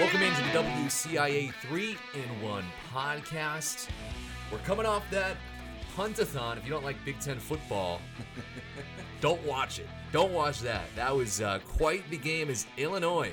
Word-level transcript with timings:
Welcome 0.00 0.22
into 0.22 0.40
the 0.40 0.58
WCIA 0.58 1.52
3 1.52 1.90
in 2.14 2.42
1 2.42 2.64
podcast. 2.94 3.90
We're 4.50 4.58
coming 4.58 4.86
off 4.86 5.04
that 5.10 5.36
puntathon. 5.94 6.56
If 6.56 6.64
you 6.64 6.70
don't 6.70 6.82
like 6.82 6.96
Big 7.04 7.20
Ten 7.20 7.38
football, 7.38 8.00
don't 9.20 9.42
watch 9.44 9.78
it. 9.78 9.86
Don't 10.10 10.32
watch 10.32 10.60
that. 10.60 10.84
That 10.96 11.14
was 11.14 11.42
uh, 11.42 11.58
quite 11.68 12.08
the 12.08 12.16
game 12.16 12.48
as 12.48 12.66
Illinois 12.78 13.32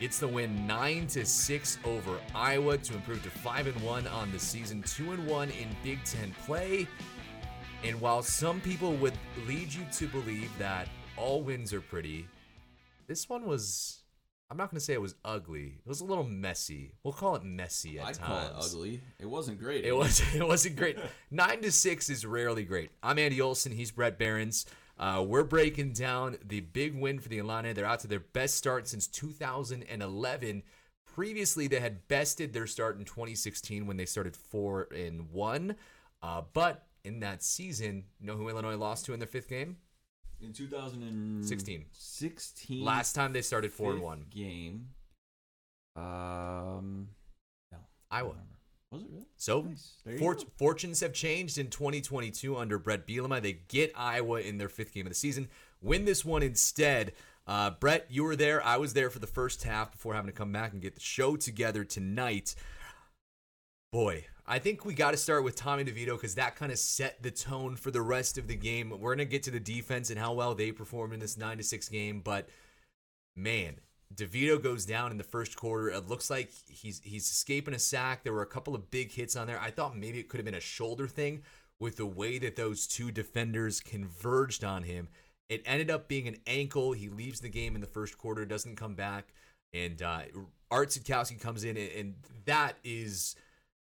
gets 0.00 0.18
the 0.18 0.26
win 0.26 0.66
9 0.66 1.06
to 1.06 1.24
6 1.24 1.78
over 1.84 2.18
Iowa 2.34 2.76
to 2.76 2.94
improve 2.94 3.22
to 3.22 3.30
5 3.30 3.68
and 3.68 3.80
1 3.80 4.06
on 4.08 4.32
the 4.32 4.38
season, 4.38 4.82
2 4.82 5.12
and 5.12 5.26
1 5.28 5.50
in 5.50 5.68
Big 5.84 6.02
Ten 6.04 6.34
play. 6.44 6.88
And 7.84 8.00
while 8.00 8.22
some 8.22 8.60
people 8.60 8.94
would 8.94 9.14
lead 9.46 9.72
you 9.72 9.86
to 9.92 10.08
believe 10.08 10.50
that 10.58 10.88
all 11.16 11.40
wins 11.40 11.72
are 11.72 11.80
pretty, 11.80 12.26
this 13.06 13.28
one 13.28 13.46
was. 13.46 13.99
I'm 14.50 14.56
not 14.56 14.70
going 14.70 14.78
to 14.80 14.84
say 14.84 14.94
it 14.94 15.00
was 15.00 15.14
ugly. 15.24 15.78
It 15.78 15.88
was 15.88 16.00
a 16.00 16.04
little 16.04 16.24
messy. 16.24 16.90
We'll 17.04 17.12
call 17.14 17.36
it 17.36 17.44
messy 17.44 18.00
at 18.00 18.06
I'd 18.06 18.14
times. 18.14 18.26
call 18.26 18.40
it 18.40 18.52
ugly. 18.66 19.00
It 19.20 19.26
wasn't 19.26 19.60
great. 19.60 19.84
It 19.84 19.92
was. 19.92 20.20
It 20.34 20.46
wasn't 20.46 20.74
great. 20.76 20.98
Nine 21.30 21.60
to 21.62 21.70
six 21.70 22.10
is 22.10 22.26
rarely 22.26 22.64
great. 22.64 22.90
I'm 23.02 23.18
Andy 23.18 23.40
Olson. 23.40 23.70
He's 23.70 23.92
Brett 23.92 24.18
Behrens. 24.18 24.66
Uh, 24.98 25.24
we're 25.26 25.44
breaking 25.44 25.92
down 25.92 26.36
the 26.44 26.60
big 26.60 26.98
win 26.98 27.20
for 27.20 27.28
the 27.28 27.38
Illini. 27.38 27.72
They're 27.72 27.86
out 27.86 28.00
to 28.00 28.08
their 28.08 28.20
best 28.20 28.56
start 28.56 28.88
since 28.88 29.06
2011. 29.06 30.62
Previously, 31.06 31.68
they 31.68 31.80
had 31.80 32.08
bested 32.08 32.52
their 32.52 32.66
start 32.66 32.98
in 32.98 33.04
2016 33.04 33.86
when 33.86 33.96
they 33.96 34.04
started 34.04 34.36
four 34.36 34.88
and 34.94 35.30
one. 35.30 35.76
Uh, 36.22 36.42
but 36.52 36.86
in 37.04 37.20
that 37.20 37.42
season, 37.42 38.04
you 38.20 38.26
know 38.26 38.36
who 38.36 38.48
Illinois 38.48 38.76
lost 38.76 39.06
to 39.06 39.12
in 39.12 39.20
their 39.20 39.28
fifth 39.28 39.48
game? 39.48 39.76
In 40.42 40.52
2016. 40.52 41.84
16. 41.92 42.84
Last 42.84 43.12
time 43.14 43.32
they 43.32 43.42
started 43.42 43.72
4 43.72 43.92
and 43.92 44.02
1. 44.02 44.24
game. 44.30 44.88
Um, 45.96 47.08
no, 47.72 47.78
Iowa. 48.10 48.34
Was 48.92 49.02
it 49.02 49.08
really? 49.10 49.26
So 49.36 49.62
Nice. 49.62 50.18
Fort- 50.18 50.44
fortunes 50.56 51.00
have 51.00 51.12
changed 51.12 51.58
in 51.58 51.68
2022 51.68 52.56
under 52.56 52.78
Brett 52.78 53.06
Bielema. 53.06 53.40
They 53.40 53.52
get 53.68 53.92
Iowa 53.96 54.40
in 54.40 54.58
their 54.58 54.68
fifth 54.68 54.92
game 54.92 55.06
of 55.06 55.10
the 55.12 55.18
season, 55.18 55.48
win 55.80 56.04
this 56.04 56.24
one 56.24 56.42
instead. 56.42 57.12
Uh, 57.46 57.70
Brett, 57.70 58.06
you 58.08 58.24
were 58.24 58.36
there. 58.36 58.64
I 58.64 58.76
was 58.76 58.92
there 58.94 59.10
for 59.10 59.18
the 59.18 59.26
first 59.26 59.62
half 59.64 59.92
before 59.92 60.14
having 60.14 60.30
to 60.30 60.36
come 60.36 60.52
back 60.52 60.72
and 60.72 60.80
get 60.82 60.94
the 60.94 61.00
show 61.00 61.36
together 61.36 61.84
tonight. 61.84 62.54
Boy, 63.92 64.26
I 64.46 64.58
think 64.58 64.84
we 64.84 64.94
got 64.94 65.12
to 65.12 65.16
start 65.16 65.44
with 65.44 65.56
Tommy 65.56 65.84
DeVito 65.84 66.12
because 66.16 66.34
that 66.34 66.56
kind 66.56 66.72
of 66.72 66.78
set 66.78 67.22
the 67.22 67.30
tone 67.30 67.76
for 67.76 67.90
the 67.90 68.02
rest 68.02 68.38
of 68.38 68.48
the 68.48 68.56
game. 68.56 68.92
We're 68.98 69.14
gonna 69.14 69.24
get 69.24 69.42
to 69.44 69.50
the 69.50 69.60
defense 69.60 70.10
and 70.10 70.18
how 70.18 70.32
well 70.32 70.54
they 70.54 70.72
performed 70.72 71.14
in 71.14 71.20
this 71.20 71.36
nine 71.36 71.58
to 71.58 71.64
six 71.64 71.88
game, 71.88 72.20
but 72.20 72.48
man, 73.36 73.76
DeVito 74.14 74.60
goes 74.60 74.84
down 74.84 75.12
in 75.12 75.18
the 75.18 75.24
first 75.24 75.56
quarter. 75.56 75.88
It 75.88 76.08
looks 76.08 76.30
like 76.30 76.50
he's 76.68 77.00
he's 77.04 77.30
escaping 77.30 77.74
a 77.74 77.78
sack. 77.78 78.24
There 78.24 78.32
were 78.32 78.42
a 78.42 78.46
couple 78.46 78.74
of 78.74 78.90
big 78.90 79.12
hits 79.12 79.36
on 79.36 79.46
there. 79.46 79.60
I 79.60 79.70
thought 79.70 79.96
maybe 79.96 80.18
it 80.18 80.28
could 80.28 80.38
have 80.38 80.44
been 80.44 80.54
a 80.54 80.60
shoulder 80.60 81.06
thing 81.06 81.42
with 81.78 81.96
the 81.96 82.06
way 82.06 82.38
that 82.38 82.56
those 82.56 82.86
two 82.86 83.10
defenders 83.10 83.80
converged 83.80 84.64
on 84.64 84.82
him. 84.82 85.08
It 85.48 85.62
ended 85.64 85.90
up 85.90 86.08
being 86.08 86.28
an 86.28 86.36
ankle. 86.46 86.92
He 86.92 87.08
leaves 87.08 87.40
the 87.40 87.48
game 87.48 87.74
in 87.74 87.80
the 87.80 87.86
first 87.86 88.18
quarter, 88.18 88.44
doesn't 88.44 88.76
come 88.76 88.94
back, 88.94 89.32
and 89.72 90.00
uh, 90.00 90.20
Art 90.70 90.90
Sitkowski 90.90 91.40
comes 91.40 91.64
in, 91.64 91.76
and, 91.76 91.90
and 91.92 92.14
that 92.44 92.76
is 92.84 93.34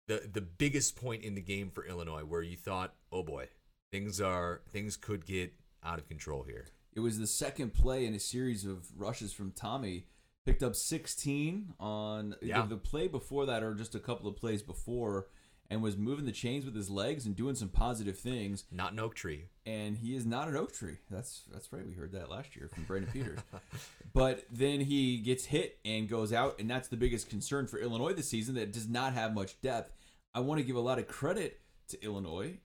the 0.07 0.29
the 0.31 0.41
biggest 0.41 0.95
point 0.95 1.23
in 1.23 1.35
the 1.35 1.41
game 1.41 1.69
for 1.69 1.85
Illinois, 1.85 2.23
where 2.23 2.41
you 2.41 2.57
thought, 2.57 2.93
oh 3.11 3.23
boy, 3.23 3.47
things 3.91 4.19
are 4.21 4.61
things 4.71 4.97
could 4.97 5.25
get 5.25 5.53
out 5.83 5.99
of 5.99 6.07
control 6.07 6.43
here. 6.43 6.67
It 6.93 6.99
was 6.99 7.17
the 7.19 7.27
second 7.27 7.73
play 7.73 8.05
in 8.05 8.13
a 8.13 8.19
series 8.19 8.65
of 8.65 8.87
rushes 8.97 9.31
from 9.33 9.51
Tommy. 9.51 10.05
Picked 10.45 10.63
up 10.63 10.75
16 10.75 11.75
on 11.79 12.35
Yeah. 12.41 12.61
the, 12.63 12.69
the 12.69 12.77
play 12.77 13.07
before 13.07 13.45
that, 13.45 13.61
or 13.63 13.75
just 13.75 13.93
a 13.93 13.99
couple 13.99 14.27
of 14.27 14.35
plays 14.35 14.63
before, 14.63 15.27
and 15.71 15.81
was 15.81 15.97
moving 15.97 16.25
the 16.25 16.31
chains 16.31 16.65
with 16.65 16.75
his 16.75 16.89
legs 16.89 17.25
and 17.25 17.35
doing 17.35 17.55
some 17.55 17.69
positive 17.69 18.19
things. 18.19 18.65
Not 18.71 18.91
an 18.91 18.99
oak 18.99 19.15
tree. 19.15 19.45
and 19.65 19.97
he 19.97 20.15
is 20.15 20.25
not 20.25 20.47
an 20.47 20.55
oak 20.57 20.73
tree. 20.73 20.97
That's 21.09 21.43
that's 21.51 21.71
right. 21.73 21.85
We 21.87 21.93
heard 21.93 22.11
that 22.11 22.29
last 22.29 22.55
year 22.55 22.67
from 22.67 22.83
Brandon 22.83 23.09
Peters. 23.11 23.39
but 24.13 24.43
then 24.51 24.81
he 24.81 25.17
gets 25.17 25.45
hit 25.45 25.79
and 25.85 26.07
goes 26.09 26.31
out, 26.33 26.59
and 26.59 26.69
that's 26.69 26.89
the 26.89 26.97
biggest 26.97 27.29
concern 27.29 27.65
for 27.67 27.79
Illinois 27.79 28.13
this 28.13 28.27
season. 28.29 28.55
That 28.55 28.71
does 28.73 28.87
not 28.87 29.13
have 29.13 29.33
much 29.33 29.59
depth. 29.61 29.93
I 30.35 30.41
want 30.41 30.59
to 30.59 30.65
give 30.65 30.75
a 30.75 30.79
lot 30.81 30.99
of 30.99 31.07
credit 31.07 31.59
to 31.89 32.03
Illinois 32.03 32.57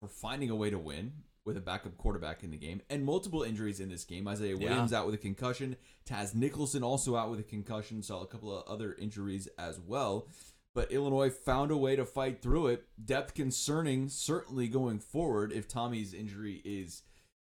for 0.00 0.08
finding 0.08 0.50
a 0.50 0.56
way 0.56 0.68
to 0.70 0.78
win 0.78 1.12
with 1.44 1.56
a 1.56 1.60
backup 1.60 1.96
quarterback 1.96 2.44
in 2.44 2.52
the 2.52 2.56
game 2.56 2.80
and 2.88 3.04
multiple 3.04 3.42
injuries 3.42 3.80
in 3.80 3.88
this 3.88 4.04
game. 4.04 4.28
Isaiah 4.28 4.56
Yeah. 4.56 4.68
Williams 4.68 4.92
out 4.92 5.06
with 5.06 5.14
a 5.16 5.18
concussion. 5.18 5.76
Taz 6.08 6.34
Nicholson 6.36 6.84
also 6.84 7.16
out 7.16 7.30
with 7.30 7.40
a 7.40 7.44
concussion. 7.44 8.00
Saw 8.02 8.22
a 8.22 8.26
couple 8.26 8.56
of 8.56 8.66
other 8.68 8.94
injuries 8.94 9.48
as 9.58 9.80
well. 9.80 10.28
But 10.74 10.90
Illinois 10.90 11.30
found 11.30 11.70
a 11.70 11.76
way 11.76 11.96
to 11.96 12.04
fight 12.06 12.40
through 12.40 12.68
it. 12.68 12.84
Depth 13.04 13.34
concerning, 13.34 14.08
certainly 14.08 14.68
going 14.68 15.00
forward, 15.00 15.52
if 15.52 15.68
Tommy's 15.68 16.14
injury 16.14 16.62
is 16.64 17.02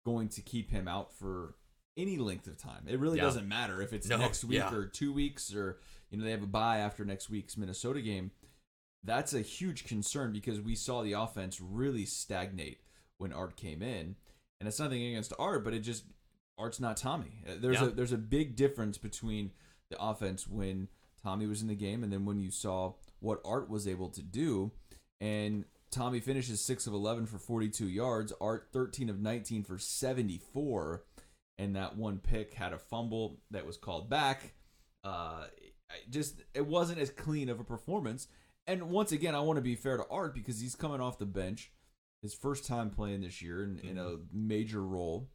going 0.05 0.29
to 0.29 0.41
keep 0.41 0.71
him 0.71 0.87
out 0.87 1.13
for 1.13 1.55
any 1.95 2.17
length 2.17 2.47
of 2.47 2.57
time. 2.57 2.85
It 2.87 2.99
really 2.99 3.17
Yeah. 3.17 3.23
doesn't 3.25 3.47
matter 3.47 3.81
if 3.81 3.93
it's 3.93 4.07
No, 4.09 4.17
next 4.17 4.43
week 4.43 4.57
yeah. 4.57 4.73
or 4.73 4.85
two 4.87 5.13
weeks 5.13 5.53
or 5.53 5.79
you 6.09 6.17
know 6.17 6.23
they 6.25 6.31
have 6.31 6.41
a 6.43 6.47
bye 6.47 6.79
after 6.79 7.05
next 7.05 7.29
week's 7.29 7.55
Minnesota 7.55 8.01
game. 8.01 8.31
That's 9.03 9.33
a 9.33 9.41
huge 9.41 9.85
concern 9.85 10.31
because 10.33 10.59
we 10.59 10.75
saw 10.75 11.03
the 11.03 11.13
offense 11.13 11.61
really 11.61 12.05
stagnate 12.05 12.79
when 13.17 13.31
Art 13.31 13.55
came 13.55 13.81
in, 13.83 14.15
and 14.59 14.67
it's 14.67 14.79
nothing 14.79 15.03
against 15.03 15.33
Art, 15.37 15.63
but 15.63 15.73
it 15.75 15.81
just 15.81 16.05
Art's 16.57 16.79
not 16.79 16.97
Tommy. 16.97 17.43
There's 17.45 17.79
Yeah. 17.79 17.87
a 17.87 17.91
there's 17.91 18.11
a 18.11 18.17
big 18.17 18.55
difference 18.55 18.97
between 18.97 19.51
the 19.89 20.01
offense 20.03 20.47
when 20.47 20.87
Tommy 21.23 21.45
was 21.45 21.61
in 21.61 21.67
the 21.67 21.75
game 21.75 22.03
and 22.03 22.11
then 22.11 22.25
when 22.25 22.39
you 22.39 22.51
saw 22.51 22.93
what 23.19 23.41
Art 23.45 23.69
was 23.69 23.87
able 23.87 24.09
to 24.09 24.21
do. 24.21 24.71
And 25.21 25.65
Tommy 25.89 26.19
finishes 26.19 26.59
six 26.59 26.85
of 26.85 26.93
eleven 26.93 27.25
for 27.25 27.37
42 27.37 27.87
yards. 27.87 28.33
Art 28.41 28.67
13 28.73 29.09
of 29.09 29.21
19 29.21 29.63
for 29.63 29.77
74, 29.77 31.03
and 31.57 31.75
that 31.75 31.95
one 31.95 32.19
pick 32.19 32.53
had 32.55 32.73
a 32.73 32.77
fumble 32.77 33.37
that 33.51 33.65
was 33.65 33.77
called 33.77 34.09
back. 34.09 34.53
Uh, 35.03 35.45
just 36.09 36.41
it 36.53 36.65
wasn't 36.65 36.99
as 36.99 37.09
clean 37.09 37.47
of 37.49 37.59
a 37.59 37.63
performance. 37.63 38.27
And 38.65 38.89
once 38.89 39.11
again, 39.11 39.35
I 39.35 39.41
want 39.41 39.57
to 39.57 39.61
be 39.61 39.75
fair 39.75 39.97
to 39.97 40.07
Art 40.09 40.33
because 40.33 40.59
he's 40.59 40.75
coming 40.75 41.01
off 41.01 41.19
the 41.19 41.25
bench, 41.25 41.71
his 42.21 42.33
first 42.33 42.65
time 42.65 42.89
playing 42.89 43.21
this 43.21 43.41
year 43.41 43.63
in, 43.63 43.79
in 43.79 43.97
a 43.97 44.17
major 44.31 44.81
role, 44.81 45.29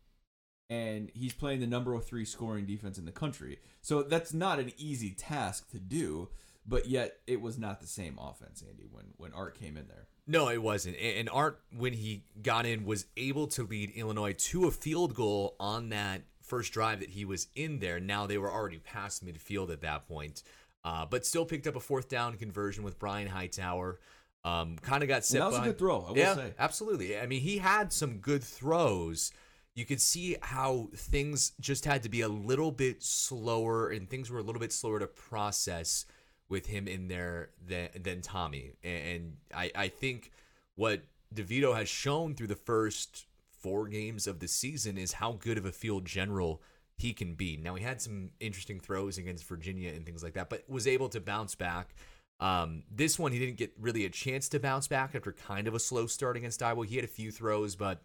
and 0.71 1.11
he's 1.15 1.33
playing 1.33 1.61
the 1.61 1.67
number 1.67 1.99
three 2.01 2.25
scoring 2.25 2.67
defense 2.67 2.99
in 2.99 3.05
the 3.05 3.13
country. 3.13 3.59
So 3.81 4.03
that's 4.03 4.35
not 4.35 4.59
an 4.59 4.73
easy 4.77 5.11
task 5.11 5.71
to 5.71 5.79
do. 5.79 6.29
But 6.67 6.87
yet, 6.87 7.21
it 7.27 7.41
was 7.41 7.59
not 7.59 7.81
the 7.81 7.87
same 7.87 8.19
offense, 8.21 8.63
Andy, 8.69 8.87
when 8.93 9.07
when 9.17 9.33
Art 9.33 9.59
came 9.59 9.79
in 9.79 9.89
there. 9.89 10.07
No, 10.27 10.51
it 10.51 10.63
wasn't. 10.63 10.97
And 10.99 11.31
Art, 11.31 11.63
when 11.75 11.95
he 11.95 12.25
got 12.43 12.67
in, 12.67 12.85
was 12.85 13.07
able 13.17 13.47
to 13.49 13.63
lead 13.63 13.93
Illinois 13.93 14.35
to 14.35 14.67
a 14.67 14.71
field 14.71 15.15
goal 15.15 15.57
on 15.59 15.89
that 15.89 16.25
first 16.43 16.75
drive 16.75 17.01
that 17.01 17.11
he 17.11 17.25
was 17.25 17.47
in 17.57 17.79
there. 17.79 17.99
Now 17.99 18.27
they 18.27 18.37
were 18.37 18.53
already 18.53 18.79
past 18.79 19.25
midfield 19.25 19.71
at 19.71 19.81
that 19.81 20.07
point, 20.07 20.43
uh, 20.85 21.07
but 21.07 21.25
still 21.25 21.47
picked 21.47 21.67
up 21.67 21.77
a 21.77 21.81
fourth 21.81 22.11
down 22.11 22.37
conversion 22.37 22.85
with 22.85 22.99
Brian 22.99 23.29
Hightower. 23.29 23.99
Um, 24.45 24.77
kind 24.83 25.03
of 25.03 25.09
got 25.09 25.25
set. 25.25 25.41
that 25.41 25.51
was 25.51 25.59
a 25.59 25.63
good 25.63 25.79
throw, 25.79 26.05
I 26.07 26.11
will 26.11 26.19
yeah, 26.19 26.35
say. 26.35 26.55
absolutely. 26.59 27.19
I 27.19 27.27
mean, 27.27 27.41
he 27.41 27.59
had 27.59 27.93
some 27.93 28.19
good 28.19 28.45
throws. 28.45 29.33
You 29.79 29.85
could 29.85 30.01
see 30.01 30.37
how 30.43 30.89
things 30.93 31.53
just 31.61 31.85
had 31.85 32.03
to 32.03 32.09
be 32.09 32.23
a 32.23 32.29
little 32.29 32.73
bit 32.73 33.01
slower, 33.01 33.91
and 33.91 34.11
things 34.11 34.29
were 34.29 34.41
a 34.41 34.43
little 34.43 34.59
bit 34.59 34.73
slower 34.73 34.99
to 34.99 35.07
process 35.07 36.05
with 36.49 36.67
him 36.67 36.89
in 36.89 37.07
there 37.07 37.51
than 37.65 37.91
than 38.03 38.21
Tommy. 38.21 38.73
And 38.83 39.37
I 39.55 39.71
I 39.77 39.87
think 39.87 40.33
what 40.75 41.03
DeVito 41.33 41.77
has 41.77 41.89
shown 41.89 42.35
through 42.35 42.49
the 42.49 42.57
first 42.57 43.27
four 43.53 43.87
games 43.87 44.27
of 44.27 44.41
the 44.41 44.49
season 44.49 44.99
is 44.99 45.13
how 45.13 45.35
good 45.35 45.57
of 45.57 45.65
a 45.65 45.71
field 45.71 46.05
general 46.05 46.61
he 46.97 47.13
can 47.13 47.35
be. 47.35 47.57
Now 47.57 47.77
he 47.77 47.85
had 47.85 48.03
some 48.03 48.31
interesting 48.41 48.81
throws 48.81 49.17
against 49.17 49.47
Virginia 49.47 49.93
and 49.93 50.05
things 50.05 50.25
like 50.25 50.35
that, 50.35 50.51
but 50.51 50.69
was 50.69 50.89
able 50.89 51.09
to 51.11 51.21
bounce 51.21 51.55
back. 51.55 51.95
Um, 52.41 52.83
this 52.91 53.17
one 53.17 53.31
he 53.31 53.39
didn't 53.39 53.59
get 53.59 53.75
really 53.79 54.05
a 54.07 54.11
chance 54.11 54.49
to 54.49 54.59
bounce 54.59 54.89
back 54.89 55.15
after 55.15 55.31
kind 55.31 55.69
of 55.69 55.75
a 55.77 55.79
slow 55.79 56.09
start 56.09 56.37
against 56.37 56.65
Iowa. 56.65 56.85
He 56.85 56.97
had 56.97 57.05
a 57.05 57.09
few 57.09 57.31
throws, 57.31 57.77
but 57.77 58.03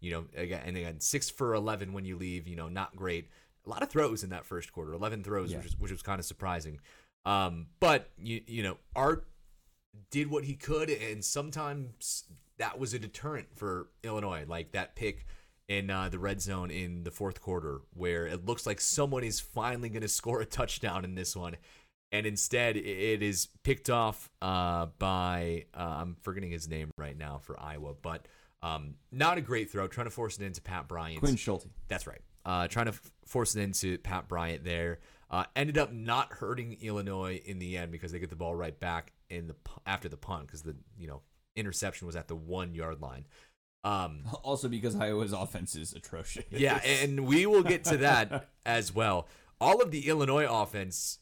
you 0.00 0.10
know, 0.10 0.24
again, 0.36 0.62
and 0.64 0.76
again, 0.76 1.00
six 1.00 1.28
for 1.30 1.54
eleven 1.54 1.92
when 1.92 2.04
you 2.04 2.16
leave, 2.16 2.46
you 2.46 2.56
know, 2.56 2.68
not 2.68 2.94
great. 2.96 3.28
A 3.66 3.68
lot 3.68 3.82
of 3.82 3.90
throws 3.90 4.22
in 4.24 4.30
that 4.30 4.44
first 4.46 4.72
quarter, 4.72 4.92
eleven 4.92 5.22
throws, 5.22 5.50
Yeah. 5.50 5.58
which, 5.58 5.66
was, 5.66 5.78
which 5.78 5.92
was 5.92 6.02
kind 6.02 6.18
of 6.18 6.24
surprising. 6.24 6.80
Um, 7.24 7.66
but 7.80 8.10
you 8.18 8.40
you 8.46 8.62
know, 8.62 8.78
Art 8.96 9.26
did 10.10 10.30
what 10.30 10.44
he 10.44 10.54
could, 10.54 10.88
and 10.90 11.24
sometimes 11.24 12.24
that 12.58 12.78
was 12.78 12.94
a 12.94 12.98
deterrent 12.98 13.48
for 13.56 13.88
Illinois, 14.02 14.44
like 14.48 14.72
that 14.72 14.94
pick 14.96 15.26
in 15.68 15.90
uh, 15.90 16.08
the 16.08 16.18
red 16.18 16.40
zone 16.40 16.70
in 16.70 17.04
the 17.04 17.10
fourth 17.10 17.42
quarter, 17.42 17.80
where 17.94 18.26
it 18.26 18.46
looks 18.46 18.66
like 18.66 18.80
someone 18.80 19.22
is 19.24 19.38
finally 19.40 19.88
going 19.88 20.02
to 20.02 20.08
score 20.08 20.40
a 20.40 20.46
touchdown 20.46 21.04
in 21.04 21.14
this 21.14 21.36
one, 21.36 21.56
and 22.10 22.24
instead 22.24 22.76
it 22.76 23.22
is 23.22 23.48
picked 23.64 23.90
off 23.90 24.30
uh, 24.40 24.86
by 24.98 25.66
uh, 25.74 25.98
I'm 26.00 26.16
forgetting 26.22 26.50
his 26.50 26.68
name 26.68 26.90
right 26.96 27.16
now 27.18 27.38
for 27.38 27.60
Iowa, 27.60 27.92
but 28.00 28.26
um, 28.62 28.94
not 29.12 29.38
a 29.38 29.40
great 29.40 29.70
throw, 29.70 29.86
trying 29.88 30.06
to 30.06 30.10
force 30.10 30.38
it 30.38 30.44
into 30.44 30.60
Pat 30.60 30.88
Bryant. 30.88 31.20
Quinn 31.20 31.36
Schulte. 31.36 31.66
That's 31.88 32.06
right. 32.06 32.20
uh, 32.44 32.68
trying 32.68 32.86
to 32.86 32.92
f- 32.92 33.12
force 33.26 33.54
it 33.56 33.62
into 33.62 33.98
Pat 33.98 34.28
Bryant 34.28 34.64
there. 34.64 34.98
Uh, 35.30 35.44
ended 35.54 35.76
up 35.76 35.92
not 35.92 36.32
hurting 36.32 36.78
Illinois 36.80 37.40
in 37.44 37.58
the 37.58 37.76
end 37.76 37.92
because 37.92 38.12
they 38.12 38.18
get 38.18 38.30
the 38.30 38.36
ball 38.36 38.54
right 38.54 38.78
back 38.80 39.12
in 39.28 39.46
the 39.46 39.54
after 39.86 40.08
the 40.08 40.16
punt 40.16 40.46
because 40.46 40.62
the 40.62 40.74
you 40.98 41.06
know 41.06 41.20
interception 41.54 42.06
was 42.06 42.16
at 42.16 42.28
the 42.28 42.34
one 42.36 42.74
yard 42.74 43.00
line. 43.02 43.26
Um, 43.84 44.22
Also 44.42 44.68
because 44.68 44.96
Iowa's 44.96 45.32
offense 45.32 45.74
is 45.76 45.92
atrocious. 45.92 46.44
yeah, 46.50 46.80
and 46.84 47.26
we 47.26 47.44
will 47.46 47.62
get 47.62 47.84
to 47.84 47.98
that 47.98 48.48
as 48.66 48.94
well. 48.94 49.28
All 49.60 49.82
of 49.82 49.90
the 49.90 50.08
Illinois 50.08 50.46
offense 50.50 51.18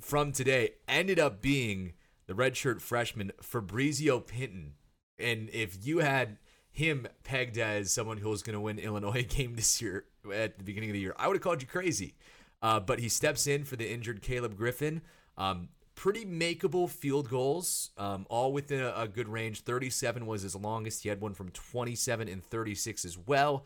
from 0.00 0.30
today 0.32 0.74
ended 0.86 1.18
up 1.18 1.42
being 1.42 1.94
the 2.28 2.34
redshirt 2.34 2.80
freshman 2.80 3.32
Fabrizio 3.42 4.20
Pinton. 4.20 4.74
And 5.18 5.50
if 5.52 5.84
you 5.84 5.98
had 5.98 6.38
him 6.78 7.08
pegged 7.24 7.58
as 7.58 7.92
someone 7.92 8.18
who 8.18 8.28
was 8.28 8.44
going 8.44 8.54
to 8.54 8.60
win 8.60 8.78
Illinois 8.78 9.24
game 9.28 9.56
this 9.56 9.82
year 9.82 10.04
at 10.32 10.58
the 10.58 10.64
beginning 10.64 10.90
of 10.90 10.94
the 10.94 11.00
year, 11.00 11.14
I 11.18 11.26
would 11.26 11.34
have 11.34 11.42
called 11.42 11.60
you 11.60 11.68
crazy. 11.68 12.14
Uh, 12.62 12.78
but 12.80 13.00
he 13.00 13.08
steps 13.08 13.46
in 13.46 13.64
for 13.64 13.76
the 13.76 13.90
injured 13.90 14.22
Caleb 14.22 14.56
Griffin. 14.56 15.02
Um, 15.36 15.68
pretty 15.96 16.24
makeable 16.24 16.88
field 16.88 17.28
goals, 17.28 17.90
um, 17.98 18.26
all 18.30 18.52
within 18.52 18.80
a, 18.80 18.92
a 18.96 19.08
good 19.08 19.28
range. 19.28 19.62
37 19.62 20.24
was 20.24 20.42
his 20.42 20.54
longest. 20.54 21.02
He 21.02 21.08
had 21.08 21.20
one 21.20 21.34
from 21.34 21.50
27 21.50 22.28
and 22.28 22.44
36 22.44 23.04
as 23.04 23.18
well. 23.18 23.64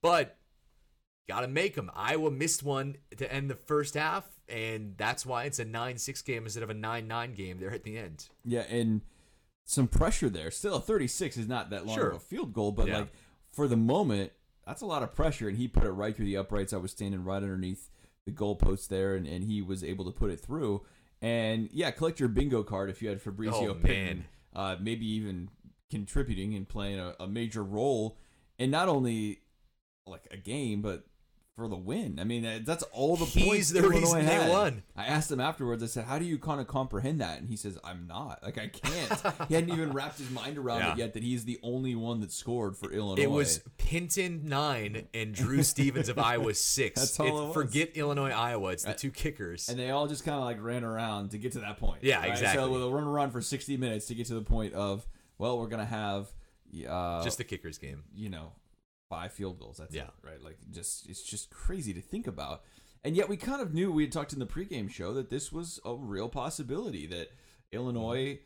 But 0.00 0.36
got 1.28 1.40
to 1.40 1.48
make 1.48 1.74
them. 1.74 1.90
Iowa 1.94 2.30
missed 2.30 2.62
one 2.62 2.96
to 3.16 3.32
end 3.32 3.50
the 3.50 3.56
first 3.56 3.94
half, 3.94 4.24
and 4.48 4.94
that's 4.96 5.26
why 5.26 5.44
it's 5.44 5.58
a 5.58 5.64
9 5.64 5.98
6 5.98 6.22
game 6.22 6.44
instead 6.44 6.62
of 6.62 6.70
a 6.70 6.74
9 6.74 7.08
9 7.08 7.34
game 7.34 7.58
there 7.58 7.72
at 7.72 7.82
the 7.82 7.98
end. 7.98 8.28
Yeah, 8.44 8.62
and 8.68 9.00
some 9.64 9.88
pressure 9.88 10.28
there. 10.28 10.50
Still, 10.50 10.76
a 10.76 10.80
36 10.80 11.36
is 11.36 11.48
not 11.48 11.70
that 11.70 11.86
long 11.86 11.96
Sure. 11.96 12.08
of 12.10 12.16
a 12.16 12.20
field 12.20 12.52
goal, 12.52 12.72
but 12.72 12.86
Yeah. 12.86 12.98
like 13.00 13.12
for 13.52 13.66
the 13.68 13.76
moment, 13.76 14.32
that's 14.66 14.82
a 14.82 14.86
lot 14.86 15.02
of 15.02 15.14
pressure, 15.14 15.48
and 15.48 15.56
he 15.58 15.68
put 15.68 15.84
it 15.84 15.90
right 15.90 16.14
through 16.16 16.26
the 16.26 16.36
uprights. 16.36 16.72
I 16.72 16.76
was 16.78 16.90
standing 16.90 17.24
right 17.24 17.42
underneath 17.42 17.90
the 18.26 18.32
goalpost 18.32 18.88
there, 18.88 19.14
and, 19.14 19.26
and 19.26 19.44
he 19.44 19.60
was 19.62 19.82
able 19.84 20.04
to 20.06 20.10
put 20.10 20.30
it 20.30 20.40
through. 20.40 20.82
And 21.20 21.68
yeah, 21.72 21.90
collect 21.90 22.20
your 22.20 22.28
bingo 22.28 22.62
card 22.62 22.90
if 22.90 23.00
you 23.02 23.08
had 23.08 23.20
Fabrizio 23.22 23.74
Oh, 23.74 23.74
uh, 24.54 24.76
maybe 24.80 25.06
even 25.06 25.48
contributing 25.90 26.54
and 26.54 26.68
playing 26.68 26.98
a, 26.98 27.14
a 27.20 27.26
major 27.26 27.62
role 27.62 28.18
in 28.58 28.70
not 28.70 28.88
only 28.88 29.40
like 30.06 30.26
a 30.30 30.36
game, 30.36 30.82
but 30.82 31.06
for 31.56 31.68
the 31.68 31.76
win. 31.76 32.18
I 32.20 32.24
mean, 32.24 32.62
that's 32.64 32.82
all 32.92 33.14
the 33.16 33.26
He's 33.26 33.44
points 33.46 33.70
the 33.70 33.78
Illinois 33.78 34.00
reason 34.00 34.26
they 34.26 34.34
had. 34.34 34.50
won. 34.50 34.82
I 34.96 35.04
asked 35.06 35.30
him 35.30 35.38
afterwards. 35.40 35.82
I 35.82 35.86
said, 35.86 36.04
"How 36.04 36.18
do 36.18 36.24
you 36.24 36.36
kind 36.38 36.60
of 36.60 36.66
comprehend 36.66 37.20
that?" 37.20 37.38
And 37.38 37.48
he 37.48 37.56
says, 37.56 37.78
"I'm 37.84 38.06
not. 38.08 38.42
Like 38.42 38.58
I 38.58 38.66
can't." 38.68 39.48
he 39.48 39.54
hadn't 39.54 39.70
even 39.70 39.92
wrapped 39.94 40.18
his 40.18 40.30
mind 40.30 40.58
around 40.58 40.80
Yeah. 40.80 40.92
it 40.92 40.98
yet 40.98 41.14
that 41.14 41.22
he's 41.22 41.44
the 41.44 41.60
only 41.62 41.94
one 41.94 42.20
that 42.22 42.32
scored 42.32 42.76
for 42.76 42.90
Illinois. 42.92 43.22
It 43.22 43.30
was 43.30 43.60
Pinton 43.78 44.42
9 44.48 45.06
and 45.14 45.32
Drew 45.34 45.62
Stevens 45.64 46.08
of 46.08 46.18
Iowa 46.18 46.54
6. 46.54 47.00
That's 47.00 47.20
all 47.20 47.26
it 47.26 47.44
was. 47.46 47.54
Forget 47.54 47.90
Illinois, 47.96 48.30
Iowa. 48.30 48.72
It's 48.72 48.84
the 48.84 48.94
two 48.94 49.10
kickers. 49.12 49.68
and 49.68 49.78
they 49.78 49.90
all 49.90 50.08
just 50.08 50.24
kind 50.24 50.36
of 50.38 50.44
like 50.44 50.60
ran 50.60 50.82
around 50.82 51.30
to 51.30 51.38
get 51.38 51.52
to 51.52 51.60
that 51.60 51.78
point. 51.78 51.98
Yeah, 52.02 52.18
right? 52.20 52.30
exactly. 52.30 52.60
So 52.64 52.76
they'll 52.78 52.92
run 52.92 53.04
around 53.04 53.30
for 53.30 53.40
60 53.40 53.76
minutes 53.76 54.06
to 54.06 54.14
get 54.16 54.26
to 54.26 54.34
the 54.34 54.42
point 54.42 54.74
of, 54.74 55.06
well, 55.38 55.58
we're 55.58 55.68
gonna 55.68 55.84
have, 55.84 56.32
uh, 56.88 57.22
Just 57.22 57.38
the 57.38 57.44
kickers 57.44 57.78
game. 57.78 58.02
you 58.12 58.28
know, 58.28 58.52
five 59.08 59.32
field 59.32 59.58
goals. 59.58 59.78
That's 59.78 59.94
Yeah. 59.94 60.04
it, 60.04 60.10
right? 60.22 60.42
Like 60.42 60.58
just 60.70 61.08
it's 61.08 61.22
just 61.22 61.50
crazy 61.50 61.92
to 61.94 62.00
think 62.00 62.26
about. 62.26 62.62
And 63.02 63.14
yet 63.16 63.28
we 63.28 63.36
kind 63.36 63.60
of 63.60 63.74
knew 63.74 63.92
we 63.92 64.04
had 64.04 64.12
talked 64.12 64.32
in 64.32 64.38
the 64.38 64.46
pregame 64.46 64.90
show 64.90 65.12
that 65.14 65.28
this 65.30 65.52
was 65.52 65.78
a 65.84 65.94
real 65.94 66.28
possibility 66.28 67.06
that 67.08 67.28
Illinois. 67.72 68.40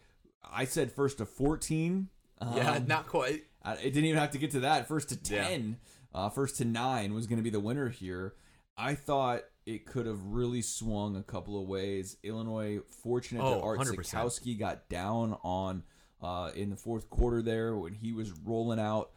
I 0.50 0.64
said 0.64 0.92
first 0.92 1.18
to 1.18 1.26
14. 1.26 2.08
Yeah, 2.40 2.72
um, 2.72 2.86
not 2.86 3.06
quite. 3.08 3.44
it 3.66 3.82
didn't 3.82 4.04
even 4.04 4.18
have 4.20 4.30
to 4.32 4.38
get 4.38 4.52
to 4.52 4.60
that. 4.60 4.86
First 4.88 5.08
to 5.10 5.34
Yeah. 5.34 5.48
10, 5.48 5.78
uh, 6.14 6.28
first 6.30 6.56
to 6.56 6.64
9 6.64 7.12
was 7.14 7.26
going 7.26 7.36
to 7.38 7.42
be 7.42 7.50
the 7.50 7.60
winner 7.60 7.88
here. 7.88 8.34
I 8.76 8.94
thought 8.94 9.42
it 9.66 9.84
could 9.86 10.06
have 10.06 10.22
really 10.24 10.62
swung 10.62 11.16
a 11.16 11.22
couple 11.22 11.60
of 11.60 11.68
ways. 11.68 12.16
Illinois, 12.22 12.78
fortunate 13.02 13.40
that 13.40 13.46
Oh, 13.56 13.60
Art 13.62 13.80
100%. 13.80 13.96
Sitkowski 14.06 14.58
got 14.58 14.88
down 14.88 15.36
on 15.42 15.82
uh, 16.22 16.50
in 16.54 16.70
the 16.70 16.76
fourth 16.76 17.10
quarter 17.10 17.42
there 17.42 17.76
when 17.76 17.94
he 17.94 18.12
was 18.12 18.30
rolling 18.32 18.80
out. 18.80 19.10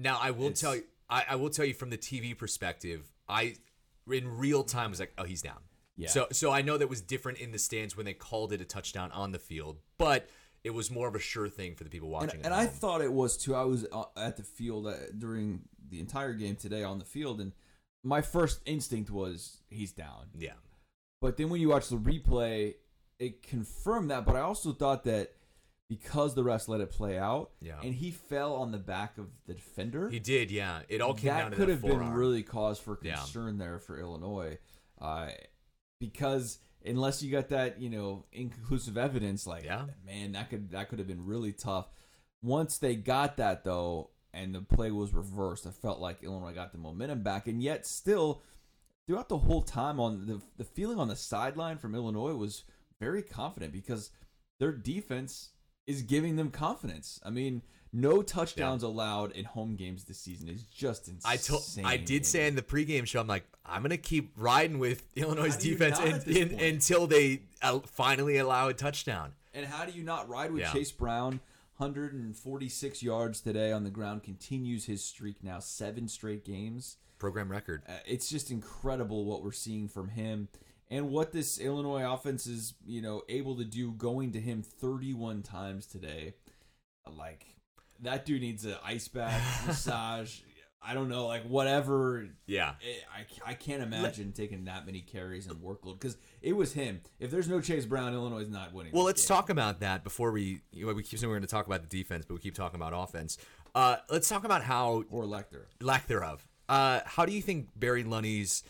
Now 0.00 0.18
I 0.20 0.30
will 0.30 0.46
It's- 0.46 0.60
tell 0.60 0.74
you 0.76 0.84
I, 1.08 1.24
I 1.30 1.34
will 1.36 1.50
tell 1.50 1.64
you 1.64 1.74
from 1.74 1.90
the 1.90 1.98
TV 1.98 2.36
perspective, 2.38 3.12
I 3.28 3.56
in 4.10 4.38
real 4.38 4.62
time 4.64 4.90
was 4.90 5.00
like, 5.00 5.12
oh 5.18 5.24
he's 5.24 5.42
down. 5.42 5.58
Yeah. 5.96 6.08
So 6.08 6.26
so 6.32 6.50
I 6.50 6.62
know 6.62 6.78
that 6.78 6.88
was 6.88 7.00
different 7.00 7.38
in 7.38 7.52
the 7.52 7.58
stands 7.58 7.96
when 7.96 8.06
they 8.06 8.14
called 8.14 8.52
it 8.52 8.60
a 8.60 8.64
touchdown 8.64 9.10
on 9.12 9.32
the 9.32 9.38
field, 9.38 9.78
but 9.98 10.28
it 10.62 10.70
was 10.70 10.90
more 10.90 11.08
of 11.08 11.14
a 11.14 11.18
sure 11.18 11.48
thing 11.48 11.74
for 11.74 11.84
the 11.84 11.90
people 11.90 12.08
watching. 12.08 12.36
and 12.44 12.46
at 12.46 12.52
I 12.52 12.66
thought 12.66 13.00
it 13.00 13.12
was 13.12 13.36
too. 13.36 13.54
I 13.54 13.64
was 13.64 13.86
uh, 13.92 14.04
at 14.16 14.36
the 14.36 14.42
field 14.42 14.86
uh, 14.86 14.94
during 15.16 15.62
the 15.88 16.00
entire 16.00 16.32
game 16.34 16.56
today 16.56 16.84
on 16.84 16.98
the 16.98 17.04
field, 17.04 17.40
and 17.40 17.52
my 18.04 18.20
first 18.22 18.60
instinct 18.66 19.10
was 19.10 19.60
he's 19.68 19.92
down. 19.92 20.28
yeah. 20.38 20.52
But 21.20 21.36
then 21.36 21.50
when 21.50 21.60
you 21.60 21.68
watch 21.68 21.88
the 21.88 21.98
replay, 21.98 22.76
it 23.18 23.42
confirmed 23.42 24.10
that. 24.10 24.24
But 24.24 24.36
I 24.36 24.40
also 24.40 24.72
thought 24.72 25.04
that 25.04 25.34
because 25.90 26.34
the 26.36 26.42
refs 26.44 26.68
let 26.68 26.80
it 26.80 26.90
play 26.90 27.18
out, 27.18 27.50
Yeah. 27.60 27.80
and 27.82 27.92
he 27.92 28.12
fell 28.12 28.54
on 28.54 28.70
the 28.70 28.78
back 28.78 29.18
of 29.18 29.26
the 29.46 29.54
defender, 29.54 30.08
He 30.08 30.20
did, 30.20 30.50
yeah. 30.50 30.82
It 30.88 31.00
all 31.00 31.14
came 31.14 31.32
down 31.32 31.50
that 31.50 31.50
to 31.50 31.56
could 31.56 31.68
that 31.68 31.72
have 31.72 31.82
been 31.82 32.12
really 32.12 32.44
cause 32.44 32.78
for 32.78 32.98
Yeah. 33.02 33.16
concern 33.16 33.58
there 33.58 33.80
for 33.80 33.98
Illinois, 33.98 34.58
uh, 35.00 35.30
because 35.98 36.58
unless 36.84 37.22
you 37.22 37.30
got 37.30 37.48
that 37.48 37.80
you 37.80 37.90
know 37.90 38.24
inconclusive 38.32 38.96
evidence, 38.96 39.46
like 39.46 39.64
Yeah. 39.64 39.86
man, 40.04 40.32
that 40.32 40.48
could 40.48 40.70
that 40.70 40.88
could 40.88 40.98
have 41.00 41.08
been 41.08 41.24
really 41.26 41.52
tough. 41.52 41.90
Once 42.40 42.78
they 42.78 42.94
got 42.96 43.36
that 43.38 43.64
though, 43.64 44.10
and 44.32 44.54
the 44.54 44.62
play 44.62 44.92
was 44.92 45.12
reversed, 45.12 45.66
I 45.66 45.70
felt 45.72 45.98
like 45.98 46.22
Illinois 46.22 46.54
got 46.54 46.70
the 46.72 46.78
momentum 46.78 47.22
back, 47.24 47.48
and 47.48 47.60
yet 47.60 47.84
still 47.84 48.42
throughout 49.06 49.28
the 49.28 49.38
whole 49.38 49.62
time 49.62 49.98
on 49.98 50.26
the 50.26 50.40
the 50.56 50.64
feeling 50.64 51.00
on 51.00 51.08
the 51.08 51.16
sideline 51.16 51.78
from 51.78 51.96
Illinois 51.96 52.34
was 52.34 52.62
very 53.00 53.22
confident 53.24 53.72
because 53.72 54.10
their 54.60 54.72
defense 54.72 55.50
is 55.86 56.02
giving 56.02 56.36
them 56.36 56.50
confidence. 56.50 57.20
I 57.24 57.30
mean, 57.30 57.62
no 57.92 58.22
touchdowns 58.22 58.82
allowed 58.82 59.32
in 59.32 59.44
home 59.44 59.74
games 59.76 60.04
this 60.04 60.18
season 60.18 60.48
is 60.48 60.62
just 60.64 61.08
insane. 61.08 61.22
I 61.32 61.36
told 61.36 61.62
I 61.84 61.96
did 61.96 62.24
say 62.24 62.46
in 62.46 62.54
the 62.54 62.62
pregame 62.62 63.06
show, 63.06 63.20
I'm 63.20 63.26
like, 63.26 63.44
I'm 63.66 63.82
gonna 63.82 63.96
keep 63.96 64.32
riding 64.36 64.78
with 64.78 65.04
Illinois' 65.16 65.50
How 65.52 65.58
do 65.58 65.68
you 65.68 65.76
defense 65.76 66.26
in, 66.26 66.36
in- 66.36 66.60
until 66.60 67.06
they 67.06 67.42
uh, 67.62 67.80
finally 67.80 68.36
allow 68.36 68.68
a 68.68 68.74
touchdown. 68.74 69.32
And 69.52 69.66
how 69.66 69.84
do 69.84 69.92
you 69.92 70.04
not 70.04 70.28
ride 70.28 70.52
with 70.52 70.62
Yeah. 70.62 70.72
Chase 70.72 70.92
Brown? 70.92 71.40
146 71.78 73.02
yards 73.02 73.40
today 73.40 73.72
on 73.72 73.84
the 73.84 73.90
ground 73.90 74.22
continues 74.22 74.84
his 74.84 75.02
streak 75.02 75.42
now 75.42 75.58
seven 75.58 76.06
straight 76.08 76.44
games. 76.44 76.98
Program 77.18 77.50
record. 77.50 77.82
Uh, 77.88 77.92
it's 78.06 78.28
just 78.28 78.50
incredible 78.50 79.24
what 79.24 79.42
we're 79.42 79.50
seeing 79.52 79.88
from 79.88 80.08
him 80.10 80.48
and 80.90 81.10
what 81.10 81.32
this 81.32 81.58
Illinois 81.58 82.10
offense 82.12 82.46
is, 82.46 82.74
you 82.86 83.00
know, 83.00 83.22
able 83.28 83.56
to 83.56 83.64
do 83.64 83.92
going 83.92 84.32
to 84.32 84.40
him 84.40 84.62
31 84.62 85.42
times 85.42 85.86
today. 85.86 86.34
Like 87.16 87.46
that 88.00 88.24
dude 88.24 88.40
needs 88.42 88.64
an 88.64 88.76
ice 88.84 89.08
bath, 89.08 89.64
massage, 89.66 90.40
I 90.82 90.94
don't 90.94 91.08
know, 91.08 91.26
like 91.26 91.44
whatever 91.44 92.26
Yeah. 92.46 92.74
I, 93.14 93.50
I 93.50 93.54
can't 93.54 93.82
imagine 93.82 94.32
taking 94.32 94.64
that 94.64 94.86
many 94.86 95.00
carries 95.00 95.46
and 95.46 95.56
workload 95.56 96.00
because 96.00 96.16
it 96.40 96.54
was 96.54 96.72
him. 96.72 97.00
If 97.18 97.30
there's 97.30 97.48
no 97.48 97.60
Chase 97.60 97.84
Brown, 97.84 98.14
Illinois 98.14 98.40
is 98.40 98.48
not 98.48 98.72
winning. 98.72 98.92
Well, 98.94 99.04
let's 99.04 99.26
game. 99.26 99.36
talk 99.36 99.50
about 99.50 99.80
that 99.80 100.04
before 100.04 100.30
we. 100.32 100.62
You 100.72 100.86
know, 100.86 100.94
we 100.94 101.02
keep 101.02 101.18
saying 101.18 101.28
we're 101.28 101.36
going 101.36 101.46
to 101.46 101.48
talk 101.48 101.66
about 101.66 101.82
the 101.82 101.88
defense, 101.88 102.24
but 102.26 102.34
we 102.34 102.40
keep 102.40 102.54
talking 102.54 102.80
about 102.80 102.92
offense. 102.94 103.36
Uh, 103.74 103.96
let's 104.08 104.28
talk 104.28 104.44
about 104.44 104.62
how 104.62 105.04
Or 105.10 105.24
Lecter. 105.24 105.64
lack 105.80 106.06
thereof. 106.06 106.46
Uh, 106.68 107.00
how 107.04 107.26
do 107.26 107.32
you 107.32 107.42
think 107.42 107.68
Barry 107.76 108.04
Lunney's 108.04 108.62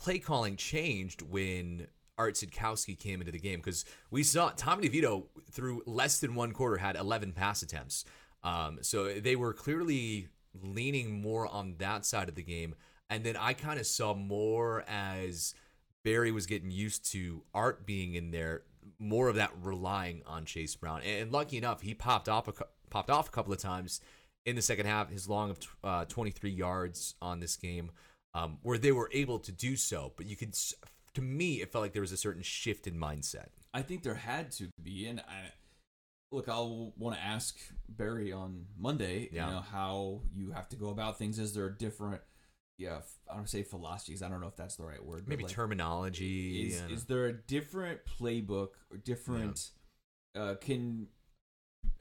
play 0.00 0.18
calling 0.18 0.56
changed 0.56 1.22
when 1.22 1.86
Art 2.18 2.34
Sitkowski 2.34 2.98
came 2.98 3.20
into 3.20 3.32
the 3.32 3.38
game? 3.38 3.60
Because 3.60 3.84
we 4.10 4.22
saw 4.22 4.50
Tommy 4.50 4.88
DeVito 4.88 5.26
through 5.50 5.82
less 5.86 6.20
than 6.20 6.34
one 6.34 6.52
quarter 6.52 6.76
had 6.76 6.96
11 6.96 7.32
pass 7.32 7.62
attempts. 7.62 8.04
Um, 8.42 8.78
so 8.82 9.14
they 9.14 9.36
were 9.36 9.52
clearly 9.52 10.28
leaning 10.60 11.20
more 11.20 11.46
on 11.46 11.76
that 11.78 12.04
side 12.04 12.28
of 12.28 12.34
the 12.34 12.42
game. 12.42 12.74
And 13.08 13.24
then 13.24 13.36
I 13.36 13.52
kind 13.52 13.78
of 13.78 13.86
saw 13.86 14.14
more 14.14 14.84
as 14.88 15.54
Barry 16.04 16.32
was 16.32 16.46
getting 16.46 16.70
used 16.70 17.10
to 17.12 17.42
Art 17.54 17.86
being 17.86 18.14
in 18.14 18.30
there, 18.30 18.62
more 18.98 19.28
of 19.28 19.36
that 19.36 19.50
relying 19.62 20.22
on 20.26 20.44
Chase 20.44 20.74
Brown. 20.76 21.02
And, 21.02 21.32
lucky 21.32 21.58
enough, 21.58 21.82
he 21.82 21.94
popped 21.94 22.28
off 22.28 22.48
a, 22.48 22.52
popped 22.88 23.10
off 23.10 23.28
a 23.28 23.32
couple 23.32 23.52
of 23.52 23.58
times 23.58 24.00
in 24.46 24.56
the 24.56 24.62
second 24.62 24.86
half, 24.86 25.10
his 25.10 25.28
long 25.28 25.50
of 25.50 25.58
uh, 25.84 26.04
23 26.06 26.50
yards 26.50 27.14
on 27.20 27.40
this 27.40 27.56
game, 27.56 27.90
um, 28.34 28.58
where 28.62 28.78
they 28.78 28.92
were 28.92 29.10
able 29.12 29.38
to 29.40 29.52
do 29.52 29.76
so. 29.76 30.12
But 30.16 30.26
you 30.26 30.36
could, 30.36 30.54
to 31.14 31.22
me, 31.22 31.60
it 31.60 31.72
felt 31.72 31.82
like 31.82 31.92
there 31.92 32.02
was 32.02 32.12
a 32.12 32.16
certain 32.16 32.42
shift 32.42 32.86
in 32.86 32.94
mindset. 32.94 33.48
I 33.72 33.82
think 33.82 34.02
there 34.02 34.14
had 34.14 34.50
to 34.52 34.68
be, 34.82 35.06
and 35.06 35.20
I 35.20 35.52
look. 36.32 36.48
I'll 36.48 36.92
want 36.96 37.16
to 37.16 37.22
ask 37.22 37.58
Barry 37.88 38.32
on 38.32 38.66
Monday. 38.78 39.28
Yeah. 39.32 39.46
You 39.46 39.54
know 39.54 39.60
how 39.60 40.20
you 40.34 40.50
have 40.52 40.68
to 40.70 40.76
go 40.76 40.90
about 40.90 41.18
things. 41.18 41.38
Is 41.38 41.54
there 41.54 41.66
a 41.66 41.76
different? 41.76 42.20
Yeah, 42.78 43.00
I 43.30 43.36
don't 43.36 43.48
say 43.48 43.62
philosophies. 43.62 44.22
I 44.22 44.28
don't 44.28 44.40
know 44.40 44.46
if 44.46 44.56
that's 44.56 44.76
the 44.76 44.84
right 44.84 45.04
word. 45.04 45.28
Maybe 45.28 45.44
like, 45.44 45.52
terminology. 45.52 46.68
Is, 46.68 46.80
and- 46.80 46.90
is 46.90 47.04
there 47.04 47.26
a 47.26 47.32
different 47.32 48.00
playbook 48.06 48.70
or 48.90 48.96
different? 48.96 49.70
Uh, 50.34 50.54
can 50.60 51.08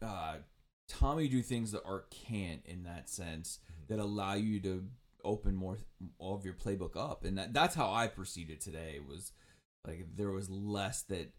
uh, 0.02 0.36
Tommy 0.88 1.28
do 1.28 1.42
things 1.42 1.72
that 1.74 1.82
Art 1.86 2.10
can't 2.12 2.62
in 2.66 2.84
that 2.84 3.10
sense 3.10 3.60
Mm-hmm. 3.70 3.94
that 3.94 4.02
allow 4.02 4.36
you 4.36 4.60
to 4.62 4.86
open 5.24 5.56
more 5.56 5.78
all 6.18 6.36
of 6.36 6.46
your 6.46 6.54
playbook 6.54 6.96
up, 6.96 7.24
and 7.26 7.38
that, 7.38 7.54
that's 7.54 7.76
how 7.76 7.92
I 7.92 8.08
perceived 8.08 8.52
it 8.52 8.62
today. 8.62 9.00
Was 9.06 9.32
like 9.86 10.08
there 10.16 10.32
was 10.32 10.50
less 10.50 11.02
that 11.04 11.34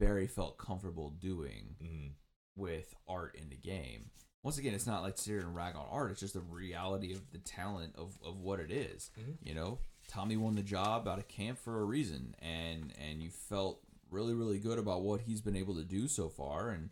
Barry 0.00 0.26
felt 0.26 0.58
comfortable 0.58 1.10
doing 1.10 1.76
Mhm. 1.82 2.12
with 2.56 2.94
art 3.08 3.36
in 3.36 3.48
the 3.48 3.56
game. 3.56 4.10
Once 4.42 4.58
again, 4.58 4.74
it's 4.74 4.86
not 4.86 5.02
like 5.02 5.16
sit 5.16 5.40
and 5.42 5.54
rag 5.54 5.74
on 5.74 5.86
art. 5.90 6.10
It's 6.10 6.20
just 6.20 6.34
the 6.34 6.40
reality 6.40 7.12
of 7.14 7.30
the 7.30 7.38
talent 7.38 7.94
of, 7.96 8.18
of 8.22 8.38
what 8.40 8.60
it 8.60 8.70
is. 8.70 9.10
Mhm. 9.18 9.36
You 9.42 9.54
know, 9.54 9.78
Tommy 10.08 10.36
won 10.36 10.54
the 10.54 10.62
job 10.62 11.08
out 11.08 11.18
of 11.18 11.28
camp 11.28 11.58
for 11.58 11.80
a 11.80 11.84
reason, 11.84 12.34
and 12.40 12.92
and 12.98 13.22
you 13.22 13.30
felt 13.30 13.80
really 14.10 14.34
really 14.34 14.58
good 14.58 14.78
about 14.78 15.02
what 15.02 15.22
he's 15.22 15.40
been 15.40 15.56
able 15.56 15.74
to 15.76 15.84
do 15.84 16.06
so 16.08 16.28
far. 16.28 16.70
And 16.70 16.90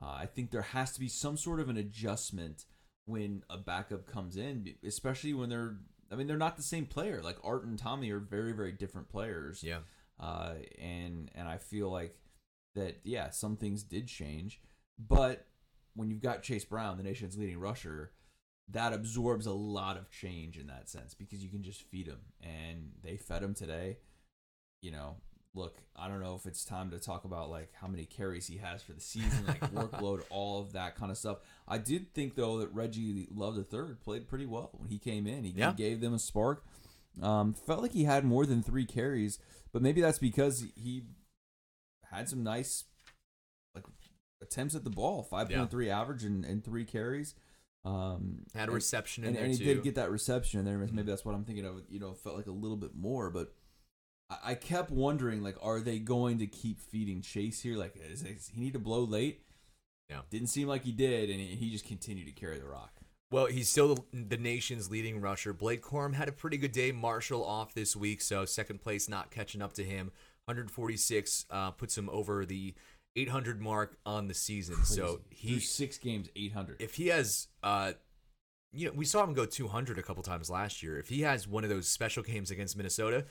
uh, 0.00 0.06
I 0.10 0.26
think 0.26 0.50
there 0.50 0.62
has 0.62 0.92
to 0.92 1.00
be 1.00 1.08
some 1.08 1.36
sort 1.36 1.60
of 1.60 1.68
an 1.68 1.76
adjustment 1.76 2.64
when 3.06 3.42
a 3.50 3.58
backup 3.58 4.06
comes 4.06 4.36
in, 4.36 4.74
especially 4.84 5.34
when 5.34 5.48
they're. 5.48 5.76
I 6.10 6.14
mean, 6.14 6.26
they're 6.26 6.36
not 6.36 6.56
the 6.58 6.62
same 6.62 6.84
player. 6.86 7.22
Like 7.22 7.38
Art 7.42 7.64
and 7.64 7.78
Tommy 7.78 8.10
are 8.10 8.18
very 8.18 8.52
very 8.52 8.72
different 8.72 9.08
players 9.08 9.62
Yeah. 9.62 9.78
uh, 10.20 10.54
and 10.78 11.30
and 11.34 11.48
I 11.48 11.56
feel 11.56 11.90
like 11.90 12.14
that 12.74 13.00
yeah, 13.04 13.30
some 13.30 13.56
things 13.56 13.82
did 13.82 14.08
change, 14.08 14.60
but 14.98 15.46
when 15.94 16.10
you've 16.10 16.20
got 16.22 16.42
Chase 16.42 16.64
Brown, 16.64 16.96
the 16.96 17.02
nation's 17.02 17.36
leading 17.38 17.58
rusher, 17.58 18.12
that 18.68 18.92
absorbs 18.92 19.46
a 19.46 19.52
lot 19.52 19.96
of 19.98 20.10
change 20.10 20.56
in 20.58 20.66
that 20.68 20.88
sense 20.88 21.12
because 21.14 21.42
you 21.42 21.50
can 21.50 21.62
just 21.62 21.82
feed 21.82 22.06
him, 22.06 22.20
and 22.42 22.92
they 23.02 23.16
fed 23.16 23.42
him 23.42 23.54
today. 23.54 23.98
You 24.82 24.90
know, 24.90 25.16
look, 25.54 25.76
I 25.96 26.08
don't 26.08 26.20
know 26.22 26.34
if 26.34 26.46
it's 26.46 26.64
time 26.64 26.90
to 26.92 26.98
talk 26.98 27.24
about 27.24 27.50
like 27.50 27.70
how 27.80 27.86
many 27.86 28.04
carries 28.06 28.46
he 28.46 28.56
has 28.58 28.82
for 28.82 28.92
the 28.92 29.00
season, 29.00 29.44
like 29.46 29.60
workload, 29.74 30.22
all 30.30 30.60
of 30.60 30.72
that 30.72 30.96
kind 30.96 31.10
of 31.10 31.18
stuff. 31.18 31.38
I 31.68 31.78
did 31.78 32.14
think 32.14 32.34
though 32.36 32.58
that 32.58 32.72
Reggie 32.72 33.28
Love 33.34 33.56
the 33.56 33.64
third 33.64 34.00
played 34.00 34.28
pretty 34.28 34.46
well 34.46 34.70
when 34.72 34.88
he 34.88 34.98
came 34.98 35.26
in. 35.26 35.44
He, 35.44 35.50
Yeah. 35.50 35.72
gave 35.72 36.00
them 36.00 36.14
a 36.14 36.18
spark. 36.18 36.64
Um, 37.20 37.52
felt 37.52 37.82
like 37.82 37.92
he 37.92 38.04
had 38.04 38.24
more 38.24 38.46
than 38.46 38.62
three 38.62 38.86
carries, 38.86 39.38
but 39.72 39.82
maybe 39.82 40.00
that's 40.00 40.18
because 40.18 40.64
he 40.74 41.02
had 42.10 42.28
some 42.28 42.42
nice 42.42 42.84
like 43.74 43.84
attempts 44.40 44.74
at 44.74 44.84
the 44.84 44.90
ball, 44.90 45.22
five 45.22 45.50
point 45.50 45.70
three 45.70 45.90
average 45.90 46.24
and, 46.24 46.44
and 46.44 46.64
three 46.64 46.84
carries. 46.86 47.34
Um, 47.84 48.44
Had 48.54 48.60
a 48.60 48.62
and- 48.64 48.72
reception 48.74 49.24
in 49.24 49.28
and, 49.28 49.36
there 49.36 49.44
and 49.44 49.52
he 49.52 49.58
too. 49.58 49.64
did 49.64 49.82
get 49.82 49.96
that 49.96 50.10
reception 50.10 50.60
in 50.60 50.64
there. 50.64 50.78
Maybe 50.78 51.02
that's 51.02 51.24
what 51.24 51.34
I'm 51.34 51.44
thinking 51.44 51.66
of. 51.66 51.82
You 51.90 51.98
know, 52.00 52.14
felt 52.14 52.36
like 52.36 52.46
a 52.46 52.50
little 52.52 52.76
bit 52.76 52.94
more, 52.94 53.28
but 53.28 53.52
I, 54.42 54.54
kept 54.54 54.90
wondering, 54.90 55.42
like, 55.42 55.56
are 55.62 55.80
they 55.80 55.98
going 55.98 56.38
to 56.38 56.46
keep 56.46 56.80
feeding 56.80 57.22
Chase 57.22 57.60
here? 57.60 57.76
Like, 57.76 57.96
is, 57.96 58.22
is 58.22 58.50
he 58.54 58.60
need 58.60 58.72
to 58.74 58.78
blow 58.78 59.04
late? 59.04 59.42
Yeah. 60.08 60.20
didn't 60.30 60.48
seem 60.48 60.68
like 60.68 60.84
he 60.84 60.92
did, 60.92 61.30
and 61.30 61.40
he, 61.40 61.56
he 61.56 61.70
just 61.70 61.86
continued 61.86 62.26
to 62.26 62.32
carry 62.32 62.58
the 62.58 62.66
rock. 62.66 62.92
Well, 63.30 63.46
he's 63.46 63.70
still 63.70 63.94
the, 63.94 64.02
the 64.12 64.36
nation's 64.36 64.90
leading 64.90 65.20
rusher. 65.20 65.54
Blake 65.54 65.82
Corum 65.82 66.14
had 66.14 66.28
a 66.28 66.32
pretty 66.32 66.58
good 66.58 66.72
day. 66.72 66.92
Marshall 66.92 67.44
off 67.44 67.72
this 67.72 67.96
week, 67.96 68.20
so 68.20 68.44
second 68.44 68.82
place 68.82 69.08
not 69.08 69.30
catching 69.30 69.62
up 69.62 69.72
to 69.74 69.82
him. 69.82 70.12
146 70.44 71.46
uh, 71.50 71.70
puts 71.70 71.96
him 71.96 72.10
over 72.10 72.44
the 72.44 72.74
800 73.16 73.60
mark 73.60 73.96
on 74.04 74.28
the 74.28 74.34
season. 74.34 74.84
So 74.84 75.20
Crazy. 75.30 75.48
Through 75.48 75.60
six 75.60 75.98
games, 75.98 76.28
800. 76.36 76.76
if 76.80 76.94
he 76.94 77.08
has, 77.08 77.48
uh, 77.62 77.92
you 78.72 78.86
know, 78.88 78.92
we 78.94 79.04
saw 79.04 79.24
him 79.24 79.34
go 79.34 79.46
200 79.46 79.98
a 79.98 80.02
couple 80.02 80.22
times 80.22 80.50
last 80.50 80.82
year. 80.82 80.98
If 80.98 81.08
he 81.08 81.22
has 81.22 81.46
one 81.46 81.64
of 81.64 81.70
those 81.70 81.88
special 81.88 82.22
games 82.22 82.50
against 82.50 82.76
Minnesota, 82.76 83.24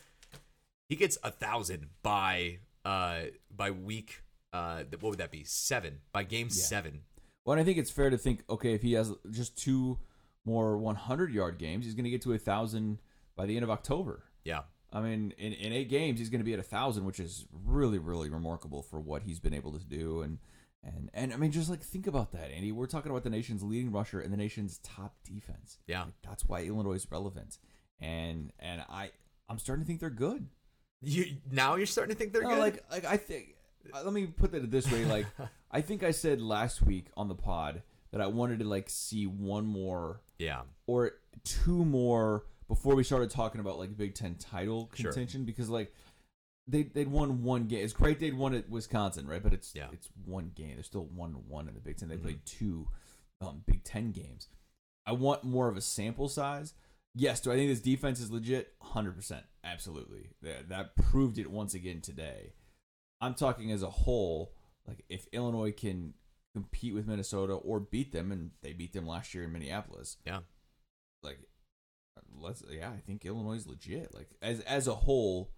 he 0.92 0.98
gets 0.98 1.18
a 1.24 1.32
thousand 1.32 1.88
by 2.04 2.58
uh 2.84 3.22
by 3.50 3.72
week. 3.72 4.24
Uh, 4.52 4.84
what 5.00 5.12
would 5.12 5.20
that 5.20 5.32
be? 5.32 5.46
Seven 5.46 6.00
by 6.12 6.24
game 6.24 6.50
seven. 6.50 7.04
Well, 7.46 7.54
and 7.54 7.62
I 7.62 7.64
think 7.64 7.78
it's 7.78 7.90
fair 7.90 8.10
to 8.10 8.18
think, 8.18 8.44
okay, 8.50 8.74
if 8.74 8.82
he 8.82 8.92
has 8.94 9.14
just 9.32 9.58
two 9.58 10.00
more 10.44 10.78
100 10.78 11.32
yard 11.32 11.58
games, 11.58 11.86
he's 11.86 11.94
going 11.94 12.04
to 12.04 12.10
get 12.10 12.22
to 12.24 12.34
a 12.34 12.38
thousand 12.38 13.00
by 13.38 13.46
the 13.46 13.56
end 13.56 13.64
of 13.64 13.70
October. 13.70 14.24
Yeah. 14.44 14.64
I 14.92 15.00
mean, 15.00 15.34
in, 15.38 15.54
in 15.54 15.72
eight 15.72 15.88
games, 15.88 16.20
he's 16.20 16.30
going 16.30 16.42
to 16.42 16.46
be 16.46 16.52
at 16.52 16.60
a 16.60 16.64
thousand, 16.64 17.06
which 17.06 17.22
is 17.22 17.46
really, 17.66 17.98
really 17.98 18.30
remarkable 18.30 18.82
for 18.82 19.00
what 19.00 19.24
he's 19.24 19.40
been 19.40 19.54
able 19.54 19.72
to 19.72 19.86
do. 19.86 20.22
And 20.22 20.40
and 20.84 21.10
and 21.14 21.34
I 21.34 21.38
mean, 21.38 21.54
just 21.54 21.70
like 21.70 21.82
think 21.82 22.06
about 22.06 22.34
that, 22.34 22.52
Andy. 22.52 22.74
We're 22.74 22.88
talking 22.88 23.12
about 23.12 23.24
the 23.24 23.30
nation's 23.30 23.64
leading 23.64 23.94
rusher 23.94 24.20
and 24.20 24.34
the 24.34 24.38
nation's 24.38 24.80
top 24.80 25.16
defense. 25.24 25.78
Yeah. 25.88 26.04
Like, 26.04 26.16
that's 26.22 26.44
why 26.44 26.64
Illinois 26.64 26.96
is 26.96 27.08
relevant. 27.10 27.60
And 28.02 28.52
and 28.60 28.84
I 28.90 29.12
I'm 29.48 29.58
starting 29.58 29.86
to 29.86 29.88
think 29.88 30.02
they're 30.02 30.10
good. 30.10 30.50
You 31.02 31.38
now 31.50 31.76
you're 31.76 31.86
starting 31.88 32.14
to 32.16 32.20
think 32.20 32.32
they're 32.34 32.44
No, 32.44 32.50
good. 32.50 32.60
like 32.60 32.84
like 32.92 33.06
I 33.06 33.18
think. 33.18 33.56
uh, 33.94 34.02
Let 34.04 34.14
me 34.14 34.28
put 34.28 34.52
that 34.52 34.70
this 34.70 34.92
way. 34.92 35.06
Like 35.06 35.26
I 35.72 35.82
think 35.82 36.04
I 36.04 36.12
said 36.12 36.42
last 36.42 36.82
week 36.82 37.08
on 37.18 37.28
the 37.28 37.36
pod 37.36 37.82
that 38.12 38.22
I 38.22 38.28
wanted 38.28 38.60
to 38.60 38.66
like 38.66 38.90
see 38.90 39.26
one 39.26 39.66
more 39.66 40.22
yeah. 40.38 40.62
or 40.86 41.14
two 41.44 41.84
more 41.86 42.44
before 42.68 42.94
we 42.96 43.04
started 43.04 43.30
talking 43.32 43.62
about 43.62 43.80
like 43.80 43.98
Big 43.98 44.14
Ten 44.16 44.36
title 44.36 44.90
Sure. 44.94 45.12
contention 45.12 45.46
because 45.46 45.70
like 45.70 45.94
they 46.68 46.84
they'd 46.84 47.08
won 47.08 47.42
one 47.44 47.66
game. 47.68 47.84
It's 47.84 47.94
great 47.94 48.20
they'd 48.20 48.38
won 48.38 48.54
at 48.54 48.70
Wisconsin, 48.70 49.26
right? 49.28 49.42
But 49.42 49.54
it's 49.54 49.74
Yeah. 49.74 49.88
it's 49.92 50.10
one 50.26 50.52
game. 50.56 50.76
They're 50.76 50.84
still 50.84 51.06
one 51.06 51.32
one 51.48 51.68
in 51.68 51.74
the 51.74 51.80
Big 51.82 51.98
Ten. 51.98 52.10
They 52.10 52.18
Mhm. 52.18 52.22
played 52.24 52.46
two 52.46 52.88
um, 53.42 53.64
Big 53.66 53.84
Ten 53.84 54.12
games. 54.12 54.50
I 55.08 55.14
want 55.14 55.44
more 55.44 55.68
of 55.68 55.76
a 55.78 55.82
sample 55.82 56.30
size. 56.30 56.76
Yes, 57.14 57.40
do 57.42 57.52
I 57.52 57.56
think 57.56 57.70
this 57.70 57.82
defense 57.82 58.20
is 58.20 58.32
legit? 58.32 58.74
Hundred 58.82 59.16
percent, 59.16 59.44
absolutely. 59.64 60.30
That 60.42 60.70
that 60.70 60.96
proved 60.96 61.38
it 61.38 61.52
once 61.52 61.74
again 61.74 62.02
today. 62.02 62.54
I'm 63.20 63.34
talking 63.34 63.72
as 63.72 63.84
a 63.84 63.90
whole. 63.90 64.54
Like 64.88 65.04
if 65.10 65.28
Illinois 65.32 65.72
can 65.72 66.14
compete 66.54 66.94
with 66.94 67.08
Minnesota 67.08 67.54
or 67.54 67.80
beat 67.80 68.12
them, 68.12 68.32
and 68.32 68.52
they 68.62 68.74
beat 68.74 68.94
them 68.94 69.06
last 69.08 69.34
year 69.34 69.44
in 69.44 69.52
Minneapolis 69.52 70.18
Yeah. 70.26 70.40
like 71.24 71.40
let's 72.40 72.64
yeah 72.70 72.90
i 72.90 72.98
think 72.98 73.26
illinois 73.26 73.56
is 73.56 73.68
legit 73.68 74.14
like 74.14 74.30
as 74.42 74.60
as 74.62 74.88
a 74.88 74.94
whole 74.96 75.52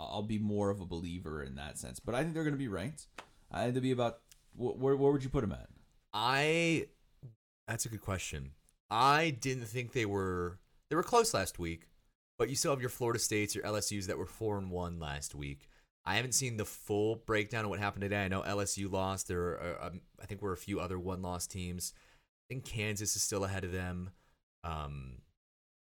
i'll 0.00 0.22
be 0.22 0.38
more 0.38 0.70
of 0.70 0.80
a 0.80 0.86
believer 0.86 1.42
in 1.42 1.54
that 1.56 1.78
sense 1.78 1.98
but 2.00 2.14
i 2.14 2.22
think 2.22 2.34
they're 2.34 2.42
going 2.42 2.54
to 2.54 2.58
be 2.58 2.68
ranked 2.68 3.06
i 3.50 3.62
think 3.62 3.74
they'll 3.74 3.82
be 3.82 3.90
about 3.90 4.18
wh- 4.54 4.78
where, 4.78 4.96
where 4.96 5.12
would 5.12 5.22
you 5.22 5.28
put 5.30 5.40
them 5.42 5.52
at 5.52 5.68
I 6.12 6.86
that's 7.66 7.84
a 7.86 7.88
good 7.88 8.00
question. 8.02 8.52
I 8.90 9.30
didn't 9.30 9.66
think 9.66 9.92
they 9.92 10.06
were 10.06 10.58
they 10.94 10.96
were 10.96 11.02
close 11.02 11.34
last 11.34 11.58
week, 11.58 11.88
but 12.38 12.48
you 12.48 12.54
still 12.54 12.70
have 12.70 12.80
your 12.80 12.88
Florida 12.88 13.18
States, 13.18 13.52
your 13.52 13.64
LSU's 13.64 14.06
that 14.06 14.16
were 14.16 14.26
four 14.26 14.58
and 14.58 14.70
one 14.70 15.00
last 15.00 15.34
week. 15.34 15.68
I 16.06 16.14
haven't 16.14 16.34
seen 16.34 16.56
the 16.56 16.64
full 16.64 17.16
breakdown 17.26 17.64
of 17.64 17.70
what 17.70 17.80
happened 17.80 18.02
today. 18.02 18.24
I 18.24 18.28
know 18.28 18.42
LSU 18.42 18.88
lost. 18.92 19.26
There, 19.26 19.40
are, 19.40 19.78
um, 19.86 20.02
I 20.22 20.26
think, 20.26 20.40
were 20.40 20.52
a 20.52 20.56
few 20.56 20.78
other 20.78 20.96
one-loss 20.96 21.48
teams. 21.48 21.94
I 21.96 22.54
think 22.54 22.64
Kansas 22.64 23.16
is 23.16 23.22
still 23.24 23.42
ahead 23.44 23.64
of 23.64 23.72
them. 23.72 24.10
Um, 24.62 25.14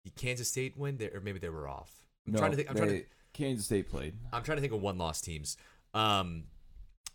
did 0.05 0.15
Kansas 0.15 0.49
State 0.49 0.77
win, 0.77 0.97
They- 0.99 1.11
or 1.11 1.21
maybe 1.21 1.41
they 1.41 1.49
were 1.49 1.67
off. 1.67 1.91
I'm 2.29 2.35
trying 2.37 2.53
to 2.53 2.57
think. 2.57 2.71
I'm 2.71 2.77
trying 2.77 2.89
to. 2.91 3.05
kansas 3.33 3.67
state 3.67 3.89
played 3.91 4.15
I'm 4.33 4.45
trying 4.45 4.59
to 4.59 4.61
think 4.63 4.73
of 4.73 4.81
one-loss 4.81 5.21
teams. 5.23 5.57
Um, 5.93 6.45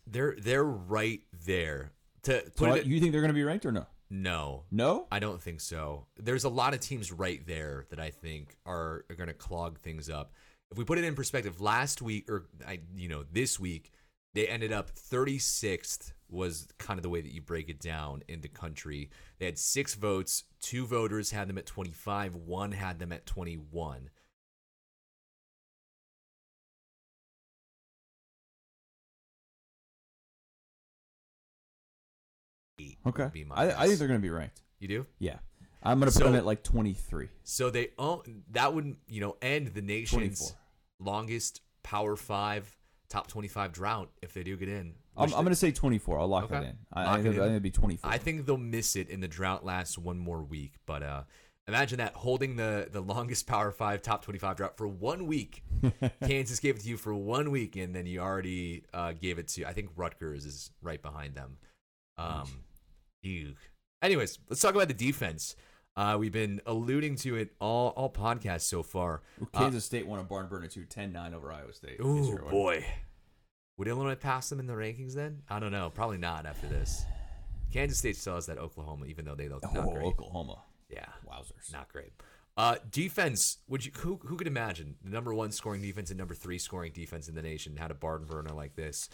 they're 0.06 0.36
they're 0.38 0.62
right 0.64 1.22
there. 1.46 1.92
To 2.24 2.44
so 2.44 2.50
put 2.56 2.68
I- 2.68 2.76
it, 2.80 2.86
you 2.86 3.00
think 3.00 3.12
they're 3.12 3.22
going 3.22 3.30
to 3.32 3.34
be 3.34 3.42
ranked 3.42 3.64
or 3.64 3.72
no 3.72 3.86
no, 4.10 4.64
no 4.70 5.06
I 5.10 5.20
don't 5.20 5.40
think 5.40 5.60
so. 5.60 6.06
There's 6.16 6.44
a 6.44 6.48
lot 6.48 6.74
of 6.74 6.80
teams 6.80 7.12
right 7.12 7.44
there 7.46 7.86
that 7.90 8.00
I 8.00 8.10
think 8.10 8.56
are, 8.66 9.04
are 9.08 9.16
going 9.16 9.28
to 9.28 9.34
clog 9.34 9.78
things 9.78 10.10
up. 10.10 10.32
If 10.70 10.78
we 10.78 10.84
put 10.84 10.98
it 10.98 11.04
in 11.04 11.14
perspective, 11.14 11.60
last 11.60 12.02
week 12.02 12.28
or 12.28 12.46
I, 12.66 12.80
you 12.94 13.08
know, 13.08 13.24
this 13.32 13.58
week 13.58 13.92
they 14.34 14.46
ended 14.46 14.72
up 14.72 14.90
36th 14.92 16.12
was 16.28 16.68
kind 16.78 16.98
of 16.98 17.02
the 17.02 17.08
way 17.08 17.20
that 17.20 17.32
you 17.32 17.40
break 17.40 17.68
it 17.68 17.80
down 17.80 18.22
in 18.28 18.40
the 18.40 18.48
country. 18.48 19.10
They 19.38 19.46
had 19.46 19.58
six 19.58 19.94
votes. 19.94 20.44
Two 20.60 20.86
voters 20.86 21.30
had 21.30 21.48
them 21.48 21.58
at 21.58 21.66
25. 21.66 22.36
One 22.36 22.72
had 22.72 22.98
them 22.98 23.12
at 23.12 23.26
21. 23.26 24.10
Eight 32.80 32.98
okay 33.06 33.24
would 33.24 33.32
be 33.32 33.44
my 33.44 33.54
I, 33.56 33.62
I 33.62 33.66
guess. 33.68 33.86
think 33.88 33.98
they're 33.98 34.08
going 34.08 34.20
to 34.20 34.22
be 34.22 34.30
ranked 34.30 34.62
You 34.78 34.88
do? 34.88 35.06
yeah 35.18 35.36
i'm 35.82 35.98
going 36.00 36.10
to 36.12 36.18
put 36.18 36.24
them 36.24 36.34
at 36.34 36.44
like 36.46 36.62
23 36.62 37.28
So 37.44 37.70
they 37.70 37.90
own 37.98 38.42
that 38.52 38.74
would 38.74 38.96
you 39.08 39.20
know 39.20 39.36
end 39.42 39.68
the 39.68 39.82
nation's 39.82 40.38
24 40.40 40.56
longest 41.00 41.60
Power 41.82 42.16
Five 42.16 42.76
top 43.08 43.26
twenty 43.26 43.48
five 43.48 43.72
drought 43.72 44.10
if 44.22 44.32
they 44.34 44.42
do 44.44 44.56
get 44.56 44.68
in. 44.68 44.94
i'm, 45.16 45.24
Which 45.24 45.32
I'm 45.34 45.40
going 45.42 45.48
to 45.48 45.56
say 45.56 45.72
24 45.72 46.18
i'll 46.20 46.28
lock 46.28 46.44
Okay. 46.44 46.54
that 46.54 46.62
in 46.64 46.76
i, 46.92 47.04
Lock 47.04 47.14
I, 47.16 47.18
it 47.18 47.22
think, 47.22 47.34
in. 47.36 47.40
I 47.40 47.44
think 47.44 47.56
it'll 47.56 47.60
be 47.60 47.70
24 47.70 48.10
I 48.10 48.18
think 48.18 48.46
they'll 48.46 48.56
miss 48.56 48.94
it 48.96 49.08
in 49.08 49.20
the 49.20 49.28
drought 49.28 49.64
lasts 49.64 49.96
one 49.98 50.18
more 50.18 50.42
week. 50.42 50.74
But 50.86 51.02
uh, 51.02 51.22
imagine 51.66 51.98
that 51.98 52.14
holding 52.14 52.56
the 52.56 52.88
the 52.90 53.00
longest 53.00 53.46
Power 53.46 53.70
Five 53.72 54.02
top 54.02 54.22
twenty 54.22 54.38
five 54.38 54.56
drought 54.56 54.76
for 54.76 54.86
one 54.86 55.26
week. 55.26 55.62
Kansas 56.26 56.60
gave 56.60 56.76
it 56.76 56.82
to 56.82 56.88
you 56.88 56.96
for 56.96 57.14
one 57.14 57.50
week, 57.50 57.76
and 57.76 57.94
then 57.94 58.06
you 58.06 58.20
already 58.20 58.84
uh, 58.94 59.12
gave 59.12 59.38
it 59.38 59.48
to 59.48 59.64
I 59.64 59.72
think 59.72 59.90
Rutgers 59.96 60.44
is 60.46 60.70
right 60.82 61.00
behind 61.02 61.34
them. 61.34 61.56
Um, 62.18 62.48
ew. 63.22 63.54
Anyways, 64.02 64.38
let's 64.48 64.60
talk 64.60 64.74
about 64.74 64.88
the 64.88 64.94
defense. 64.94 65.56
Uh, 65.96 66.16
we've 66.18 66.32
been 66.32 66.60
alluding 66.66 67.16
to 67.16 67.36
it 67.36 67.50
all 67.60 67.88
all 67.90 68.10
podcasts 68.10 68.62
so 68.62 68.82
far. 68.82 69.22
kansas 69.52 69.84
state 69.84 70.06
won 70.06 70.20
a 70.20 70.22
barn 70.22 70.46
burner 70.46 70.68
2 70.68 70.82
10-9 70.82 71.34
over 71.34 71.52
iowa 71.52 71.72
state 71.72 71.98
Ooh 72.00 72.38
boy, 72.48 72.84
would 73.76 73.88
Illinois 73.88 74.14
pass 74.14 74.48
them 74.48 74.60
in 74.60 74.66
the 74.66 74.74
rankings 74.74 75.14
then? 75.14 75.42
I 75.48 75.58
don't 75.58 75.72
know. 75.72 75.90
Probably 75.90 76.18
not 76.18 76.46
after 76.46 76.66
this. 76.66 77.04
Kansas 77.72 77.98
State 77.98 78.16
still 78.16 78.34
has 78.34 78.46
that 78.46 78.58
Oklahoma, 78.58 79.06
even 79.06 79.24
though 79.24 79.34
they 79.34 79.48
look 79.48 79.62
not 79.72 79.86
oh 79.86 79.92
great. 79.92 80.04
oklahoma 80.04 80.58
Yeah, 80.90 81.06
wowzers 81.26 81.72
not 81.72 81.88
great. 81.88 82.12
Uh, 82.56 82.76
defense. 82.90 83.58
Would 83.68 83.86
you 83.86 83.92
who, 83.96 84.20
who 84.22 84.36
could 84.36 84.46
imagine 84.46 84.96
the 85.02 85.10
number 85.10 85.32
one 85.32 85.50
scoring 85.50 85.80
defense 85.80 86.10
and 86.10 86.18
number 86.18 86.34
three 86.34 86.58
scoring 86.58 86.92
defense 86.92 87.28
in 87.28 87.34
the 87.34 87.42
nation 87.42 87.76
had 87.76 87.90
a 87.90 87.94
barn 87.94 88.24
burner 88.24 88.50
like 88.50 88.74
this? 88.74 89.08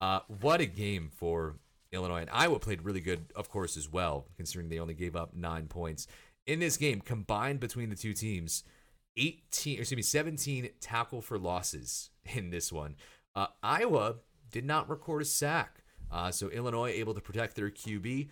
Uh, 0.00 0.20
what 0.40 0.60
a 0.60 0.66
game 0.66 1.10
for 1.12 1.56
Illinois 1.92 2.20
and 2.20 2.30
Iowa 2.30 2.58
played 2.58 2.82
really 2.82 3.00
good, 3.00 3.26
of 3.36 3.48
course, 3.48 3.76
as 3.76 3.90
well, 3.90 4.26
considering 4.36 4.68
they 4.68 4.78
only 4.78 4.94
gave 4.94 5.14
up 5.14 5.34
nine 5.34 5.66
points 5.66 6.06
in 6.46 6.60
this 6.60 6.76
game 6.76 7.00
combined 7.00 7.60
between 7.60 7.90
the 7.90 7.96
two 7.96 8.12
teams. 8.12 8.64
18, 9.16 9.78
excuse 9.78 9.96
me, 9.96 10.02
17 10.02 10.70
tackle 10.80 11.20
for 11.20 11.38
losses 11.38 12.10
in 12.34 12.50
this 12.50 12.72
one. 12.72 12.96
Uh, 13.34 13.46
Iowa 13.62 14.16
did 14.50 14.64
not 14.64 14.88
record 14.88 15.22
a 15.22 15.24
sack, 15.24 15.82
uh, 16.10 16.30
so 16.30 16.48
Illinois 16.48 16.90
able 16.90 17.14
to 17.14 17.20
protect 17.20 17.56
their 17.56 17.70
QB. 17.70 18.28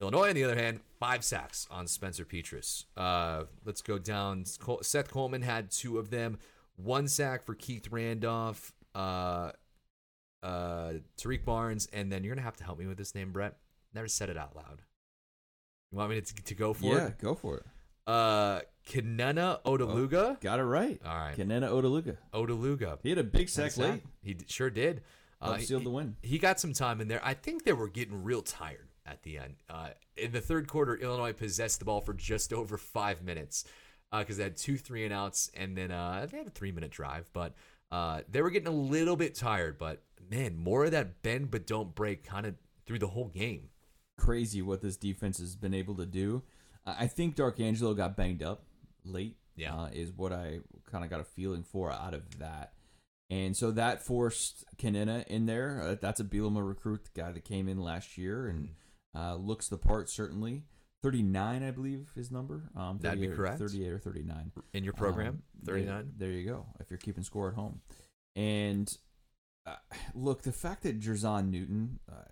Illinois, 0.00 0.28
on 0.28 0.34
the 0.34 0.44
other 0.44 0.56
hand, 0.56 0.80
five 0.98 1.24
sacks 1.24 1.66
on 1.70 1.86
Spencer 1.86 2.24
Petras. 2.24 2.84
Uh, 2.96 3.44
let's 3.64 3.80
go 3.80 3.98
down. 3.98 4.44
Seth 4.82 5.10
Coleman 5.10 5.42
had 5.42 5.70
two 5.70 5.98
of 5.98 6.10
them. 6.10 6.38
One 6.76 7.06
sack 7.06 7.44
for 7.44 7.54
Keith 7.54 7.88
Randolph, 7.90 8.72
uh, 10.44 10.46
uh, 10.46 10.92
Tarique 11.20 11.44
Barnes, 11.44 11.88
and 11.92 12.12
then 12.12 12.22
you're 12.22 12.34
gonna 12.34 12.44
have 12.44 12.56
to 12.56 12.64
help 12.64 12.78
me 12.78 12.86
with 12.86 12.98
this 12.98 13.14
name, 13.14 13.32
Brett. 13.32 13.56
Never 13.94 14.08
said 14.08 14.28
it 14.28 14.36
out 14.36 14.54
loud. 14.54 14.82
You 15.90 15.98
want 15.98 16.10
me 16.10 16.20
to, 16.20 16.34
to 16.34 16.54
go 16.54 16.74
for 16.74 16.96
yeah, 16.96 17.06
it? 17.08 17.18
go 17.18 17.34
for 17.34 17.58
it. 17.58 17.66
Uh, 18.06 18.60
Kenenna 18.86 19.60
Odeluga. 19.64 20.40
Got 20.40 20.58
it 20.58 20.64
right. 20.64 21.00
All 21.04 21.14
right, 21.14 21.34
Kenenna 21.34 21.68
Odeluga. 21.68 22.16
Odeluga. 22.32 22.98
He 23.02 23.08
had 23.08 23.18
a 23.18 23.24
big 23.24 23.48
sack 23.48 23.76
late. 23.76 24.02
He 24.22 24.34
d- 24.34 24.44
sure 24.48 24.70
did. 24.70 25.02
Uh, 25.40 25.54
he- 25.54 25.66
the 25.66 25.90
win. 25.90 26.16
He 26.22 26.38
got 26.38 26.60
some 26.60 26.72
time 26.72 27.00
in 27.00 27.08
there. 27.08 27.20
I 27.22 27.34
think 27.34 27.64
they 27.64 27.72
were 27.72 27.88
getting 27.88 28.24
real 28.24 28.42
tired 28.42 28.88
at 29.06 29.22
the 29.22 29.38
end. 29.38 29.56
Uh, 29.68 29.90
in 30.16 30.32
the 30.32 30.40
third 30.40 30.68
quarter, 30.68 30.96
Illinois 30.96 31.32
possessed 31.32 31.78
the 31.78 31.84
ball 31.84 32.00
for 32.00 32.14
just 32.14 32.52
over 32.52 32.78
five 32.78 33.22
minutes 33.22 33.64
because 34.10 34.36
they 34.36 34.44
had 34.44 34.56
two 34.56 34.76
three 34.76 35.04
and 35.04 35.12
outs, 35.12 35.50
and 35.54 35.76
then 35.76 35.90
uh, 35.90 36.26
they 36.30 36.38
had 36.38 36.46
a 36.46 36.50
three 36.50 36.72
minute 36.72 36.90
drive. 36.90 37.28
But 37.32 37.54
uh, 37.90 38.22
they 38.28 38.42
were 38.42 38.50
getting 38.50 38.68
a 38.68 38.76
little 38.76 39.16
bit 39.16 39.34
tired. 39.34 39.78
But 39.78 40.02
man, 40.30 40.56
more 40.56 40.84
of 40.84 40.90
that 40.92 41.22
bend 41.22 41.50
but 41.50 41.66
don't 41.66 41.94
break 41.94 42.24
kind 42.24 42.46
of 42.46 42.54
through 42.86 42.98
the 42.98 43.08
whole 43.08 43.28
game. 43.28 43.68
Crazy 44.18 44.62
what 44.62 44.80
this 44.80 44.96
defense 44.96 45.38
has 45.38 45.56
been 45.56 45.74
able 45.74 45.96
to 45.96 46.06
do. 46.06 46.42
I 46.86 47.06
think 47.06 47.34
Dark 47.34 47.60
Angelo 47.60 47.94
got 47.94 48.16
banged 48.16 48.42
up 48.42 48.64
late. 49.04 49.36
Yeah. 49.56 49.74
uh, 49.74 49.88
is 49.92 50.10
what 50.10 50.32
I 50.32 50.58
kind 50.90 51.04
of 51.04 51.10
got 51.10 51.20
a 51.20 51.24
feeling 51.24 51.62
for 51.62 51.90
out 51.92 52.12
of 52.12 52.38
that. 52.40 52.72
And 53.30 53.56
so 53.56 53.70
that 53.70 54.04
forced 54.04 54.64
Kenenna 54.78 55.24
in 55.28 55.46
there. 55.46 55.80
Uh, 55.80 55.96
that's 56.00 56.18
a 56.20 56.24
Bielema 56.24 56.66
recruit, 56.66 57.04
the 57.04 57.20
guy 57.22 57.30
that 57.32 57.44
came 57.44 57.68
in 57.68 57.78
last 57.80 58.18
year 58.18 58.48
and 58.48 58.70
uh, 59.16 59.36
looks 59.36 59.68
the 59.68 59.78
part 59.78 60.10
certainly. 60.10 60.64
39, 61.02 61.62
I 61.62 61.70
believe, 61.70 62.08
his 62.16 62.30
number. 62.30 62.70
Um, 62.76 62.98
That'd 63.00 63.20
be 63.20 63.26
38 63.26 63.32
or- 63.32 63.36
correct. 63.36 63.58
38 63.60 63.92
or 63.92 63.98
39. 63.98 64.52
In 64.72 64.84
your 64.84 64.92
program, 64.94 65.28
Um, 65.28 65.42
thirty 65.64 65.84
there- 65.84 66.04
There, 66.16 66.30
you 66.30 66.48
go. 66.48 66.66
If 66.80 66.90
you're 66.90 66.98
keeping 66.98 67.22
score 67.24 67.48
at 67.48 67.54
home, 67.54 67.80
and 68.36 68.88
uh, 69.66 69.76
look, 70.14 70.42
the 70.42 70.52
fact 70.52 70.82
that 70.82 71.00
Jer'Zhan 71.00 71.50
Newton, 71.50 71.98
uh, 72.10 72.22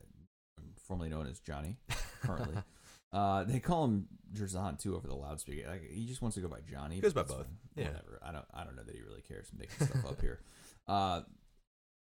formerly 0.87 1.09
known 1.09 1.27
as 1.27 1.39
Johnny, 1.41 1.77
currently, 2.23 2.57
uh, 3.13 3.45
they 3.45 3.61
call 3.61 3.85
him 3.85 4.09
Jer'Zhan 4.35 4.79
too 4.79 4.97
over 4.97 5.09
the 5.09 5.15
loudspeaker. 5.15 5.69
Like, 5.69 5.91
he 5.91 6.07
just 6.07 6.23
wants 6.23 6.35
to 6.35 6.41
go 6.41 6.49
by 6.49 6.61
Johnny. 6.71 7.01
Goes 7.01 7.13
by 7.15 7.23
both. 7.23 7.47
Yeah. 7.77 7.89
Whatever. 7.89 8.21
I 8.23 8.33
don't. 8.33 8.47
I 8.53 8.65
don't 8.65 8.77
know 8.77 8.83
that 8.85 8.95
he 8.95 9.03
really 9.03 9.23
cares. 9.23 9.49
Making 9.57 9.87
stuff 9.87 10.07
up 10.07 10.21
here. 10.21 10.41
Uh, 10.89 11.21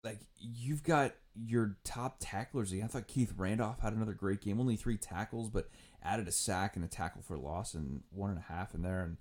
like 0.04 0.20
you've 0.40 0.84
got 0.84 1.14
your 1.36 1.78
top 1.84 2.18
tacklers. 2.20 2.74
I 2.74 2.82
thought 2.88 3.08
Keith 3.08 3.34
Randolph 3.38 3.80
had 3.80 3.94
another 3.94 4.14
great 4.14 4.42
game. 4.42 4.60
Only 4.60 4.76
three 4.76 4.98
tackles, 4.98 5.50
but 5.50 5.70
added 6.04 6.28
a 6.28 6.32
sack 6.32 6.76
and 6.76 6.84
a 6.84 6.88
tackle 6.88 7.22
for 7.22 7.38
loss 7.38 7.74
and 7.74 8.02
one 8.12 8.30
and 8.30 8.40
a 8.40 8.54
half 8.54 8.74
in 8.74 8.82
there. 8.82 9.04
And 9.04 9.18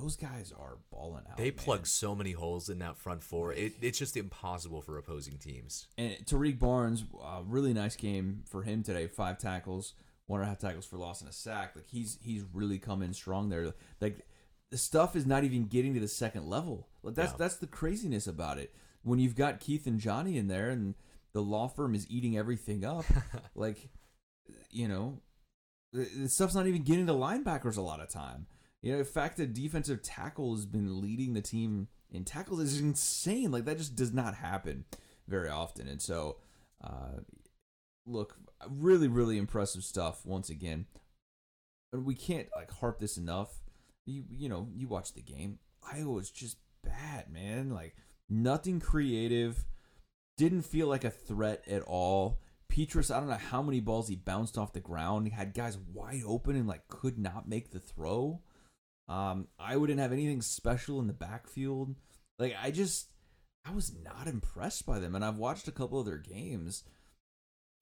those 0.00 0.16
guys 0.16 0.52
are 0.58 0.78
balling 0.90 1.24
out. 1.30 1.36
They 1.36 1.50
man. 1.50 1.54
plug 1.54 1.86
so 1.86 2.14
many 2.14 2.32
holes 2.32 2.68
in 2.68 2.78
that 2.80 2.96
front 2.96 3.22
four. 3.22 3.52
It, 3.52 3.74
it's 3.80 3.98
just 3.98 4.16
impossible 4.16 4.80
for 4.82 4.96
opposing 4.98 5.38
teams. 5.38 5.86
And 5.98 6.16
Tarique 6.24 6.58
Barnes, 6.58 7.04
uh, 7.22 7.40
really 7.46 7.72
nice 7.72 7.96
game 7.96 8.42
for 8.48 8.62
him 8.62 8.82
today. 8.82 9.06
Five 9.06 9.38
tackles, 9.38 9.94
one 10.26 10.40
and 10.40 10.46
a 10.46 10.50
half 10.50 10.58
tackles 10.58 10.86
for 10.86 10.96
loss 10.96 11.20
and 11.20 11.30
a 11.30 11.32
sack. 11.32 11.72
Like 11.76 11.88
he's 11.88 12.18
he's 12.22 12.42
really 12.52 12.78
come 12.78 13.02
in 13.02 13.12
strong 13.12 13.48
there. 13.48 13.74
Like 14.00 14.26
the 14.70 14.78
stuff 14.78 15.16
is 15.16 15.26
not 15.26 15.44
even 15.44 15.64
getting 15.66 15.94
to 15.94 16.00
the 16.00 16.08
second 16.08 16.48
level. 16.48 16.88
Like 17.02 17.14
that's 17.14 17.32
Yeah. 17.32 17.36
that's 17.38 17.56
the 17.56 17.66
craziness 17.66 18.26
about 18.26 18.58
it. 18.58 18.74
When 19.02 19.18
you've 19.18 19.36
got 19.36 19.60
Keith 19.60 19.86
and 19.86 19.98
Johnny 19.98 20.36
in 20.36 20.48
there, 20.48 20.68
and 20.70 20.94
the 21.32 21.40
law 21.40 21.68
firm 21.68 21.94
is 21.94 22.06
eating 22.10 22.36
everything 22.36 22.84
up. 22.84 23.04
like, 23.54 23.88
you 24.70 24.88
know, 24.88 25.20
the, 25.92 26.04
the 26.04 26.28
stuff's 26.28 26.54
not 26.54 26.66
even 26.66 26.82
getting 26.82 27.06
to 27.06 27.12
linebackers 27.12 27.76
a 27.76 27.82
lot 27.82 28.00
of 28.00 28.08
time. 28.10 28.46
You 28.82 28.92
know, 28.92 28.98
the 28.98 29.04
fact 29.04 29.36
that 29.36 29.52
defensive 29.52 30.02
tackle 30.02 30.54
has 30.54 30.64
been 30.64 31.00
leading 31.00 31.34
the 31.34 31.42
team 31.42 31.88
in 32.10 32.24
tackles 32.24 32.60
is 32.60 32.80
insane. 32.80 33.50
Like 33.50 33.64
that 33.66 33.78
just 33.78 33.94
does 33.94 34.12
not 34.12 34.34
happen 34.34 34.84
very 35.28 35.48
often. 35.48 35.86
And 35.86 36.00
so, 36.00 36.38
uh, 36.82 37.20
look, 38.06 38.36
really, 38.68 39.08
really 39.08 39.38
impressive 39.38 39.84
stuff 39.84 40.24
once 40.24 40.48
again. 40.48 40.86
And 41.92 42.04
we 42.04 42.14
can't 42.14 42.48
like 42.56 42.70
harp 42.70 43.00
this 43.00 43.16
enough. 43.16 43.60
You 44.06 44.24
you 44.30 44.48
know, 44.48 44.68
you 44.74 44.88
watch 44.88 45.12
the 45.12 45.22
game. 45.22 45.58
Iowa 45.82 46.12
was 46.12 46.30
just 46.30 46.56
bad, 46.82 47.30
man. 47.30 47.70
Like 47.70 47.94
nothing 48.28 48.80
creative. 48.80 49.64
Didn't 50.38 50.62
feel 50.62 50.86
like 50.86 51.04
a 51.04 51.10
threat 51.10 51.64
at 51.68 51.82
all. 51.82 52.40
Petras, 52.72 53.14
I 53.14 53.18
don't 53.18 53.28
know 53.28 53.34
how 53.34 53.60
many 53.60 53.80
balls 53.80 54.08
he 54.08 54.16
bounced 54.16 54.56
off 54.56 54.72
the 54.72 54.80
ground. 54.80 55.26
He 55.26 55.34
had 55.34 55.54
guys 55.54 55.76
wide 55.76 56.22
open 56.24 56.56
and 56.56 56.68
like 56.68 56.88
could 56.88 57.18
not 57.18 57.48
make 57.48 57.72
the 57.72 57.80
throw. 57.80 58.40
Um, 59.10 59.48
I 59.58 59.76
wouldn't 59.76 59.98
have 59.98 60.12
anything 60.12 60.40
special 60.40 61.00
in 61.00 61.06
the 61.08 61.12
backfield. 61.12 61.94
Like 62.38 62.54
I 62.62 62.70
just, 62.70 63.08
I 63.66 63.72
was 63.72 63.92
not 64.04 64.26
impressed 64.28 64.86
by 64.86 64.98
them, 65.00 65.14
and 65.14 65.24
I've 65.24 65.36
watched 65.38 65.66
a 65.68 65.72
couple 65.72 65.98
of 65.98 66.06
their 66.06 66.16
games. 66.18 66.84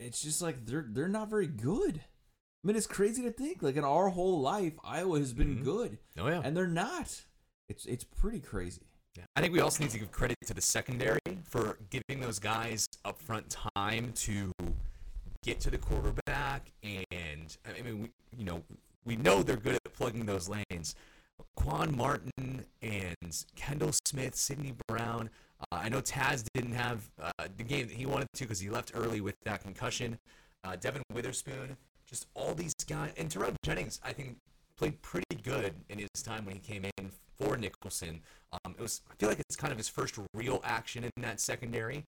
It's 0.01 0.23
just 0.23 0.41
like 0.41 0.65
they're 0.65 0.87
they're 0.89 1.09
not 1.09 1.29
very 1.29 1.47
good. 1.47 2.01
I 2.01 2.67
mean, 2.67 2.77
it's 2.77 2.87
crazy 2.87 3.23
to 3.23 3.31
think 3.31 3.63
like 3.63 3.77
in 3.77 3.85
our 3.85 4.09
whole 4.09 4.41
life, 4.41 4.73
Iowa 4.85 5.19
has 5.19 5.33
been 5.33 5.59
Mhm. 5.59 5.65
good, 5.65 5.99
Oh 6.19 6.29
yeah. 6.29 6.41
and 6.45 6.57
they're 6.57 6.67
not. 6.67 7.23
It's 7.69 7.85
it's 7.87 8.05
pretty 8.05 8.41
crazy. 8.41 8.83
Yeah. 9.17 9.25
I 9.37 9.41
think 9.41 9.53
we 9.53 9.61
also 9.61 9.83
need 9.83 9.91
to 9.91 9.99
give 9.99 10.11
credit 10.13 10.37
to 10.47 10.55
the 10.55 10.61
secondary 10.63 11.19
for 11.45 11.79
giving 11.91 12.21
those 12.21 12.39
guys 12.39 12.87
up 13.05 13.21
front 13.21 13.55
time 13.77 14.13
to 14.15 14.53
get 15.43 15.61
to 15.61 15.71
the 15.71 15.79
quarterback. 15.79 16.71
And 16.83 17.57
I 17.67 17.83
mean, 17.83 18.03
we, 18.03 18.11
you 18.39 18.45
know, 18.45 18.63
we 19.05 19.17
know 19.17 19.43
they're 19.43 19.57
good 19.57 19.75
at 19.75 19.93
plugging 19.93 20.25
those 20.27 20.49
lanes. 20.49 20.95
Quan 21.59 21.95
Martin 21.97 22.65
and 22.83 23.45
Kendall 23.57 23.91
Smith, 24.07 24.37
Sydney 24.37 24.75
Brown. 24.87 25.29
Uh, 25.61 25.79
I 25.83 25.89
know 25.89 26.01
Taz 26.01 26.45
didn't 26.55 26.75
have 26.75 27.11
uh, 27.21 27.31
the 27.57 27.65
game 27.65 27.89
that 27.89 27.97
he 27.97 28.07
wanted 28.07 28.29
to 28.35 28.45
because 28.45 28.61
he 28.61 28.71
left 28.71 28.93
early 28.95 29.21
with 29.21 29.35
that 29.45 29.65
concussion. 29.65 30.19
Uh, 30.63 30.77
Devon 30.77 31.03
Witherspoon, 31.13 31.77
just 32.07 32.29
all 32.35 32.55
these 32.55 32.75
guys, 32.87 33.11
and 33.17 33.29
Terrell 33.29 33.53
Jennings, 33.65 34.01
I 34.05 34.13
think 34.13 34.37
played 34.77 35.03
pretty 35.03 35.35
good 35.43 35.75
in 35.89 35.99
his 35.99 36.23
time 36.23 36.47
when 36.47 36.55
he 36.55 36.61
came 36.61 36.85
in 36.85 37.11
for 37.37 37.57
Nicholson. 37.57 38.21
Um, 38.53 38.77
it 38.79 38.81
was 38.81 39.01
I 39.11 39.15
feel 39.17 39.29
like 39.29 39.41
it's 39.41 39.57
kind 39.57 39.73
of 39.73 39.79
his 39.79 39.89
first 39.89 40.17
real 40.35 40.61
action 40.63 41.03
in 41.03 41.11
that 41.23 41.41
secondary 41.41 42.05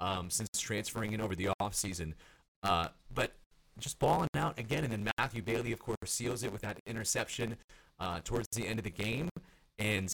um, 0.00 0.30
since 0.30 0.48
transferring 0.58 1.12
in 1.12 1.20
over 1.20 1.36
the 1.36 1.50
offseason. 1.60 2.14
Uh, 2.62 2.88
but 3.12 3.32
just 3.78 3.98
balling 3.98 4.28
out 4.36 4.58
again, 4.58 4.84
and 4.84 4.92
then 4.92 5.10
Matthew 5.18 5.42
Bailey, 5.42 5.72
of 5.72 5.78
course, 5.78 5.96
seals 6.04 6.42
it 6.42 6.52
with 6.52 6.62
that 6.62 6.78
interception 6.86 7.56
uh, 7.98 8.20
towards 8.24 8.48
the 8.52 8.66
end 8.66 8.78
of 8.78 8.84
the 8.84 8.90
game, 8.90 9.28
and 9.78 10.12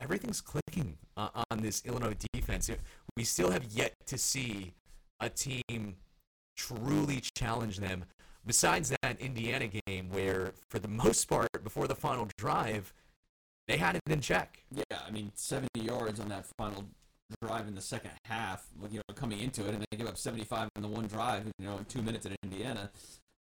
everything's 0.00 0.40
clicking 0.40 0.96
uh, 1.16 1.44
on 1.50 1.60
this 1.60 1.82
Illinois 1.84 2.16
defense. 2.32 2.70
We 3.16 3.24
still 3.24 3.50
have 3.50 3.64
yet 3.64 3.94
to 4.06 4.18
see 4.18 4.72
a 5.20 5.28
team 5.28 5.96
truly 6.56 7.22
challenge 7.36 7.78
them. 7.78 8.04
Besides 8.46 8.92
that 9.02 9.20
Indiana 9.20 9.68
game, 9.86 10.10
where 10.10 10.52
for 10.68 10.78
the 10.78 10.88
most 10.88 11.24
part, 11.24 11.48
before 11.62 11.88
the 11.88 11.94
final 11.94 12.28
drive, 12.36 12.92
they 13.66 13.78
had 13.78 13.96
it 13.96 14.02
in 14.06 14.20
check. 14.20 14.58
Yeah, 14.70 14.98
I 15.06 15.10
mean, 15.10 15.32
70 15.34 15.68
yards 15.80 16.20
on 16.20 16.28
that 16.28 16.44
final 16.58 16.84
drive 17.42 17.66
in 17.66 17.74
the 17.74 17.80
second 17.80 18.12
half, 18.24 18.66
you 18.90 18.98
know, 18.98 19.14
coming 19.14 19.40
into 19.40 19.66
it, 19.66 19.74
and 19.74 19.84
they 19.90 19.96
give 19.96 20.06
up 20.06 20.18
75 20.18 20.68
in 20.76 20.82
the 20.82 20.88
one 20.88 21.06
drive, 21.06 21.44
you 21.58 21.66
know, 21.66 21.78
in 21.78 21.84
two 21.84 22.02
minutes 22.02 22.26
at 22.26 22.32
Indiana. 22.42 22.90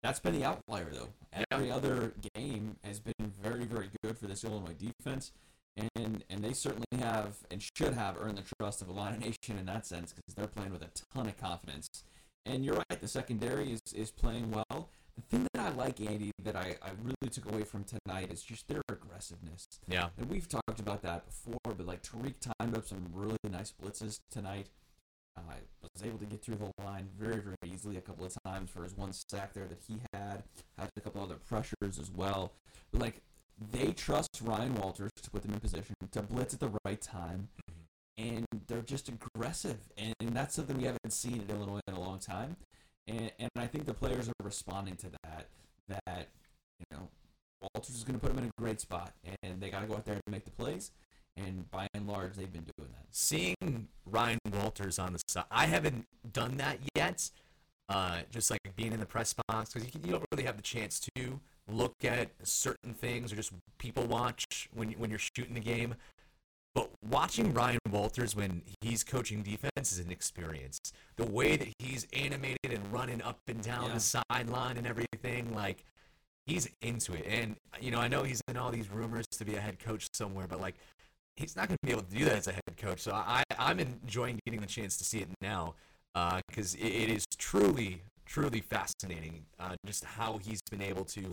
That's 0.03 0.19
been 0.19 0.33
the 0.33 0.45
outlier, 0.45 0.87
though. 0.91 1.09
Every 1.51 1.71
other 1.71 2.13
game 2.35 2.77
has 2.83 2.99
been 2.99 3.33
very, 3.41 3.65
very 3.65 3.89
good 4.03 4.17
for 4.17 4.27
this 4.27 4.43
Illinois 4.43 4.73
defense, 4.73 5.31
and 5.95 6.23
and 6.29 6.43
they 6.43 6.53
certainly 6.53 6.85
have 6.99 7.37
and 7.51 7.61
should 7.77 7.93
have 7.93 8.17
earned 8.19 8.37
the 8.37 8.55
trust 8.59 8.81
of 8.81 8.89
a 8.89 8.91
lot 8.91 9.13
of 9.13 9.19
Nation 9.19 9.57
in 9.59 9.65
that 9.67 9.85
sense 9.85 10.13
because 10.13 10.33
they're 10.35 10.47
playing 10.47 10.71
with 10.71 10.81
a 10.81 10.89
ton 11.13 11.27
of 11.27 11.37
confidence. 11.37 12.03
And 12.45 12.65
you're 12.65 12.75
right, 12.75 12.99
the 12.99 13.07
secondary 13.07 13.71
is, 13.73 13.81
is 13.93 14.09
playing 14.09 14.49
well. 14.51 14.89
The 15.29 15.37
thing 15.37 15.47
that 15.53 15.61
I 15.61 15.69
like, 15.69 16.01
Andy, 16.01 16.31
that 16.43 16.55
I, 16.55 16.75
I 16.81 16.89
really 17.01 17.31
took 17.31 17.51
away 17.51 17.63
from 17.63 17.83
tonight 17.83 18.31
is 18.31 18.41
just 18.41 18.67
their 18.67 18.81
aggressiveness. 18.89 19.67
Yeah. 19.87 20.09
And 20.17 20.29
we've 20.29 20.47
talked 20.47 20.79
about 20.79 21.01
that 21.03 21.25
before, 21.25 21.59
but 21.63 21.85
like 21.85 22.01
Tarique 22.01 22.53
timed 22.59 22.75
up 22.75 22.87
some 22.87 23.05
really 23.13 23.37
nice 23.49 23.73
blitzes 23.81 24.19
tonight. 24.31 24.67
Uh, 25.37 25.41
was 25.81 26.03
able 26.03 26.17
to 26.17 26.25
get 26.25 26.41
through 26.41 26.55
the 26.55 26.83
line 26.83 27.07
very, 27.17 27.39
very 27.39 27.55
easily 27.65 27.95
a 27.95 28.01
couple 28.01 28.25
of 28.25 28.35
times 28.45 28.69
for 28.69 28.83
his 28.83 28.95
one 28.97 29.13
sack 29.13 29.53
there 29.53 29.65
that 29.65 29.79
he 29.87 29.97
had. 30.13 30.43
Had 30.77 30.89
a 30.97 31.01
couple 31.01 31.21
other 31.21 31.35
pressures 31.35 31.99
as 31.99 32.11
well. 32.11 32.51
But 32.91 33.01
like 33.01 33.21
they 33.71 33.91
trust 33.91 34.41
Ryan 34.43 34.75
Walters 34.75 35.11
to 35.21 35.29
put 35.29 35.43
them 35.43 35.53
in 35.53 35.59
position 35.59 35.95
to 36.11 36.21
blitz 36.21 36.53
at 36.53 36.59
the 36.59 36.71
right 36.83 36.99
time, 36.99 37.49
and 38.17 38.45
they're 38.67 38.81
just 38.81 39.09
aggressive, 39.09 39.77
and, 39.97 40.13
and 40.19 40.35
that's 40.35 40.55
something 40.55 40.77
we 40.77 40.85
haven't 40.85 41.11
seen 41.11 41.43
in 41.47 41.55
Illinois 41.55 41.79
in 41.87 41.93
a 41.93 41.99
long 41.99 42.19
time, 42.19 42.57
and 43.11 43.31
and 43.39 43.49
I 43.55 43.67
think 43.67 43.85
the 43.85 43.93
players 43.93 44.29
are 44.29 44.33
responding 44.43 44.95
to 44.97 45.07
that. 45.23 45.47
That 45.87 46.27
you 46.79 46.97
know, 46.97 47.09
Walters 47.61 47.95
is 47.95 48.03
going 48.03 48.19
to 48.19 48.25
put 48.25 48.33
them 48.33 48.43
in 48.43 48.49
a 48.49 48.61
great 48.61 48.81
spot, 48.81 49.13
and 49.43 49.61
they 49.61 49.69
got 49.69 49.81
to 49.81 49.87
go 49.87 49.95
out 49.95 50.05
there 50.05 50.15
and 50.15 50.23
make 50.29 50.45
the 50.45 50.51
plays. 50.51 50.91
And 51.37 51.69
by 51.71 51.87
and 51.93 52.07
large, 52.07 52.35
they've 52.35 52.51
been 52.51 52.67
doing 52.77 52.89
that. 52.91 53.05
Seeing 53.11 53.87
Ryan 54.05 54.39
Walters 54.53 54.99
on 54.99 55.13
the 55.13 55.19
side, 55.27 55.45
I 55.49 55.65
haven't 55.65 56.05
done 56.31 56.57
that 56.57 56.77
yet. 56.95 57.29
Uh, 57.89 58.19
just 58.31 58.49
like 58.49 58.59
being 58.77 58.93
in 58.93 59.01
the 59.01 59.05
press 59.05 59.35
box 59.47 59.73
because 59.73 59.93
you, 59.93 60.01
you 60.05 60.11
don't 60.11 60.23
really 60.31 60.45
have 60.45 60.55
the 60.55 60.63
chance 60.63 60.97
to 61.13 61.41
look 61.67 61.95
at 62.05 62.29
certain 62.41 62.93
things 62.93 63.33
or 63.33 63.35
just 63.35 63.51
people 63.79 64.05
watch 64.05 64.69
when 64.73 64.91
when 64.93 65.09
you're 65.09 65.19
shooting 65.19 65.53
the 65.53 65.59
game. 65.59 65.95
Watching 67.09 67.51
Ryan 67.53 67.79
Walters 67.89 68.35
when 68.35 68.61
he's 68.81 69.03
coaching 69.03 69.41
defense 69.41 69.91
is 69.91 69.99
an 69.99 70.11
experience. 70.11 70.79
The 71.15 71.25
way 71.25 71.57
that 71.57 71.67
he's 71.79 72.05
animated 72.13 72.71
and 72.71 72.91
running 72.93 73.21
up 73.23 73.39
and 73.47 73.61
down 73.61 73.87
Yeah. 73.87 73.93
the 73.95 73.99
sideline 73.99 74.77
and 74.77 74.85
everything, 74.85 75.53
like 75.55 75.83
he's 76.45 76.69
into 76.81 77.13
it. 77.13 77.25
And 77.27 77.55
you 77.79 77.89
know, 77.89 77.99
I 77.99 78.07
know 78.07 78.23
he's 78.23 78.41
in 78.47 78.55
all 78.55 78.69
these 78.71 78.89
rumors 78.91 79.25
to 79.31 79.45
be 79.45 79.55
a 79.55 79.61
head 79.61 79.79
coach 79.79 80.07
somewhere, 80.13 80.45
but 80.47 80.61
like 80.61 80.75
he's 81.37 81.55
not 81.55 81.69
going 81.69 81.77
to 81.81 81.85
be 81.85 81.91
able 81.91 82.03
to 82.03 82.15
do 82.15 82.25
that 82.25 82.35
as 82.35 82.47
a 82.47 82.51
head 82.51 82.77
coach. 82.77 82.99
So 82.99 83.13
I 83.13 83.43
I'm 83.57 83.79
enjoying 83.79 84.39
getting 84.45 84.61
the 84.61 84.67
chance 84.67 84.95
to 84.97 85.03
see 85.03 85.19
it 85.19 85.29
now 85.41 85.73
because 86.47 86.75
it, 86.75 86.85
it 86.85 87.09
is 87.09 87.25
truly 87.37 88.01
truly 88.27 88.61
fascinating 88.61 89.45
uh, 89.59 89.75
just 89.85 90.05
how 90.05 90.37
he's 90.37 90.61
been 90.69 90.81
able 90.81 91.03
to 91.03 91.31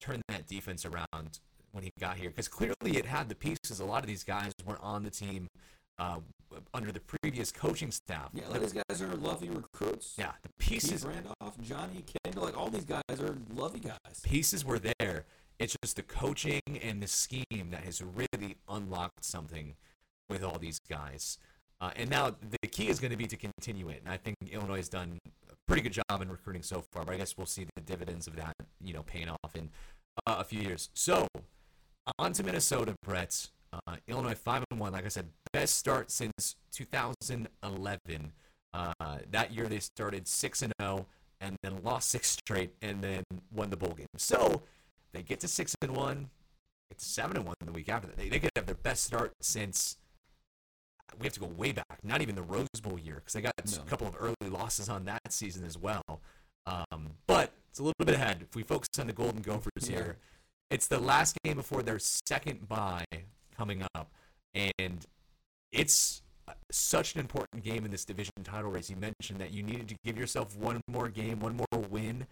turn 0.00 0.22
that 0.28 0.46
defense 0.46 0.84
around 0.86 1.38
when 1.76 1.84
he 1.84 1.92
got 2.00 2.16
here 2.16 2.30
because 2.30 2.48
clearly 2.48 2.96
it 2.96 3.04
had 3.04 3.28
the 3.28 3.34
pieces. 3.34 3.78
A 3.78 3.84
lot 3.84 4.02
of 4.02 4.08
these 4.08 4.24
guys 4.24 4.52
weren't 4.64 4.82
on 4.82 5.04
the 5.04 5.10
team 5.10 5.46
uh, 5.98 6.18
under 6.74 6.90
the 6.90 7.00
previous 7.00 7.52
coaching 7.52 7.90
staff. 7.90 8.30
Yeah, 8.32 8.48
like 8.48 8.62
these 8.62 8.72
guys 8.72 9.02
are 9.02 9.14
lovely 9.14 9.50
recruits. 9.50 10.14
Yeah, 10.18 10.32
the 10.42 10.48
Keith 10.58 10.82
pieces 10.82 11.04
Randolph, 11.04 11.60
Johnny 11.62 12.02
Kendall, 12.24 12.44
like 12.44 12.56
all 12.56 12.70
these 12.70 12.86
guys 12.86 13.20
are 13.20 13.36
lovely 13.54 13.80
guys. 13.80 14.20
pieces 14.22 14.64
were 14.64 14.80
there. 14.98 15.26
It's 15.58 15.76
just 15.82 15.96
the 15.96 16.02
coaching 16.02 16.60
and 16.82 17.02
the 17.02 17.06
scheme 17.06 17.70
that 17.70 17.84
has 17.84 18.02
really 18.02 18.56
unlocked 18.68 19.24
something 19.24 19.74
with 20.28 20.42
all 20.42 20.58
these 20.58 20.78
guys. 20.78 21.38
Uh, 21.80 21.90
and 21.96 22.08
now 22.08 22.34
the 22.60 22.68
key 22.68 22.88
is 22.88 22.98
going 22.98 23.10
to 23.10 23.16
be 23.16 23.26
to 23.26 23.36
continue 23.36 23.88
it. 23.90 24.00
And 24.04 24.12
I 24.12 24.16
think 24.16 24.36
Illinois 24.50 24.76
has 24.76 24.88
done 24.88 25.18
a 25.50 25.54
pretty 25.66 25.82
good 25.82 25.92
job 25.92 26.22
in 26.22 26.30
recruiting 26.30 26.62
so 26.62 26.82
far. 26.90 27.04
But 27.04 27.14
I 27.14 27.18
guess 27.18 27.36
we'll 27.36 27.46
see 27.46 27.66
the 27.74 27.82
dividends 27.82 28.26
of 28.26 28.36
that, 28.36 28.54
you 28.82 28.94
know, 28.94 29.02
paying 29.02 29.28
off 29.28 29.54
in 29.54 29.70
uh, 30.26 30.36
a 30.38 30.44
few 30.44 30.60
years. 30.60 30.90
So 30.94 31.26
on 32.18 32.32
to 32.34 32.42
Minnesota, 32.44 32.94
Brett. 33.02 33.48
Uh, 33.72 33.96
Illinois 34.08 34.34
five 34.34 34.64
and 34.70 34.80
one. 34.80 34.92
Like 34.92 35.04
I 35.04 35.08
said, 35.08 35.26
best 35.52 35.76
start 35.76 36.10
since 36.10 36.56
2011. 36.72 38.32
Uh, 38.72 38.92
that 39.30 39.52
year 39.52 39.66
they 39.66 39.80
started 39.80 40.26
six 40.28 40.62
and 40.62 40.72
zero, 40.80 41.06
and 41.40 41.56
then 41.62 41.82
lost 41.82 42.08
six 42.10 42.28
straight, 42.28 42.74
and 42.82 43.02
then 43.02 43.22
won 43.52 43.70
the 43.70 43.76
bowl 43.76 43.92
game. 43.94 44.06
So 44.16 44.62
they 45.12 45.22
get 45.22 45.40
to 45.40 45.48
six 45.48 45.74
and 45.82 45.94
one. 45.96 46.30
It's 46.90 47.04
seven 47.04 47.36
and 47.36 47.44
one 47.46 47.56
the 47.64 47.72
week 47.72 47.88
after 47.88 48.06
that. 48.06 48.16
They, 48.16 48.28
they 48.28 48.38
could 48.38 48.50
have 48.56 48.66
their 48.66 48.76
best 48.76 49.04
start 49.04 49.32
since 49.40 49.96
we 51.18 51.24
have 51.26 51.32
to 51.34 51.40
go 51.40 51.46
way 51.46 51.72
back. 51.72 51.98
Not 52.02 52.22
even 52.22 52.34
the 52.34 52.42
Rose 52.42 52.68
Bowl 52.82 52.98
year 52.98 53.16
because 53.16 53.32
they 53.32 53.40
got 53.40 53.52
No. 53.66 53.82
a 53.82 53.86
couple 53.90 54.06
of 54.06 54.16
early 54.18 54.50
losses 54.50 54.88
on 54.88 55.04
that 55.06 55.20
season 55.32 55.64
as 55.64 55.76
well. 55.76 56.20
Um, 56.66 57.10
but 57.26 57.52
it's 57.70 57.78
a 57.78 57.82
little 57.82 57.94
bit 58.04 58.14
ahead. 58.14 58.38
If 58.42 58.54
we 58.54 58.62
focus 58.62 58.88
on 59.00 59.06
the 59.06 59.12
Golden 59.12 59.40
Gophers 59.42 59.70
Yeah. 59.88 59.96
here, 59.96 60.16
it's 60.70 60.88
the 60.88 60.98
last 60.98 61.36
game 61.44 61.56
before 61.56 61.82
their 61.82 61.98
second 61.98 62.68
bye 62.68 63.04
coming 63.56 63.84
up, 63.94 64.10
and 64.54 65.06
it's 65.72 66.22
such 66.70 67.14
an 67.14 67.20
important 67.20 67.62
game 67.62 67.84
in 67.84 67.90
this 67.90 68.04
division 68.04 68.32
title 68.44 68.70
race. 68.70 68.90
You 68.90 68.96
mentioned 68.96 69.40
that 69.40 69.52
you 69.52 69.62
needed 69.62 69.88
to 69.88 69.96
give 70.04 70.18
yourself 70.18 70.56
one 70.56 70.80
more 70.88 71.08
game, 71.08 71.40
one 71.40 71.56
more 71.56 71.82
win 71.82 72.26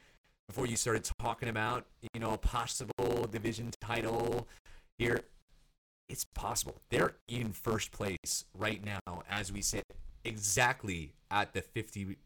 before 0.48 0.66
you 0.66 0.76
started 0.76 1.08
talking 1.20 1.48
about, 1.48 1.86
you 2.12 2.20
know, 2.20 2.32
a 2.32 2.38
possible 2.38 3.26
division 3.30 3.70
title 3.80 4.46
here. 4.98 5.20
It's 6.08 6.24
possible. 6.24 6.76
They're 6.90 7.14
in 7.28 7.52
first 7.52 7.90
place 7.90 8.44
right 8.56 8.84
now 8.84 9.22
as 9.28 9.50
we 9.50 9.62
sit 9.62 9.84
exactly 10.24 11.12
at 11.30 11.54
the 11.54 11.62
50% 11.62 12.16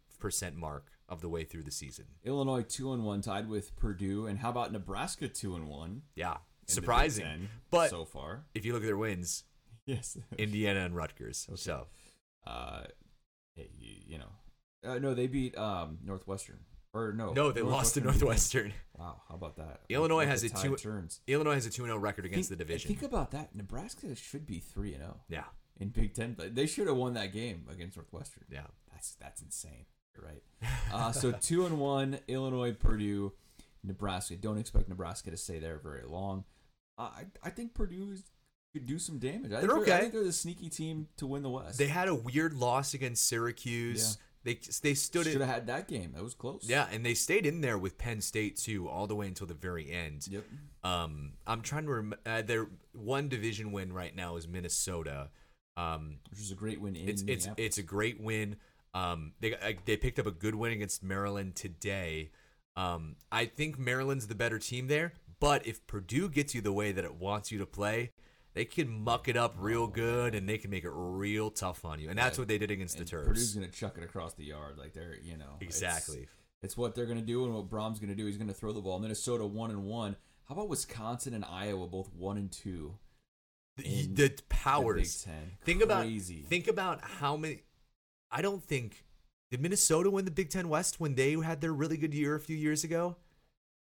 mark 0.56 0.90
of 1.08 1.20
the 1.20 1.28
way 1.28 1.44
through 1.44 1.62
the 1.62 1.70
season. 1.70 2.04
Illinois 2.24 2.62
two 2.62 2.92
and 2.92 3.04
one, 3.04 3.22
tied 3.22 3.48
with 3.48 3.74
Purdue, 3.76 4.26
and 4.26 4.38
how 4.38 4.50
about 4.50 4.72
Nebraska 4.72 5.28
two 5.28 5.54
and 5.54 5.68
one? 5.68 6.02
Yeah. 6.14 6.32
in 6.32 6.34
the 6.34 6.38
Big 6.66 6.74
Surprising. 6.74 7.24
Ten 7.24 7.48
But 7.70 7.90
so 7.90 8.04
far, 8.04 8.44
if 8.54 8.64
you 8.64 8.72
look 8.72 8.82
at 8.82 8.86
their 8.86 8.96
wins, 8.96 9.44
yes. 9.86 10.18
Indiana 10.36 10.80
and 10.80 10.94
Rutgers. 10.94 11.48
So, 11.54 11.86
uh, 12.46 12.82
hey, 13.54 13.70
you, 14.06 14.18
know, 14.18 14.90
uh, 14.90 14.98
no, 14.98 15.14
they 15.14 15.26
beat 15.26 15.56
um 15.56 15.98
Northwestern, 16.04 16.58
or 16.92 17.12
no, 17.12 17.32
no, 17.32 17.52
they 17.52 17.62
lost 17.62 17.94
to 17.94 18.00
Northwestern. 18.00 18.72
Wow, 18.98 19.22
how 19.28 19.34
about 19.34 19.56
that? 19.56 19.80
Illinois 19.88 20.26
has 20.26 20.42
a 20.42 20.50
two- 20.50 20.76
turns 20.76 21.20
Illinois 21.26 21.54
has 21.54 21.66
a 21.66 21.70
2 21.70 21.84
0 21.84 21.98
record 21.98 22.26
against 22.26 22.50
Think- 22.50 22.58
the 22.58 22.64
division. 22.64 22.88
Think 22.88 23.02
about 23.02 23.30
that. 23.30 23.54
Nebraska 23.54 24.14
should 24.14 24.46
be 24.46 24.58
three 24.58 24.92
and 24.92 25.02
zero 25.02 25.20
yeah. 25.28 25.44
in 25.80 25.88
Big 25.88 26.12
Ten. 26.14 26.34
But 26.34 26.54
they 26.54 26.66
should 26.66 26.86
have 26.86 26.96
won 26.96 27.14
that 27.14 27.32
game 27.32 27.66
against 27.70 27.96
Northwestern. 27.96 28.44
Yeah. 28.50 28.66
That's 28.92 29.14
that's 29.14 29.40
insane. 29.40 29.86
Right. 30.22 30.42
Uh, 30.92 31.12
so 31.12 31.32
two 31.40 31.66
and 31.66 31.78
one, 31.78 32.18
Illinois, 32.28 32.72
Purdue, 32.72 33.32
Nebraska. 33.84 34.36
Don't 34.36 34.58
expect 34.58 34.88
Nebraska 34.88 35.30
to 35.30 35.36
stay 35.36 35.58
there 35.58 35.78
very 35.78 36.06
long. 36.06 36.44
Uh, 36.96 37.10
I 37.16 37.24
I 37.42 37.50
think 37.50 37.74
Purdue 37.74 38.10
is, 38.12 38.24
could 38.72 38.86
do 38.86 38.98
some 38.98 39.18
damage. 39.18 39.52
I 39.52 39.60
think 39.60 39.68
They're 39.68 39.78
I 39.78 39.82
okay. 39.82 40.00
think 40.00 40.12
they're 40.12 40.24
the 40.24 40.32
sneaky 40.32 40.68
team 40.68 41.08
to 41.18 41.26
win 41.26 41.42
the 41.42 41.50
West. 41.50 41.78
They 41.78 41.86
had 41.86 42.08
a 42.08 42.14
weird 42.14 42.54
loss 42.54 42.94
against 42.94 43.28
Syracuse. 43.28 44.18
They 44.44 44.58
they 44.82 44.94
stood 44.94 45.26
should 45.26 45.40
have 45.40 45.50
had 45.50 45.66
that 45.66 45.88
game. 45.88 46.12
That 46.14 46.22
was 46.22 46.34
close. 46.34 46.64
Yeah, 46.66 46.86
and 46.92 47.04
they 47.04 47.14
stayed 47.14 47.44
in 47.44 47.60
there 47.60 47.76
with 47.76 47.98
Penn 47.98 48.20
State 48.20 48.56
too, 48.56 48.88
all 48.88 49.06
the 49.06 49.16
way 49.16 49.26
until 49.26 49.46
the 49.46 49.54
very 49.54 49.90
end. 49.90 50.26
Yep. 50.30 50.44
Um, 50.84 51.32
I'm 51.46 51.60
trying 51.60 51.84
to 51.84 51.90
remember. 51.90 52.18
Uh, 52.24 52.42
their 52.42 52.68
one 52.92 53.28
division 53.28 53.72
win 53.72 53.92
right 53.92 54.14
now 54.14 54.36
is 54.36 54.46
Minnesota. 54.46 55.28
Um, 55.76 56.18
Which 56.30 56.40
is 56.40 56.50
a 56.50 56.54
great 56.54 56.80
win 56.80 56.96
in 56.96 57.08
it's 57.08 57.22
it's 57.26 57.48
it's 57.56 57.78
a 57.78 57.82
great 57.82 58.20
win. 58.20 58.56
Um, 58.94 59.32
they 59.40 59.54
they 59.84 59.96
picked 59.96 60.18
up 60.18 60.26
a 60.26 60.30
good 60.30 60.54
win 60.54 60.72
against 60.72 61.02
Maryland 61.02 61.56
today. 61.56 62.30
Um, 62.76 63.16
I 63.30 63.46
think 63.46 63.78
Maryland's 63.78 64.28
the 64.28 64.34
better 64.34 64.58
team 64.58 64.86
there, 64.86 65.12
but 65.40 65.66
if 65.66 65.86
Purdue 65.86 66.28
gets 66.28 66.54
you 66.54 66.60
the 66.60 66.72
way 66.72 66.92
that 66.92 67.04
it 67.04 67.14
wants 67.16 67.50
you 67.50 67.58
to 67.58 67.66
play, 67.66 68.12
they 68.54 68.64
can 68.64 68.88
muck 68.88 69.28
it 69.28 69.36
up 69.36 69.54
real 69.58 69.86
good 69.86 70.34
and 70.34 70.48
they 70.48 70.58
can 70.58 70.70
make 70.70 70.84
it 70.84 70.90
real 70.92 71.50
tough 71.50 71.84
on 71.84 72.00
you. 72.00 72.08
And 72.08 72.18
that's 72.18 72.38
what 72.38 72.48
they 72.48 72.58
did 72.58 72.70
against 72.70 72.98
and 72.98 73.06
the 73.06 73.16
Terps. 73.16 73.26
Purdue's 73.26 73.54
gonna 73.54 73.68
chuck 73.68 73.96
it 73.98 74.04
across 74.04 74.34
the 74.34 74.44
yard 74.44 74.78
like 74.78 74.92
they're 74.92 75.16
you 75.22 75.36
know 75.36 75.56
exactly. 75.60 76.28
It's, 76.62 76.76
what 76.76 76.96
they're 76.96 77.06
gonna 77.06 77.20
do 77.22 77.44
and 77.44 77.54
what 77.54 77.68
Brohm's 77.68 78.00
gonna 78.00 78.16
do. 78.16 78.26
He's 78.26 78.36
gonna 78.36 78.52
throw 78.52 78.72
the 78.72 78.80
ball. 78.80 78.98
Minnesota 78.98 79.46
one 79.46 79.70
and 79.70 79.84
one. 79.84 80.16
How 80.48 80.54
about 80.54 80.68
Wisconsin 80.68 81.34
and 81.34 81.44
Iowa 81.44 81.86
both 81.86 82.10
one 82.12 82.36
and 82.36 82.50
two? 82.50 82.96
The, 83.76 83.82
the 83.82 84.06
the 84.28 84.42
powers. 84.48 85.24
Big 85.24 85.32
Ten. 85.32 85.50
Think 85.64 85.82
about 85.82 86.06
think 86.48 86.66
about 86.66 87.00
how 87.04 87.36
many. 87.36 87.62
I 88.30 88.42
don't 88.42 88.62
think 88.62 89.04
did 89.50 89.60
Minnesota 89.62 90.10
win 90.10 90.24
the 90.24 90.30
Big 90.30 90.50
Ten 90.50 90.68
West 90.68 91.00
when 91.00 91.14
they 91.14 91.32
had 91.32 91.60
their 91.60 91.72
really 91.72 91.96
good 91.96 92.12
year 92.14 92.34
a 92.34 92.40
few 92.40 92.56
years 92.56 92.84
ago. 92.84 93.16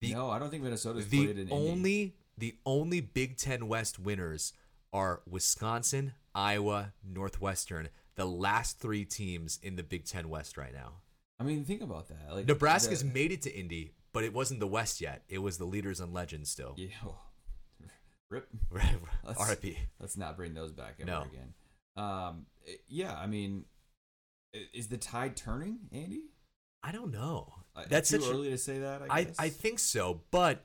The 0.03 0.13
no, 0.15 0.31
I 0.31 0.39
don't 0.39 0.51
think 0.51 0.63
Minnesota's 0.63 1.09
the 1.09 1.25
played 1.27 1.31
in 1.39 1.49
Indy. 1.49 1.53
only 1.53 2.15
the 2.37 2.57
only 2.67 3.01
Big 3.01 3.37
Ten 3.37 3.67
West 3.69 3.99
winners 3.99 4.53
are 4.93 5.23
Wisconsin, 5.29 6.13
Iowa, 6.35 6.93
Northwestern. 7.05 7.89
The 8.17 8.25
last 8.27 8.79
three 8.79 9.05
teams 9.05 9.59
in 9.63 9.77
the 9.77 9.83
Big 9.83 10.05
Ten 10.05 10.29
West 10.29 10.57
right 10.57 10.73
now. 10.73 10.93
I 11.41 11.45
mean, 11.45 11.65
think 11.65 11.83
about 11.83 12.09
that. 12.09 12.35
Like 12.35 12.47
Nebraska's 12.47 13.03
the- 13.03 13.11
made 13.11 13.33
it 13.33 13.43
to 13.43 13.55
Indy, 13.57 13.93
but 14.13 14.25
it 14.25 14.33
wasn't 14.35 14.61
the 14.61 14.67
West 14.67 15.01
yet. 15.01 15.23
It 15.29 15.39
was 15.39 15.57
the 15.59 15.65
leaders 15.65 16.01
and 16.01 16.13
legends 16.13 16.51
still. 16.51 16.75
Yeah. 16.77 16.89
Rip. 18.31 18.49
Let's- 19.25 19.49
RIP. 19.49 19.77
Let's 20.01 20.17
not 20.17 20.37
bring 20.37 20.55
those 20.55 20.73
back 20.73 20.97
ever 21.01 21.11
No. 21.11 21.23
again. 21.23 21.55
Um. 21.97 22.47
Yeah. 22.89 23.17
I 23.17 23.27
mean, 23.27 23.65
is 24.53 24.89
the 24.89 24.97
tide 24.97 25.37
turning, 25.37 25.79
Andy? 25.93 26.23
I 26.83 26.93
don't 26.93 27.13
know. 27.13 27.55
Uh, 27.75 27.85
That's 27.89 28.11
too 28.11 28.21
such 28.21 28.31
early 28.31 28.51
to 28.51 28.59
say 28.59 28.79
that. 28.79 29.03
I 29.03 29.07
I, 29.11 29.25
guess. 29.25 29.37
I 29.39 29.49
think 29.49 29.79
so, 29.79 30.23
but 30.31 30.65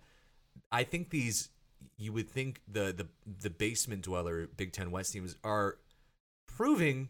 I 0.72 0.84
think 0.84 1.10
these 1.10 1.50
you 1.98 2.14
would 2.14 2.30
think 2.30 2.62
the 2.68 2.94
the 2.94 3.08
the 3.26 3.50
basement 3.50 4.04
dweller 4.04 4.48
Big 4.48 4.72
Ten 4.72 4.92
West 4.92 5.14
teams 5.14 5.36
are 5.44 5.78
proving 6.48 7.10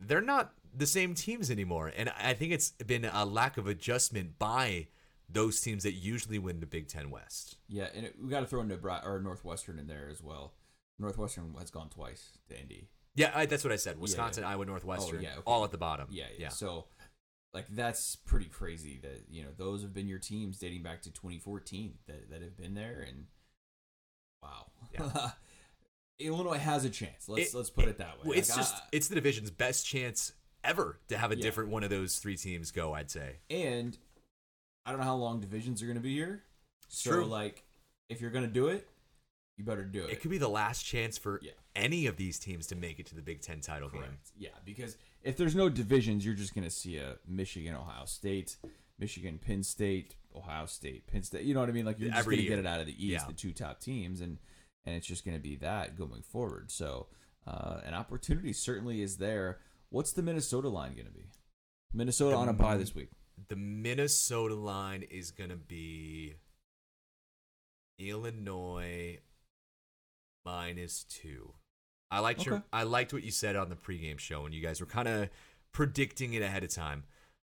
they're 0.00 0.20
not 0.20 0.52
the 0.74 0.86
same 0.86 1.14
teams 1.14 1.50
anymore, 1.50 1.92
and 1.96 2.10
I 2.10 2.34
think 2.34 2.52
it's 2.52 2.70
been 2.70 3.04
a 3.04 3.24
lack 3.24 3.56
of 3.56 3.66
adjustment 3.66 4.38
by 4.38 4.88
those 5.28 5.60
teams 5.60 5.82
that 5.82 5.92
usually 5.92 6.38
win 6.38 6.60
the 6.60 6.66
Big 6.66 6.88
Ten 6.88 7.10
West. 7.10 7.56
Yeah, 7.68 7.88
and 7.94 8.06
it, 8.06 8.14
we 8.22 8.28
got 8.28 8.40
to 8.40 8.46
throw 8.46 8.62
Nebraska 8.62 9.08
or 9.08 9.20
Northwestern 9.20 9.78
in 9.78 9.86
there 9.86 10.08
as 10.10 10.22
well. 10.22 10.54
Northwestern 10.98 11.54
has 11.58 11.70
gone 11.70 11.88
twice 11.88 12.38
to 12.48 12.60
Indy. 12.60 12.88
Yeah, 13.16 13.32
I, 13.34 13.46
that's 13.46 13.64
what 13.64 13.72
I 13.72 13.76
said. 13.76 13.98
Wisconsin, 13.98 14.44
Iowa, 14.44 14.64
Northwestern, 14.64 15.18
Oh, 15.18 15.22
yeah, 15.22 15.32
okay. 15.32 15.42
all 15.46 15.64
at 15.64 15.72
the 15.72 15.78
bottom. 15.78 16.06
Yeah, 16.10 16.24
yeah. 16.34 16.42
yeah. 16.44 16.48
So, 16.50 16.84
like, 17.54 17.66
that's 17.70 18.14
pretty 18.16 18.46
crazy 18.46 19.00
that 19.02 19.24
you 19.28 19.42
know 19.42 19.48
those 19.56 19.82
have 19.82 19.92
been 19.94 20.06
your 20.06 20.18
teams 20.18 20.58
dating 20.58 20.82
back 20.82 21.02
to 21.02 21.10
2014 21.10 21.94
that 22.06 22.30
that 22.30 22.42
have 22.42 22.56
been 22.56 22.74
there, 22.74 23.04
and 23.08 23.26
Wow. 24.42 24.66
Yeah. 24.92 25.30
Illinois 26.18 26.58
has 26.58 26.84
a 26.84 26.90
chance. 26.90 27.28
Let's 27.28 27.52
It- 27.52 27.56
let's 27.56 27.70
put 27.70 27.88
it, 27.88 27.98
that 27.98 28.24
way. 28.24 28.36
It's 28.36 28.50
Like, 28.50 28.58
just 28.58 28.74
I- 28.76 28.82
it's 28.92 29.08
the 29.08 29.14
division's 29.16 29.50
best 29.50 29.84
chance 29.86 30.32
ever 30.64 30.98
to 31.08 31.18
have 31.18 31.30
a 31.32 31.36
Yeah. 31.36 31.42
different 31.42 31.70
one 31.70 31.84
of 31.84 31.90
those 31.90 32.18
three 32.18 32.36
teams 32.36 32.70
go. 32.70 32.92
I'd 32.94 33.10
say. 33.10 33.36
and 33.50 33.96
I 34.84 34.90
don't 34.90 35.00
know 35.00 35.06
how 35.06 35.16
long 35.16 35.40
divisions 35.40 35.82
are 35.82 35.86
going 35.86 35.96
to 35.96 36.02
be 36.02 36.14
here. 36.14 36.44
So 36.88 37.10
True. 37.10 37.24
like, 37.24 37.64
if 38.08 38.20
you're 38.20 38.30
going 38.30 38.46
to 38.46 38.50
do 38.52 38.68
it, 38.68 38.88
you 39.56 39.64
better 39.64 39.84
do 39.84 40.04
it. 40.04 40.10
It 40.10 40.20
could 40.20 40.30
be 40.30 40.38
the 40.38 40.48
last 40.48 40.82
chance 40.82 41.16
for 41.16 41.40
Yeah. 41.42 41.52
any 41.74 42.06
of 42.06 42.16
these 42.16 42.38
teams 42.38 42.66
to 42.68 42.74
make 42.76 42.98
it 42.98 43.06
to 43.06 43.14
the 43.14 43.22
Big 43.22 43.40
Ten 43.40 43.60
title 43.60 43.88
game. 43.88 44.18
Yeah, 44.36 44.50
because 44.64 44.96
if 45.22 45.36
there's 45.36 45.54
no 45.54 45.68
divisions, 45.68 46.24
you're 46.24 46.34
just 46.34 46.54
going 46.54 46.64
to 46.64 46.70
see 46.70 46.98
a 46.98 47.16
Michigan, 47.26 47.74
Ohio 47.74 48.04
State, 48.04 48.56
Michigan, 48.98 49.38
Penn 49.38 49.62
State, 49.62 50.14
Ohio 50.34 50.66
State, 50.66 51.06
Penn 51.06 51.22
State. 51.22 51.44
You 51.44 51.54
know 51.54 51.60
what 51.60 51.68
I 51.68 51.72
mean? 51.72 51.86
Like 51.86 51.98
you're 51.98 52.10
just 52.10 52.24
going 52.26 52.36
to 52.38 52.42
get 52.44 52.58
it 52.58 52.66
out 52.66 52.80
of 52.80 52.86
the 52.86 52.92
East, 52.92 53.22
Yeah. 53.22 53.26
the 53.26 53.32
two 53.32 53.52
top 53.52 53.80
teams, 53.80 54.20
and 54.20 54.38
and 54.84 54.94
it's 54.94 55.06
just 55.06 55.24
going 55.24 55.36
to 55.36 55.42
be 55.42 55.56
that 55.56 55.96
going 55.96 56.22
forward. 56.22 56.70
So 56.70 57.08
uh, 57.46 57.80
an 57.84 57.94
opportunity 57.94 58.52
certainly 58.52 59.00
is 59.02 59.16
there. 59.16 59.58
What's 59.88 60.12
the 60.12 60.22
Minnesota 60.22 60.68
line 60.68 60.92
going 60.94 61.06
to 61.06 61.12
be? 61.12 61.26
Minnesota 61.92 62.36
on 62.36 62.48
a 62.48 62.52
bye 62.52 62.76
this 62.76 62.94
week. 62.94 63.08
The 63.48 63.56
Minnesota 63.56 64.54
line 64.54 65.02
is 65.02 65.30
going 65.30 65.50
to 65.50 65.56
be 65.56 66.34
Illinois 67.98 69.18
minus 70.46 71.04
two. 71.04 71.52
I 72.10 72.20
liked 72.20 72.46
your 72.46 72.62
I 72.72 72.84
liked 72.84 73.12
what 73.12 73.24
you 73.24 73.30
said 73.32 73.56
on 73.56 73.68
the 73.68 73.76
pregame 73.76 74.18
show, 74.18 74.46
and 74.46 74.54
you 74.54 74.62
guys 74.62 74.80
were 74.80 74.86
kind 74.86 75.08
of 75.08 75.28
predicting 75.72 76.32
it 76.34 76.40
ahead 76.42 76.62
of 76.64 76.70
time. 76.70 77.04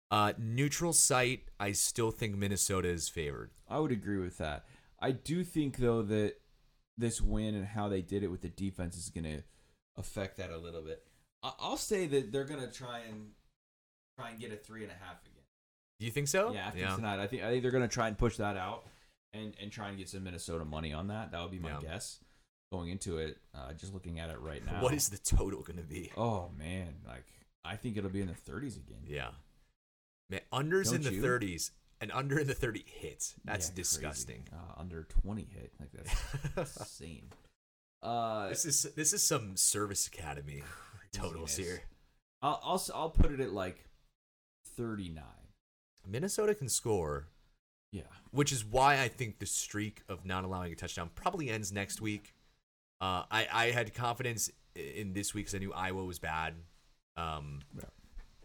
Uh, 0.10 0.33
neutral 0.38 0.93
site, 0.93 1.43
I 1.60 1.73
still 1.73 2.12
think 2.12 2.36
Minnesota 2.36 2.88
is 2.89 3.07
favored. 3.10 3.51
I 3.69 3.79
would 3.79 3.91
agree 3.91 4.17
with 4.19 4.38
that. 4.39 4.65
I 4.99 5.12
do 5.12 5.43
think 5.43 5.77
though 5.77 6.01
that 6.01 6.36
this 6.97 7.21
win 7.21 7.53
and 7.55 7.65
how 7.67 7.88
they 7.88 8.01
did 8.01 8.23
it 8.23 8.29
with 8.31 8.41
the 8.41 8.49
defense 8.49 8.97
is 8.97 9.10
going 9.10 9.25
to 9.25 9.43
affect 9.95 10.38
that 10.38 10.49
a 10.49 10.57
little 10.57 10.81
bit. 10.81 11.03
I- 11.43 11.53
I'll 11.60 11.77
say 11.77 12.07
that 12.07 12.31
they're 12.31 12.45
going 12.45 12.62
to 12.62 12.71
try 12.71 13.01
and 13.07 13.31
try 14.17 14.31
and 14.31 14.39
get 14.39 14.51
a 14.51 14.55
three 14.55 14.81
and 14.81 14.91
a 14.91 14.95
half 14.95 15.21
again. 15.23 15.43
Do 15.99 16.05
you 16.05 16.12
think 16.12 16.27
so? 16.27 16.51
yeah, 16.53 16.67
after 16.67 16.95
tonight, 16.95 17.19
I 17.19 17.27
think 17.27 17.43
I 17.43 17.49
think 17.51 17.62
they're 17.62 17.71
going 17.71 17.83
to 17.88 17.93
try 17.93 18.07
and 18.07 18.17
push 18.17 18.38
that 18.38 18.57
out 18.57 18.86
and 19.33 19.53
and 19.62 19.71
try 19.71 19.89
and 19.89 19.97
get 19.97 20.10
some 20.10 20.23
Minnesota 20.23 20.65
money 20.65 20.93
on 20.93 21.07
that. 21.10 21.31
That 21.31 21.41
would 21.43 21.51
be 21.51 21.60
my 21.60 21.69
Yeah. 21.71 21.79
guess 21.81 22.19
going 22.71 22.89
into 22.89 23.17
it. 23.17 23.38
Uh, 23.56 23.73
just 23.73 23.93
looking 23.93 24.19
at 24.19 24.30
it 24.30 24.39
right 24.39 24.65
now. 24.65 24.82
What 24.82 24.93
is 24.93 25.10
the 25.10 25.17
total 25.17 25.62
going 25.62 25.77
to 25.77 25.84
be? 25.84 26.12
Oh 26.17 26.49
man, 26.58 26.95
like 27.08 27.25
I 27.65 27.75
think 27.75 27.97
it'll 27.97 28.10
be 28.10 28.21
in 28.21 28.27
the 28.27 28.51
30s 28.51 28.77
again. 28.77 29.01
Yeah. 29.06 29.30
Man, 30.30 30.41
unders 30.51 30.93
in 30.93 31.01
Don't 31.01 31.12
the 31.12 31.13
you? 31.15 31.21
30s 31.23 31.71
and 32.01 32.12
under 32.12 32.38
in 32.39 32.47
the 32.47 32.53
30 32.53 32.84
hits. 32.86 33.34
That's 33.45 33.69
Yeah, 33.69 33.75
disgusting. 33.75 34.43
Uh, 34.51 34.80
under 34.80 35.03
20 35.03 35.47
hit 35.53 35.71
like 35.80 35.89
that's 36.56 36.77
insane. 36.77 37.30
Uh, 38.03 38.49
This 38.49 38.65
is 38.65 38.84
this 38.95 39.13
is 39.13 39.23
some 39.23 39.56
service 39.58 40.08
academy 40.08 40.63
totals 41.13 41.56
here. 41.56 41.82
I'll, 42.41 42.60
I'll 42.63 42.84
I'll 42.93 43.10
put 43.10 43.32
it 43.32 43.39
at 43.39 43.51
like 43.53 43.86
39. 44.75 45.23
Minnesota 46.06 46.53
can 46.56 46.69
score, 46.69 47.27
Yeah. 47.91 48.03
which 48.32 48.51
is 48.51 48.63
why 48.63 49.01
I 49.01 49.08
think 49.08 49.39
the 49.39 49.45
streak 49.45 50.03
of 50.08 50.25
not 50.25 50.43
allowing 50.43 50.71
a 50.71 50.75
touchdown 50.75 51.10
probably 51.15 51.49
ends 51.49 51.71
next 51.71 51.99
week. 52.01 52.34
Uh, 52.99 53.23
I 53.29 53.47
I 53.51 53.71
had 53.71 53.93
confidence 53.93 54.49
in 54.75 55.13
this 55.13 55.33
week 55.33 55.45
because 55.45 55.55
I 55.55 55.60
knew 55.60 55.73
Iowa 55.73 56.03
was 56.05 56.19
bad. 56.19 56.55
Um, 57.15 57.62
Yeah. 57.75 57.83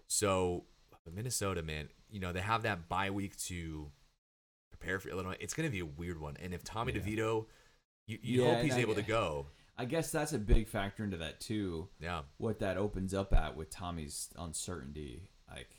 so 0.09 0.65
Minnesota, 1.11 1.63
man, 1.63 1.89
you 2.11 2.21
know 2.21 2.33
they 2.33 2.41
have 2.41 2.63
that 2.63 2.89
bye 2.89 3.11
week 3.11 3.37
to 3.49 3.91
prepare 4.71 4.99
for 5.01 5.09
Illinois. 5.09 5.37
It's 5.41 5.55
going 5.55 5.67
to 5.69 5.73
be 5.73 5.81
a 5.81 5.87
weird 5.87 6.21
one, 6.21 6.37
and 6.41 6.53
if 6.55 6.63
Tommy 6.65 6.93
Yeah. 6.93 7.01
DeVito, 7.01 7.47
you, 8.07 8.19
you 8.23 8.43
Yeah, 8.45 8.55
hope 8.55 8.65
he's 8.65 8.75
I- 8.75 8.81
able 8.81 8.95
to 8.95 9.03
go. 9.03 9.47
I 9.77 9.87
guess 9.87 10.13
that's 10.13 10.33
a 10.35 10.39
big 10.39 10.69
factor 10.69 11.03
into 11.03 11.17
that 11.17 11.41
too. 11.41 11.89
Yeah. 11.99 12.23
What 12.37 12.59
that 12.61 12.77
opens 12.77 13.15
up 13.15 13.33
at 13.33 13.57
with 13.57 13.71
Tommy's 13.71 14.29
uncertainty. 14.37 15.29
Like, 15.51 15.75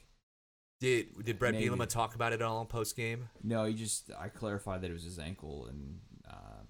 Did 0.79 1.23
did 1.23 1.38
Brett. 1.39 1.53
Bielema 1.53 1.88
talk 1.88 2.15
about 2.15 2.33
it 2.33 2.41
all 2.41 2.65
post 2.65 2.95
game? 2.97 3.29
no, 3.43 3.65
he 3.65 3.73
just 3.75 4.09
I 4.19 4.29
clarified 4.29 4.81
that 4.81 4.89
it 4.89 4.93
was 4.93 5.03
his 5.03 5.19
ankle, 5.19 5.67
and 5.67 5.99
um, 6.27 6.62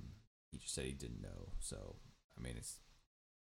he 0.53 0.59
just 0.59 0.73
said 0.73 0.85
he 0.85 0.91
didn't 0.91 1.21
know. 1.21 1.49
So 1.59 1.95
I 2.37 2.41
mean, 2.41 2.53
it's 2.57 2.79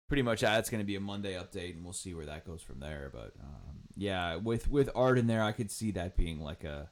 pretty 0.07 0.23
much 0.23 0.41
that's 0.41 0.69
going 0.69 0.81
to 0.81 0.85
be 0.87 0.95
a 0.95 0.99
Monday 0.99 1.33
update, 1.33 1.75
and 1.75 1.83
we'll 1.83 1.93
see 1.93 2.13
where 2.13 2.25
that 2.25 2.45
goes 2.45 2.61
from 2.61 2.79
there. 2.79 3.09
But 3.11 3.33
um, 3.41 3.79
yeah, 3.95 4.35
with 4.35 4.69
with 4.69 4.89
Art 4.93 5.17
in 5.17 5.27
there, 5.27 5.43
I 5.43 5.53
could 5.53 5.71
see 5.71 5.91
that 5.91 6.17
being 6.17 6.41
like 6.41 6.63
a 6.63 6.89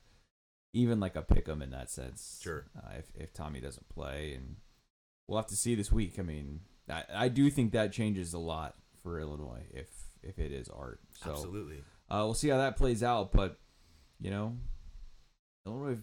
even 0.73 0.99
like 0.99 1.15
a 1.15 1.21
pick 1.21 1.47
'em 1.49 1.61
in 1.61 1.71
that 1.71 1.89
sense. 1.89 2.39
Sure. 2.41 2.65
Uh, 2.75 2.93
if 2.97 3.11
if 3.15 3.33
Tommy 3.33 3.59
doesn't 3.59 3.89
play, 3.89 4.33
and 4.33 4.55
we'll 5.27 5.37
have 5.39 5.47
to 5.47 5.55
see 5.55 5.75
this 5.75 5.91
week. 5.91 6.17
I 6.19 6.21
mean, 6.21 6.61
I, 6.89 7.03
I 7.13 7.27
do 7.27 7.49
think 7.49 7.73
that 7.73 7.91
changes 7.91 8.33
a 8.33 8.39
lot 8.39 8.75
for 9.03 9.19
Illinois 9.19 9.65
if 9.71 9.87
if 10.23 10.39
it 10.39 10.51
is 10.51 10.69
Art. 10.69 10.99
So 11.23 11.31
Absolutely. 11.31 11.83
uh, 12.09 12.21
we'll 12.23 12.33
see 12.33 12.49
how 12.49 12.57
that 12.57 12.77
plays 12.77 13.03
out, 13.03 13.31
but 13.31 13.59
you 14.19 14.31
know, 14.31 14.57
Illinois 15.65 15.99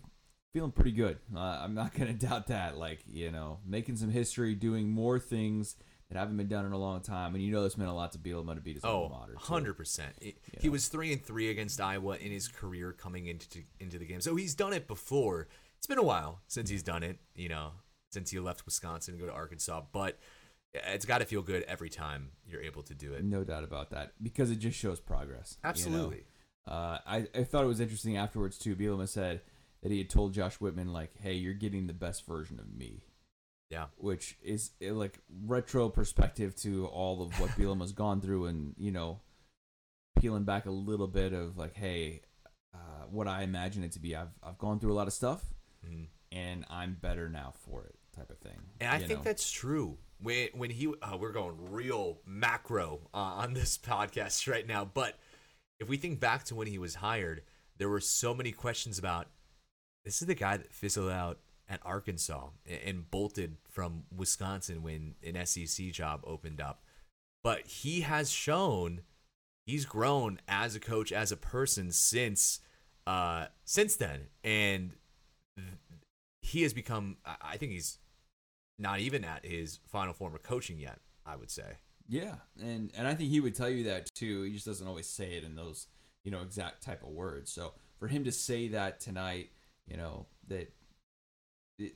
feeling 0.54 0.70
pretty 0.72 0.92
good. 0.92 1.18
Uh, 1.36 1.58
I'm 1.62 1.74
not 1.74 1.92
going 1.94 2.06
to 2.18 2.26
doubt 2.26 2.46
that. 2.46 2.78
Like 2.78 3.00
you 3.12 3.30
know, 3.30 3.58
making 3.66 3.96
some 3.96 4.10
history, 4.10 4.54
doing 4.54 4.88
more 4.88 5.18
things 5.18 5.76
that 6.08 6.18
haven't 6.18 6.36
been 6.36 6.48
done 6.48 6.64
in 6.64 6.72
a 6.72 6.78
long 6.78 7.00
time, 7.00 7.34
and 7.34 7.42
you 7.44 7.52
know 7.52 7.62
this 7.64 7.76
meant 7.76 7.90
a 7.90 7.94
lot 7.94 8.12
to 8.12 8.18
Bielema 8.18 8.54
to 8.54 8.60
beat 8.60 8.76
his 8.76 8.84
alma 8.84 9.06
Oh, 9.14 9.18
mater. 9.18 9.32
too. 9.32 9.38
100 9.38 9.74
percent. 9.74 10.12
He 10.22 10.34
know. 10.62 10.70
was 10.70 10.88
three 10.88 11.12
and 11.12 11.22
three 11.22 11.50
against 11.50 11.80
Iowa 11.80 12.16
in 12.16 12.30
his 12.32 12.46
career 12.48 12.92
coming 12.92 13.26
into 13.26 13.60
into 13.80 13.98
the 13.98 14.06
game, 14.06 14.20
so 14.20 14.36
he's 14.36 14.54
done 14.54 14.72
it 14.72 14.86
before. 14.86 15.48
It's 15.78 15.86
been 15.86 15.98
a 15.98 16.02
while 16.04 16.40
since 16.46 16.70
he's 16.70 16.82
done 16.82 17.02
it. 17.02 17.18
You 17.34 17.48
know, 17.50 17.72
since 18.12 18.30
he 18.30 18.38
left 18.38 18.64
Wisconsin 18.64 19.14
to 19.14 19.20
go 19.20 19.26
to 19.26 19.32
Arkansas, 19.32 19.82
but 19.92 20.18
it's 20.72 21.04
got 21.04 21.18
to 21.18 21.24
feel 21.24 21.42
good 21.42 21.62
every 21.64 21.88
time 21.90 22.30
you're 22.46 22.62
able 22.62 22.82
to 22.84 22.94
do 22.94 23.12
it. 23.12 23.24
No 23.24 23.44
doubt 23.44 23.64
about 23.64 23.90
that 23.90 24.12
because 24.22 24.50
it 24.50 24.56
just 24.60 24.78
shows 24.78 25.00
progress. 25.00 25.56
you 25.62 25.66
know? 25.66 25.68
Absolutely. 25.70 26.24
Uh, 26.66 26.98
I, 27.06 27.26
I 27.34 27.44
thought 27.44 27.64
it 27.64 27.68
was 27.68 27.80
interesting 27.80 28.16
afterwards 28.16 28.56
too. 28.58 28.74
Bielema 28.74 29.06
said 29.08 29.42
that 29.84 29.92
he 29.92 29.98
had 29.98 30.10
told 30.10 30.32
Josh 30.34 30.56
Whitman 30.56 30.92
like, 30.92 31.16
"Hey, 31.20 31.34
you're 31.34 31.54
getting 31.54 31.86
the 31.86 31.92
best 31.92 32.26
version 32.26 32.58
of 32.58 32.74
me." 32.74 33.04
Yeah. 33.70 33.86
which 33.96 34.36
is 34.42 34.70
eh, 34.80 34.92
like 34.92 35.18
retro 35.46 35.88
perspective 35.88 36.54
to 36.62 36.86
all 36.86 37.22
of 37.22 37.40
what 37.40 37.50
Bielema's 37.50 37.92
gone 37.92 38.20
through, 38.20 38.46
and 38.46 38.74
you 38.78 38.90
know, 38.92 39.20
peeling 40.18 40.44
back 40.44 40.66
a 40.66 40.70
little 40.70 41.08
bit 41.08 41.32
of 41.32 41.56
like, 41.56 41.74
hey, 41.74 42.22
uh, 42.74 43.04
what 43.10 43.26
I 43.28 43.42
imagine 43.42 43.82
it 43.84 43.92
to 43.92 44.00
be. 44.00 44.14
I've 44.16 44.28
I've 44.42 44.58
gone 44.58 44.78
through 44.80 44.92
a 44.92 44.94
lot 44.94 45.06
of 45.06 45.12
stuff, 45.12 45.44
Mhm. 45.86 46.06
and 46.32 46.64
I'm 46.70 46.94
better 47.00 47.28
now 47.28 47.52
for 47.64 47.84
it, 47.84 47.96
type 48.14 48.30
of 48.30 48.38
thing. 48.38 48.60
And 48.80 48.90
I 48.90 48.98
think 48.98 49.20
know? 49.20 49.24
that's 49.24 49.50
true. 49.50 49.98
When 50.20 50.48
when 50.54 50.70
he 50.70 50.92
uh, 51.02 51.16
we're 51.18 51.32
going 51.32 51.56
real 51.72 52.20
macro 52.24 53.08
uh, 53.12 53.16
on 53.16 53.54
this 53.54 53.76
podcast 53.82 54.46
right 54.50 54.66
now, 54.66 54.84
but 54.84 55.18
if 55.80 55.88
we 55.88 55.96
think 55.96 56.20
back 56.20 56.44
to 56.44 56.54
when 56.54 56.68
he 56.68 56.78
was 56.78 56.94
hired, 56.96 57.42
there 57.78 57.88
were 57.88 58.00
so 58.00 58.32
many 58.34 58.52
questions 58.52 58.98
about 58.98 59.26
this 60.04 60.20
is 60.20 60.28
the 60.28 60.34
guy 60.34 60.56
that 60.56 60.72
fizzled 60.72 61.10
out 61.10 61.38
at 61.68 61.80
Arkansas 61.84 62.48
and, 62.84 63.10
bolted 63.10 63.56
from 63.70 64.04
Wisconsin 64.14 64.82
when 64.82 65.14
an 65.24 65.44
SEC 65.46 65.86
job 65.92 66.20
opened 66.24 66.60
up. 66.60 66.84
But 67.42 67.66
he 67.66 68.02
has 68.02 68.30
shown 68.30 69.02
he's 69.66 69.86
grown 69.86 70.40
as 70.46 70.76
a 70.76 70.80
coach, 70.80 71.12
as 71.12 71.32
a 71.32 71.36
person 71.36 71.90
since 71.90 72.60
uh 73.06 73.46
since 73.64 73.96
then, 73.96 74.28
and 74.42 74.92
he 76.42 76.62
has 76.62 76.72
become. 76.72 77.16
I 77.24 77.56
think 77.56 77.72
he's 77.72 77.98
not 78.78 79.00
even 79.00 79.24
at 79.24 79.44
his 79.44 79.80
final 79.86 80.14
form 80.14 80.34
of 80.34 80.42
coaching 80.42 80.78
yet. 80.78 81.00
I 81.26 81.36
would 81.36 81.50
say. 81.50 81.78
Yeah, 82.08 82.34
and 82.60 82.92
and 82.96 83.06
I 83.06 83.14
think 83.14 83.30
he 83.30 83.40
would 83.40 83.54
tell 83.54 83.70
you 83.70 83.84
that 83.84 84.12
too. 84.14 84.42
He 84.42 84.52
just 84.52 84.66
doesn't 84.66 84.86
always 84.86 85.06
say 85.06 85.34
it 85.34 85.44
in 85.44 85.54
those 85.54 85.86
you 86.22 86.30
know 86.30 86.42
exact 86.42 86.82
type 86.82 87.02
of 87.02 87.10
words. 87.10 87.50
So 87.50 87.72
for 87.98 88.08
him 88.08 88.24
to 88.24 88.32
say 88.32 88.68
that 88.68 89.00
tonight, 89.00 89.50
you 89.86 89.96
know 89.96 90.26
that 90.48 90.72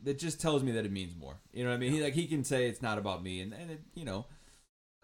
that 0.03 0.19
just 0.19 0.41
tells 0.41 0.63
me 0.63 0.73
that 0.73 0.85
it 0.85 0.93
means 0.93 1.15
more. 1.17 1.41
You 1.53 1.65
know 1.65 1.71
what 1.71 1.77
I 1.77 1.79
mean? 1.79 1.93
He 1.93 2.03
like 2.03 2.15
he 2.15 2.27
can 2.27 2.45
say 2.45 2.67
it's 2.67 2.83
not 2.83 2.99
about 2.99 3.23
me, 3.23 3.41
and 3.41 3.53
and 3.53 3.71
it, 3.71 3.81
you 3.95 4.05
know, 4.05 4.27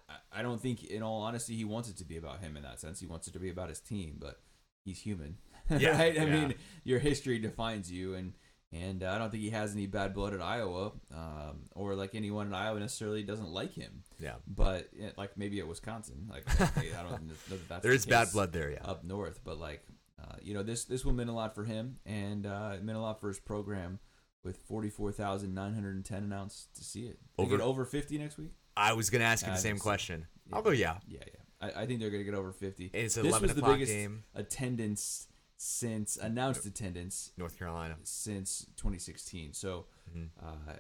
I, 0.08 0.40
I 0.40 0.42
don't 0.42 0.60
think 0.60 0.84
in 0.84 1.02
all 1.02 1.22
honesty 1.22 1.54
he 1.56 1.64
wants 1.64 1.88
it 1.88 1.96
to 1.98 2.04
be 2.04 2.16
about 2.16 2.40
him 2.40 2.56
in 2.56 2.62
that 2.64 2.80
sense. 2.80 3.00
He 3.00 3.06
wants 3.06 3.28
it 3.28 3.32
to 3.32 3.38
be 3.38 3.50
about 3.50 3.68
his 3.68 3.80
team, 3.80 4.16
but 4.18 4.40
he's 4.84 5.00
human, 5.00 5.36
Yeah, 5.70 5.90
right? 5.96 6.18
I 6.18 6.24
yeah. 6.24 6.26
mean, 6.26 6.54
your 6.82 6.98
history 6.98 7.38
defines 7.38 7.90
you, 7.90 8.14
and 8.14 8.32
and 8.72 9.04
uh, 9.04 9.12
I 9.12 9.18
don't 9.18 9.30
think 9.30 9.44
he 9.44 9.50
has 9.50 9.72
any 9.74 9.86
bad 9.86 10.12
blood 10.12 10.34
at 10.34 10.40
Iowa, 10.42 10.90
um, 11.14 11.68
or 11.76 11.94
like 11.94 12.16
anyone 12.16 12.48
in 12.48 12.54
Iowa 12.54 12.80
necessarily 12.80 13.22
doesn't 13.22 13.48
like 13.50 13.74
him 13.74 14.02
Yeah, 14.18 14.34
but 14.48 14.88
like 15.16 15.36
maybe 15.36 15.60
at 15.60 15.68
Wisconsin, 15.68 16.28
like 16.28 16.44
I 16.60 17.02
don't 17.02 17.22
know 17.22 17.34
that 17.50 17.68
that's 17.68 17.82
there 17.82 17.92
the 17.92 17.96
is 17.96 18.06
bad 18.06 18.32
blood 18.32 18.52
there. 18.52 18.72
Yeah, 18.72 18.82
up 18.84 19.04
north, 19.04 19.38
but 19.44 19.60
like 19.60 19.84
uh, 20.26 20.37
you 20.42 20.54
know 20.54 20.62
this 20.62 20.84
this 20.84 21.04
will 21.04 21.12
mean 21.12 21.28
a 21.28 21.34
lot 21.34 21.54
for 21.54 21.64
him, 21.64 21.98
and 22.06 22.46
uh, 22.46 22.72
it 22.74 22.82
meant 22.84 22.96
a 22.98 23.00
lot 23.00 23.20
for 23.20 23.28
his 23.28 23.38
program 23.40 23.98
with 24.42 24.56
forty 24.58 24.90
four 24.90 25.12
thousand 25.12 25.54
nine 25.54 25.74
hundred 25.74 25.94
and 25.96 26.04
ten 26.04 26.22
announced 26.22 26.74
to 26.76 26.84
see 26.84 27.06
it. 27.06 27.18
They 27.37 27.44
Over- 27.44 27.56
get 27.58 27.64
over 27.64 27.84
fifty 27.84 28.18
next 28.18 28.37
week. 28.38 28.52
I 28.76 28.92
was 28.94 29.10
gonna 29.10 29.24
ask 29.24 29.46
you 29.46 29.52
the 29.52 29.58
same 29.58 29.78
question. 29.78 30.26
yeah. 30.48 30.56
I'll 30.56 30.62
go. 30.62 30.70
Yeah, 30.70 30.98
Yeah, 31.06 31.20
yeah. 31.26 31.68
I, 31.76 31.82
I 31.82 31.87
think 31.87 32.00
they're 32.00 32.10
gonna 32.10 32.24
get 32.24 32.34
over 32.34 32.52
fifty. 32.52 32.90
it's 32.92 33.16
an 33.16 33.22
this 33.24 33.30
eleven 33.30 33.48
was 33.48 33.54
the 33.56 33.60
o'clock 33.62 33.76
biggest 33.76 33.92
game. 33.92 34.24
attendance 34.34 35.28
since 35.56 36.16
announced 36.16 36.66
attendance 36.66 37.30
North 37.38 37.56
Carolina. 37.58 37.96
since 38.02 38.66
2016. 38.76 39.52
So 39.54 39.87
Mhm. 40.14 40.28
uh, 40.42 40.72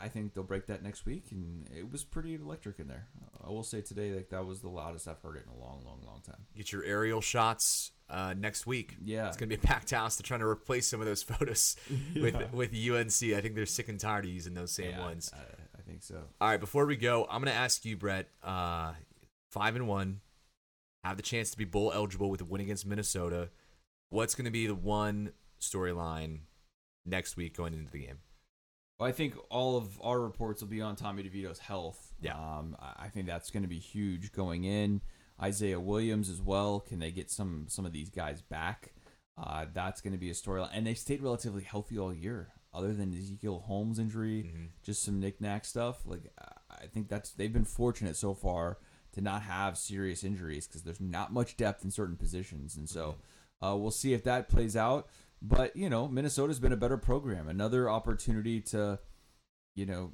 I 0.00 0.08
think 0.08 0.34
they'll 0.34 0.42
break 0.44 0.66
that 0.66 0.82
next 0.82 1.04
week, 1.06 1.30
and 1.32 1.68
it 1.76 1.90
was 1.90 2.02
pretty 2.04 2.34
electric 2.34 2.78
in 2.80 2.88
there. 2.88 3.08
I 3.44 3.50
will 3.50 3.62
say 3.62 3.80
today, 3.80 4.14
like 4.14 4.30
that 4.30 4.44
was 4.46 4.60
the 4.60 4.68
loudest 4.68 5.06
I've 5.06 5.20
heard 5.20 5.36
it 5.36 5.44
in 5.44 5.48
a 5.50 5.56
long, 5.56 5.84
long, 5.84 6.02
long 6.04 6.22
time. 6.22 6.46
Get 6.56 6.72
your 6.72 6.82
aerial 6.84 7.20
shots 7.20 7.92
uh, 8.08 8.34
next 8.36 8.66
week. 8.66 8.96
Yeah. 9.04 9.28
it's 9.28 9.36
gonna 9.36 9.48
be 9.48 9.54
a 9.56 9.58
packed 9.58 9.90
house. 9.90 10.16
They're 10.16 10.26
trying 10.26 10.40
to 10.40 10.46
replace 10.46 10.86
some 10.88 11.00
of 11.00 11.06
those 11.06 11.22
photos 11.30 11.76
with 12.14 12.36
with 12.52 12.70
UNC. 12.74 13.34
I 13.36 13.40
think 13.40 13.54
they're 13.54 13.66
sick 13.66 13.88
and 13.88 13.98
tired 14.00 14.24
of 14.24 14.30
using 14.30 14.54
those 14.54 14.72
same 14.72 14.90
Yeah, 14.90 15.00
ones. 15.00 15.30
I, 15.34 15.40
I 15.78 15.82
think 15.82 16.02
so. 16.02 16.22
All 16.40 16.48
right, 16.48 16.60
before 16.60 16.86
we 16.86 16.96
go, 16.96 17.26
I'm 17.30 17.40
gonna 17.42 17.50
ask 17.56 17.84
you, 17.84 17.96
Brett. 17.96 18.28
Uh, 18.42 18.92
five 19.50 19.76
and 19.76 19.86
one, 19.88 20.20
have 21.04 21.16
the 21.16 21.22
chance 21.22 21.50
to 21.52 21.56
be 21.58 21.64
bowl 21.64 21.92
eligible 21.94 22.30
with 22.30 22.40
a 22.40 22.44
win 22.44 22.60
against 22.60 22.86
Minnesota. 22.86 23.50
What's 24.10 24.34
gonna 24.34 24.50
be 24.50 24.66
the 24.66 24.74
one 24.74 25.32
storyline 25.60 26.40
next 27.04 27.36
week 27.36 27.56
going 27.56 27.72
into 27.74 27.90
the 27.90 27.98
game? 28.06 28.18
Well, 28.98 29.08
I 29.08 29.12
think 29.12 29.34
all 29.50 29.76
of 29.76 30.00
our 30.02 30.18
reports 30.20 30.62
will 30.62 30.68
be 30.68 30.80
on 30.80 30.96
Tommy 30.96 31.22
DeVito's 31.22 31.58
health. 31.58 32.14
Yeah. 32.20 32.34
Um, 32.34 32.76
I 32.80 33.04
I 33.04 33.08
think 33.08 33.26
that's 33.26 33.50
going 33.50 33.62
to 33.62 33.68
be 33.68 33.78
huge 33.78 34.32
going 34.32 34.64
in. 34.64 35.02
Isaiah 35.42 35.80
Williams 35.80 36.28
as 36.30 36.40
well. 36.40 36.80
Can 36.80 36.98
they 36.98 37.10
get 37.10 37.30
some 37.30 37.66
some 37.68 37.84
of 37.86 37.92
these 37.92 38.10
guys 38.10 38.42
back? 38.42 38.92
Uh, 39.38 39.66
that's 39.72 40.00
going 40.00 40.12
to 40.14 40.18
be 40.18 40.30
a 40.30 40.34
storyline. 40.34 40.70
And 40.72 40.86
they 40.86 40.94
stayed 40.94 41.22
relatively 41.22 41.62
healthy 41.62 41.98
all 41.98 42.12
year, 42.14 42.52
other 42.72 42.94
than 42.94 43.12
Ezekiel 43.14 43.58
Holmes 43.66 43.98
injury, 43.98 44.44
Mhm. 44.44 44.68
just 44.82 45.02
some 45.02 45.20
knick-knack 45.20 45.66
stuff. 45.66 46.06
Like 46.06 46.32
I- 46.70 46.86
think 46.86 47.08
that's 47.08 47.32
they've 47.32 47.52
been 47.52 47.64
fortunate 47.64 48.16
so 48.16 48.32
far 48.32 48.78
to 49.12 49.20
not 49.20 49.42
have 49.42 49.76
serious 49.76 50.24
injuries 50.24 50.66
because 50.66 50.82
there's 50.84 51.00
not 51.00 51.32
much 51.32 51.56
depth 51.56 51.84
in 51.84 51.90
certain 51.90 52.16
positions, 52.16 52.76
and 52.76 52.88
so 52.88 53.16
uh, 53.62 53.76
we'll 53.78 53.90
see 53.90 54.12
if 54.14 54.22
that 54.24 54.48
plays 54.48 54.76
out. 54.76 55.08
But 55.42 55.76
you 55.76 55.90
know, 55.90 56.08
Minnesota's 56.08 56.58
been 56.60 56.72
a 56.72 56.76
better 56.76 56.96
program. 56.96 57.48
Another 57.48 57.90
opportunity 57.90 58.60
to, 58.62 58.98
you 59.74 59.84
know, 59.86 60.12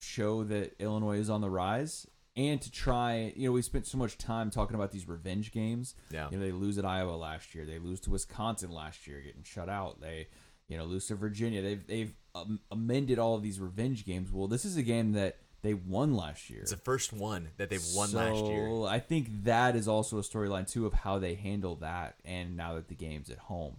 show 0.00 0.44
that 0.44 0.74
Illinois 0.78 1.18
is 1.18 1.30
on 1.30 1.40
the 1.40 1.50
rise 1.50 2.06
and 2.36 2.60
to 2.60 2.70
try. 2.70 3.32
You 3.36 3.48
know, 3.48 3.52
we 3.52 3.62
spent 3.62 3.86
so 3.86 3.98
much 3.98 4.18
time 4.18 4.50
talking 4.50 4.74
about 4.74 4.92
these 4.92 5.08
revenge 5.08 5.52
games. 5.52 5.94
Yeah. 6.10 6.28
You 6.30 6.38
know, 6.38 6.44
they 6.44 6.52
lose 6.52 6.78
at 6.78 6.84
Iowa 6.84 7.12
last 7.12 7.54
year. 7.54 7.64
They 7.64 7.78
lose 7.78 8.00
to 8.00 8.10
Wisconsin 8.10 8.70
last 8.70 9.06
year, 9.06 9.20
getting 9.20 9.42
shut 9.42 9.68
out. 9.68 10.00
They, 10.00 10.28
you 10.68 10.76
know, 10.76 10.84
lose 10.84 11.06
to 11.08 11.14
Virginia. 11.14 11.62
They've 11.62 11.86
they've 11.86 12.14
um, 12.34 12.60
amended 12.70 13.18
all 13.18 13.34
of 13.34 13.42
these 13.42 13.60
revenge 13.60 14.04
games. 14.04 14.30
Well, 14.32 14.48
this 14.48 14.64
is 14.64 14.76
a 14.76 14.82
game 14.82 15.12
that 15.12 15.36
they 15.62 15.74
won 15.74 16.14
last 16.14 16.50
year. 16.50 16.62
It's 16.62 16.72
the 16.72 16.76
first 16.76 17.12
one 17.12 17.48
that 17.56 17.70
they've 17.70 17.84
won 17.94 18.12
last 18.12 18.44
year. 18.46 18.68
So 18.68 18.84
I 18.84 18.98
think 18.98 19.44
that 19.44 19.76
is 19.76 19.86
also 19.86 20.18
a 20.18 20.22
storyline 20.22 20.70
too 20.70 20.86
of 20.86 20.92
how 20.92 21.18
they 21.18 21.34
handle 21.34 21.76
that. 21.76 22.16
And 22.24 22.56
now 22.56 22.74
that 22.74 22.88
the 22.88 22.94
game's 22.94 23.30
at 23.30 23.38
home, 23.38 23.76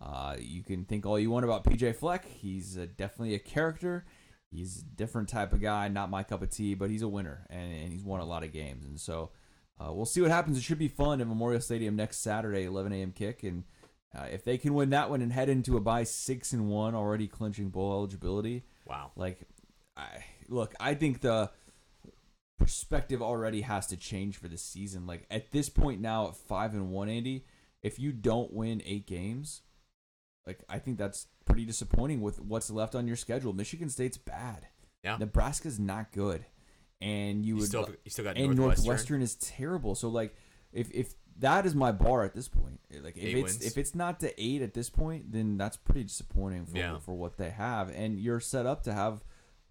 uh, 0.00 0.36
you 0.38 0.62
can 0.62 0.84
think 0.84 1.06
all 1.06 1.18
you 1.18 1.30
want 1.30 1.44
about 1.44 1.64
PJ 1.64 1.96
Fleck. 1.96 2.24
He's 2.24 2.78
uh 2.78 2.86
definitely 2.96 3.34
a 3.34 3.40
character. 3.40 4.04
He's 4.54 4.80
a 4.82 4.96
different 4.96 5.28
type 5.28 5.52
of 5.52 5.60
guy, 5.60 5.88
not 5.88 6.10
my 6.10 6.22
cup 6.22 6.42
of 6.42 6.50
tea, 6.50 6.74
but 6.74 6.90
he's 6.90 7.02
a 7.02 7.08
winner 7.08 7.46
and, 7.50 7.72
and 7.72 7.92
he's 7.92 8.04
won 8.04 8.20
a 8.20 8.24
lot 8.24 8.44
of 8.44 8.52
games. 8.52 8.84
And 8.84 9.00
so 9.00 9.30
uh, 9.80 9.92
we'll 9.92 10.06
see 10.06 10.20
what 10.20 10.30
happens. 10.30 10.56
It 10.56 10.62
should 10.62 10.78
be 10.78 10.88
fun 10.88 11.20
at 11.20 11.26
Memorial 11.26 11.60
Stadium 11.60 11.96
next 11.96 12.18
Saturday, 12.18 12.64
11 12.64 12.92
a.m. 12.92 13.10
kick. 13.12 13.42
And 13.42 13.64
uh, 14.16 14.26
if 14.30 14.44
they 14.44 14.56
can 14.58 14.74
win 14.74 14.90
that 14.90 15.10
one 15.10 15.22
and 15.22 15.32
head 15.32 15.48
into 15.48 15.76
a 15.76 15.80
bye 15.80 16.04
six 16.04 16.52
and 16.52 16.68
one, 16.68 16.94
already 16.94 17.26
clinching 17.26 17.70
bowl 17.70 17.92
eligibility, 17.92 18.62
Wow. 18.86 19.10
like, 19.16 19.40
I 19.96 20.24
look, 20.48 20.74
I 20.78 20.94
think 20.94 21.20
the 21.20 21.50
perspective 22.58 23.20
already 23.20 23.62
has 23.62 23.86
to 23.88 23.96
change 23.96 24.36
for 24.36 24.48
the 24.48 24.58
season. 24.58 25.06
Like 25.06 25.26
at 25.30 25.50
this 25.50 25.68
point 25.68 26.00
now, 26.00 26.28
at 26.28 26.36
five 26.36 26.74
and 26.74 26.90
one, 26.90 27.08
Andy, 27.08 27.44
if 27.82 27.98
you 27.98 28.12
don't 28.12 28.52
win 28.52 28.82
eight 28.86 29.06
games, 29.06 29.62
like 30.46 30.62
I 30.68 30.78
think 30.78 30.98
that's 30.98 31.26
pretty 31.46 31.64
disappointing 31.64 32.20
with 32.20 32.40
what's 32.40 32.70
left 32.70 32.94
on 32.94 33.06
your 33.06 33.16
schedule. 33.16 33.52
Michigan 33.52 33.88
State's 33.88 34.16
bad. 34.18 34.66
Yeah. 35.02 35.16
Nebraska's 35.18 35.78
not 35.78 36.12
good, 36.12 36.44
and 37.00 37.44
you 37.44 37.54
You 37.54 37.60
would 37.60 37.68
still 37.68 37.88
you 38.04 38.10
still 38.10 38.24
got 38.24 38.36
and 38.36 38.46
Northwestern. 38.54 38.84
Northwestern 38.86 39.22
is 39.22 39.34
terrible. 39.36 39.94
So 39.94 40.08
like, 40.08 40.34
if 40.72 40.90
if 40.92 41.14
that 41.38 41.66
is 41.66 41.74
my 41.74 41.92
bar 41.92 42.24
at 42.24 42.34
this 42.34 42.48
point, 42.48 42.80
eh, 42.92 42.98
like 43.02 43.16
if 43.16 43.24
Eight 43.24 43.36
it's 43.38 43.52
wins. 43.54 43.66
if 43.66 43.76
it's 43.78 43.94
not 43.94 44.20
to 44.20 44.42
eight 44.42 44.62
at 44.62 44.72
this 44.74 44.88
point, 44.90 45.32
then 45.32 45.56
that's 45.58 45.76
pretty 45.76 46.04
disappointing 46.04 46.66
for 46.66 46.76
Yeah. 46.78 46.98
for 46.98 47.14
what 47.14 47.36
they 47.36 47.50
have. 47.50 47.90
And 47.90 48.18
you're 48.18 48.40
set 48.40 48.66
up 48.66 48.82
to 48.84 48.92
have 48.92 49.22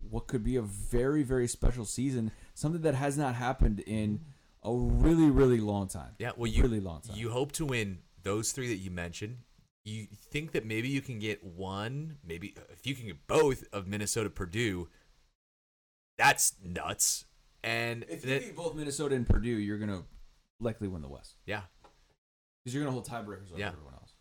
what 0.10 0.28
could 0.28 0.44
be 0.44 0.56
a 0.58 0.62
very 0.62 1.24
very 1.24 1.48
special 1.48 1.86
season, 1.86 2.32
something 2.54 2.82
that 2.82 2.96
has 2.96 3.18
not 3.18 3.36
happened 3.36 3.80
in 3.82 4.20
a 4.62 4.74
really 4.74 5.30
really 5.30 5.60
long 5.62 5.88
time. 5.88 6.16
Yeah, 6.20 6.32
well, 6.36 6.48
you 6.52 6.62
really 6.64 6.80
long 6.82 7.02
time. 7.02 7.16
you 7.18 7.30
hope 7.32 7.52
to 7.54 7.66
win 7.66 8.00
those 8.24 8.52
three 8.52 8.68
that 8.68 8.78
you 8.78 8.92
mentioned. 8.92 9.38
You 9.86 10.08
think 10.32 10.54
that 10.54 10.66
maybe 10.66 10.88
you 10.88 11.02
can 11.02 11.20
get 11.20 11.44
one, 11.44 12.18
maybe 12.26 12.56
if 12.72 12.88
you 12.88 12.96
can 12.96 13.06
get 13.08 13.28
both 13.28 13.66
of 13.74 13.86
Minnesota 13.88 14.30
Purdue, 14.30 14.88
that's 16.18 16.54
nuts. 16.64 17.26
And 17.64 18.06
if 18.10 18.26
you 18.26 18.40
beat 18.40 18.56
both 18.56 18.76
Minnesota 18.76 19.16
and 19.16 19.28
Purdue, 19.28 19.50
you're 19.50 19.78
gonna 19.78 20.04
likely 20.60 20.88
win 20.88 21.02
the 21.02 21.10
West 21.10 21.36
yeah, 21.46 21.64
because 22.64 22.74
you're 22.74 22.84
gonna 22.84 22.94
hold 22.94 23.08
tiebreakers 23.08 23.52
over 23.52 23.60
Yeah. 23.60 23.70
everyone 23.70 23.94
else. 23.94 24.14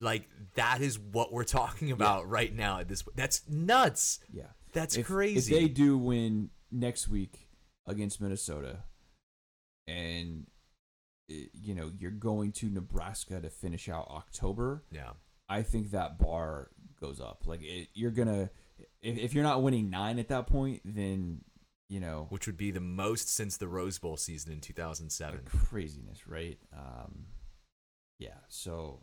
like 0.00 0.28
that 0.54 0.80
is 0.80 0.98
what 0.98 1.32
we're 1.32 1.44
talking 1.44 1.90
about 1.92 2.28
right 2.28 2.54
now. 2.54 2.80
At 2.80 2.88
this, 2.88 3.04
that's 3.14 3.48
nuts. 3.48 4.20
Yeah. 4.32 4.48
That's 4.72 4.96
if, 4.96 5.06
crazy. 5.06 5.54
If 5.54 5.60
they 5.60 5.68
do 5.68 5.96
win 5.98 6.50
next 6.70 7.08
week 7.08 7.48
against 7.86 8.20
Minnesota, 8.20 8.80
and 9.86 10.46
you 11.28 11.74
know 11.74 11.90
you're 11.98 12.10
going 12.10 12.52
to 12.52 12.66
Nebraska 12.66 13.40
to 13.40 13.50
finish 13.50 13.88
out 13.88 14.08
October, 14.10 14.84
yeah, 14.90 15.10
I 15.48 15.62
think 15.62 15.90
that 15.90 16.18
bar 16.18 16.70
goes 17.00 17.20
up. 17.20 17.42
Like 17.46 17.62
it, 17.62 17.88
you're 17.94 18.10
gonna, 18.10 18.50
if, 19.02 19.18
if 19.18 19.34
you're 19.34 19.44
not 19.44 19.62
winning 19.62 19.90
nine 19.90 20.18
at 20.18 20.28
that 20.28 20.46
point, 20.46 20.82
then 20.84 21.42
you 21.88 22.00
know 22.00 22.26
which 22.30 22.46
would 22.46 22.56
be 22.56 22.70
the 22.70 22.80
most 22.80 23.28
since 23.34 23.56
the 23.56 23.68
Rose 23.68 23.98
Bowl 23.98 24.16
season 24.16 24.52
in 24.52 24.60
2007. 24.60 25.40
craziness, 25.68 26.26
right? 26.26 26.58
Um, 26.76 27.26
yeah. 28.18 28.38
So 28.48 29.00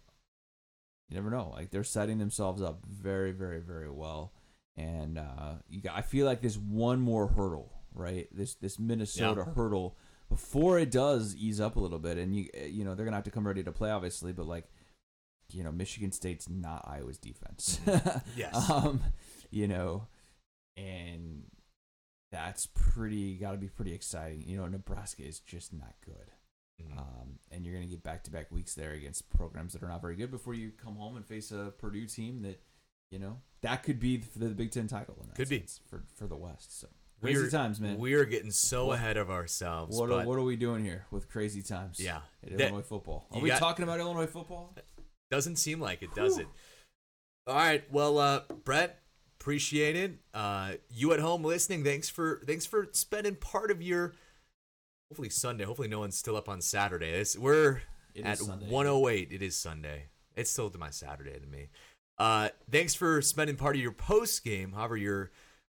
you 1.09 1.15
never 1.15 1.29
know. 1.29 1.51
Like 1.53 1.71
they're 1.71 1.83
setting 1.83 2.17
themselves 2.17 2.61
up 2.61 2.85
very, 2.85 3.31
very, 3.31 3.59
very 3.59 3.89
well. 3.89 4.33
And 4.77 5.19
uh, 5.19 5.55
you 5.69 5.81
got, 5.81 5.97
I 5.97 6.01
feel 6.01 6.25
like 6.25 6.41
there's 6.41 6.57
one 6.57 7.01
more 7.01 7.27
hurdle, 7.27 7.73
right? 7.93 8.27
This 8.31 8.55
this 8.55 8.79
Minnesota 8.79 9.43
hurdle 9.43 9.97
before 10.31 10.79
it 10.79 10.89
does 10.89 11.35
ease 11.35 11.59
up 11.59 11.75
a 11.75 11.79
little 11.79 11.99
bit, 11.99 12.17
and 12.17 12.33
you 12.33 12.47
eh, 12.53 12.65
you 12.67 12.85
know 12.85 12.95
they're 12.95 13.05
gonna 13.05 13.17
have 13.17 13.25
to 13.25 13.31
come 13.31 13.45
ready 13.45 13.61
to 13.63 13.71
play, 13.71 13.91
obviously. 13.91 14.31
But 14.31 14.47
like, 14.47 14.65
you 15.51 15.61
know, 15.63 15.71
Michigan 15.71 16.11
State's 16.13 16.47
not 16.49 16.87
Iowa's 16.87 17.17
defense. 17.17 17.79
Yes. 18.37 18.69
um, 18.71 19.01
you 19.51 19.67
know, 19.67 20.07
and 20.77 21.43
that's 22.31 22.65
pretty 22.67 23.35
got 23.35 23.51
to 23.51 23.57
be 23.57 23.67
pretty 23.67 23.93
exciting. 23.93 24.43
You 24.47 24.55
know, 24.57 24.67
Nebraska 24.67 25.23
is 25.23 25.39
just 25.41 25.73
not 25.73 25.95
good. 26.05 26.31
Mhm. 26.81 26.97
Um, 26.97 27.39
and 27.51 27.65
you're 27.65 27.75
going 27.75 27.85
to 27.85 27.91
get 27.91 28.01
back 28.01 28.23
to 28.23 28.31
back 28.31 28.49
weeks 28.51 28.73
there 28.73 28.93
against 28.93 29.29
programs 29.29 29.73
that 29.73 29.83
are 29.83 29.89
not 29.89 30.01
very 30.01 30.15
good 30.15 30.31
before 30.31 30.53
you 30.53 30.71
come 30.71 30.95
home 30.95 31.17
and 31.17 31.25
face 31.25 31.51
a 31.51 31.73
Purdue 31.77 32.05
team 32.07 32.41
that, 32.43 32.61
you 33.11 33.19
know, 33.19 33.37
that 33.61 33.83
could 33.83 33.99
be 33.99 34.19
for 34.19 34.39
the 34.39 34.47
Big 34.47 34.71
Ten 34.71 34.87
title. 34.87 35.17
In 35.21 35.29
Could 35.35 35.49
be. 35.49 35.65
for 35.89 36.03
for 36.15 36.25
the 36.27 36.37
West. 36.37 36.79
So 36.79 36.87
crazy 37.21 37.39
We're- 37.39 37.51
times, 37.51 37.79
man. 37.79 37.97
We're 37.97 38.25
getting 38.25 38.51
so 38.51 38.87
What- 38.87 38.95
ahead 38.95 39.17
of 39.17 39.29
ourselves. 39.29 39.97
what 39.97 40.09
but 40.09 40.23
are, 40.23 40.25
what 40.27 40.37
are 40.37 40.43
we 40.43 40.55
doing 40.55 40.83
here 40.83 41.05
with 41.11 41.29
crazy 41.29 41.61
times? 41.61 41.99
Yeah. 41.99 42.21
at 42.43 42.57
That- 42.57 42.61
Illinois 42.69 42.81
football. 42.81 43.27
Are 43.31 43.39
we 43.39 43.49
got- 43.49 43.59
talking 43.59 43.83
about 43.83 43.99
Illinois 43.99 44.25
football? 44.27 44.75
Doesn't 45.29 45.55
seem 45.57 45.79
like 45.79 46.01
it, 46.01 46.13
does 46.15 46.37
it? 46.39 46.47
All 47.47 47.55
right. 47.55 47.89
Well, 47.91 48.17
uh, 48.17 48.41
Brett, 48.65 49.01
appreciate 49.39 49.95
it. 49.95 50.17
Uh, 50.33 50.73
you 50.89 51.13
at 51.13 51.19
home 51.19 51.43
listening, 51.43 51.83
thanks 51.83 52.09
for 52.09 52.41
thanks 52.45 52.65
for 52.65 52.89
spending 52.91 53.35
part 53.35 53.71
of 53.71 53.81
your 53.81 54.13
hopefully 55.09 55.29
Sunday. 55.29 55.63
Hopefully, 55.63 55.87
no 55.87 55.99
one's 55.99 56.17
still 56.17 56.35
up 56.35 56.49
on 56.49 56.61
Saturday. 56.61 57.09
It's, 57.11 57.37
we're 57.37 57.81
It 58.13 58.25
at 58.25 58.39
is 58.39 58.47
108. 58.47 59.31
It 59.31 59.41
is 59.41 59.55
Sunday. 59.55 60.07
It's 60.35 60.51
still 60.51 60.69
to 60.69 60.77
my 60.77 60.89
Saturday 60.89 61.39
to 61.39 61.47
me. 61.47 61.69
Uh, 62.17 62.49
thanks 62.69 62.93
for 62.93 63.21
spending 63.21 63.55
part 63.55 63.75
of 63.75 63.81
your 63.81 63.91
post 63.93 64.43
game. 64.43 64.73
However, 64.73 64.95
you're 64.97 65.31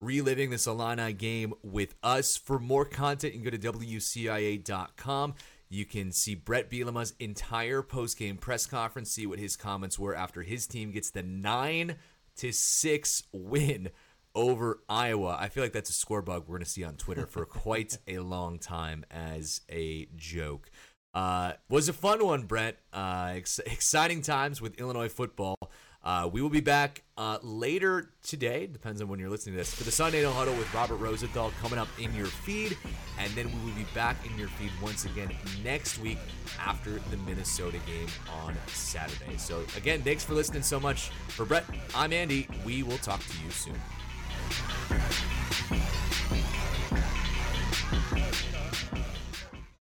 reliving 0.05 0.51
this 0.51 0.67
Illini 0.67 1.13
game 1.13 1.55
with 1.63 1.95
us. 2.03 2.37
For 2.37 2.59
more 2.59 2.85
content, 2.85 3.35
you 3.35 3.41
can 3.41 3.51
go 3.51 3.57
to 3.57 3.73
WCIA.com. 3.73 5.35
You 5.69 5.85
can 5.85 6.13
see 6.13 6.35
Bret 6.35 6.71
Bielema's 6.71 7.15
entire 7.19 7.83
post 7.83 8.19
game 8.19 8.37
press 8.37 8.67
conference, 8.67 9.11
see 9.11 9.27
what 9.27 9.39
his 9.39 9.57
comments 9.57 9.99
were 9.99 10.15
after 10.15 10.43
his 10.43 10.67
team 10.67 10.93
gets 10.93 11.11
the 11.11 11.23
9 11.23 11.97
to 12.37 12.53
6 12.53 13.23
win 13.33 13.91
over 14.35 14.81
Iowa. 14.89 15.37
I 15.39 15.49
feel 15.49 15.63
like 15.63 15.73
that's 15.73 15.91
a 15.91 15.95
score 15.95 16.23
bug 16.23 16.43
we're 16.43 16.57
going 16.57 16.65
to 16.65 16.71
see 16.71 16.85
on 16.85 16.97
Twitter 16.97 17.27
for 17.27 17.45
quite 17.47 17.99
a 18.07 18.19
long 18.19 18.59
time 18.59 19.05
as 19.11 19.63
a 19.71 20.07
joke. 20.17 20.71
Uh, 21.15 21.53
was 21.69 21.89
a 21.89 21.93
fun 21.93 22.25
one, 22.25 22.43
Brett. 22.43 22.79
Uh, 22.93 23.33
ex- 23.37 23.61
exciting 23.61 24.21
times 24.21 24.61
with 24.61 24.79
Illinois 24.81 25.09
football. 25.09 25.57
Uh, 26.05 26.29
we 26.31 26.43
will 26.43 26.51
be 26.51 26.61
back 26.61 27.03
uh, 27.17 27.39
later 27.43 28.11
today, 28.23 28.67
depends 28.67 29.01
on 29.01 29.09
when 29.09 29.19
you're 29.19 29.31
listening 29.31 29.55
to 29.55 29.59
this, 29.59 29.75
for 29.75 29.85
the 29.85 29.91
Sunday 29.91 30.23
No 30.23 30.31
Huddle 30.31 30.55
with 30.55 30.73
Robert 30.75 30.97
Rosenthal 30.97 31.51
coming 31.63 31.79
up 31.79 31.89
in 31.99 32.15
your 32.15 32.27
feed. 32.27 32.77
And 33.19 33.33
then 33.33 33.47
we 33.47 33.71
will 33.71 33.77
be 33.77 33.87
back 33.95 34.17
in 34.27 34.39
your 34.39 34.49
feed 34.49 34.71
once 34.83 35.07
again 35.07 35.35
next 35.63 35.99
week 35.99 36.19
after 36.61 36.99
the 37.11 37.17
Minnesota 37.27 37.79
game 37.87 38.09
on 38.45 38.55
Saturday. 38.67 39.39
So, 39.39 39.65
again, 39.77 40.03
thanks 40.03 40.23
for 40.23 40.35
listening 40.35 40.63
so 40.63 40.79
much. 40.79 41.09
For 41.29 41.47
Brett, 41.47 41.65
I'm 41.95 42.13
Andy. 42.13 42.49
We 42.67 42.83
will 42.83 42.99
talk 42.99 43.21
to 43.21 43.37
you 43.43 43.51
soon. 43.51 43.81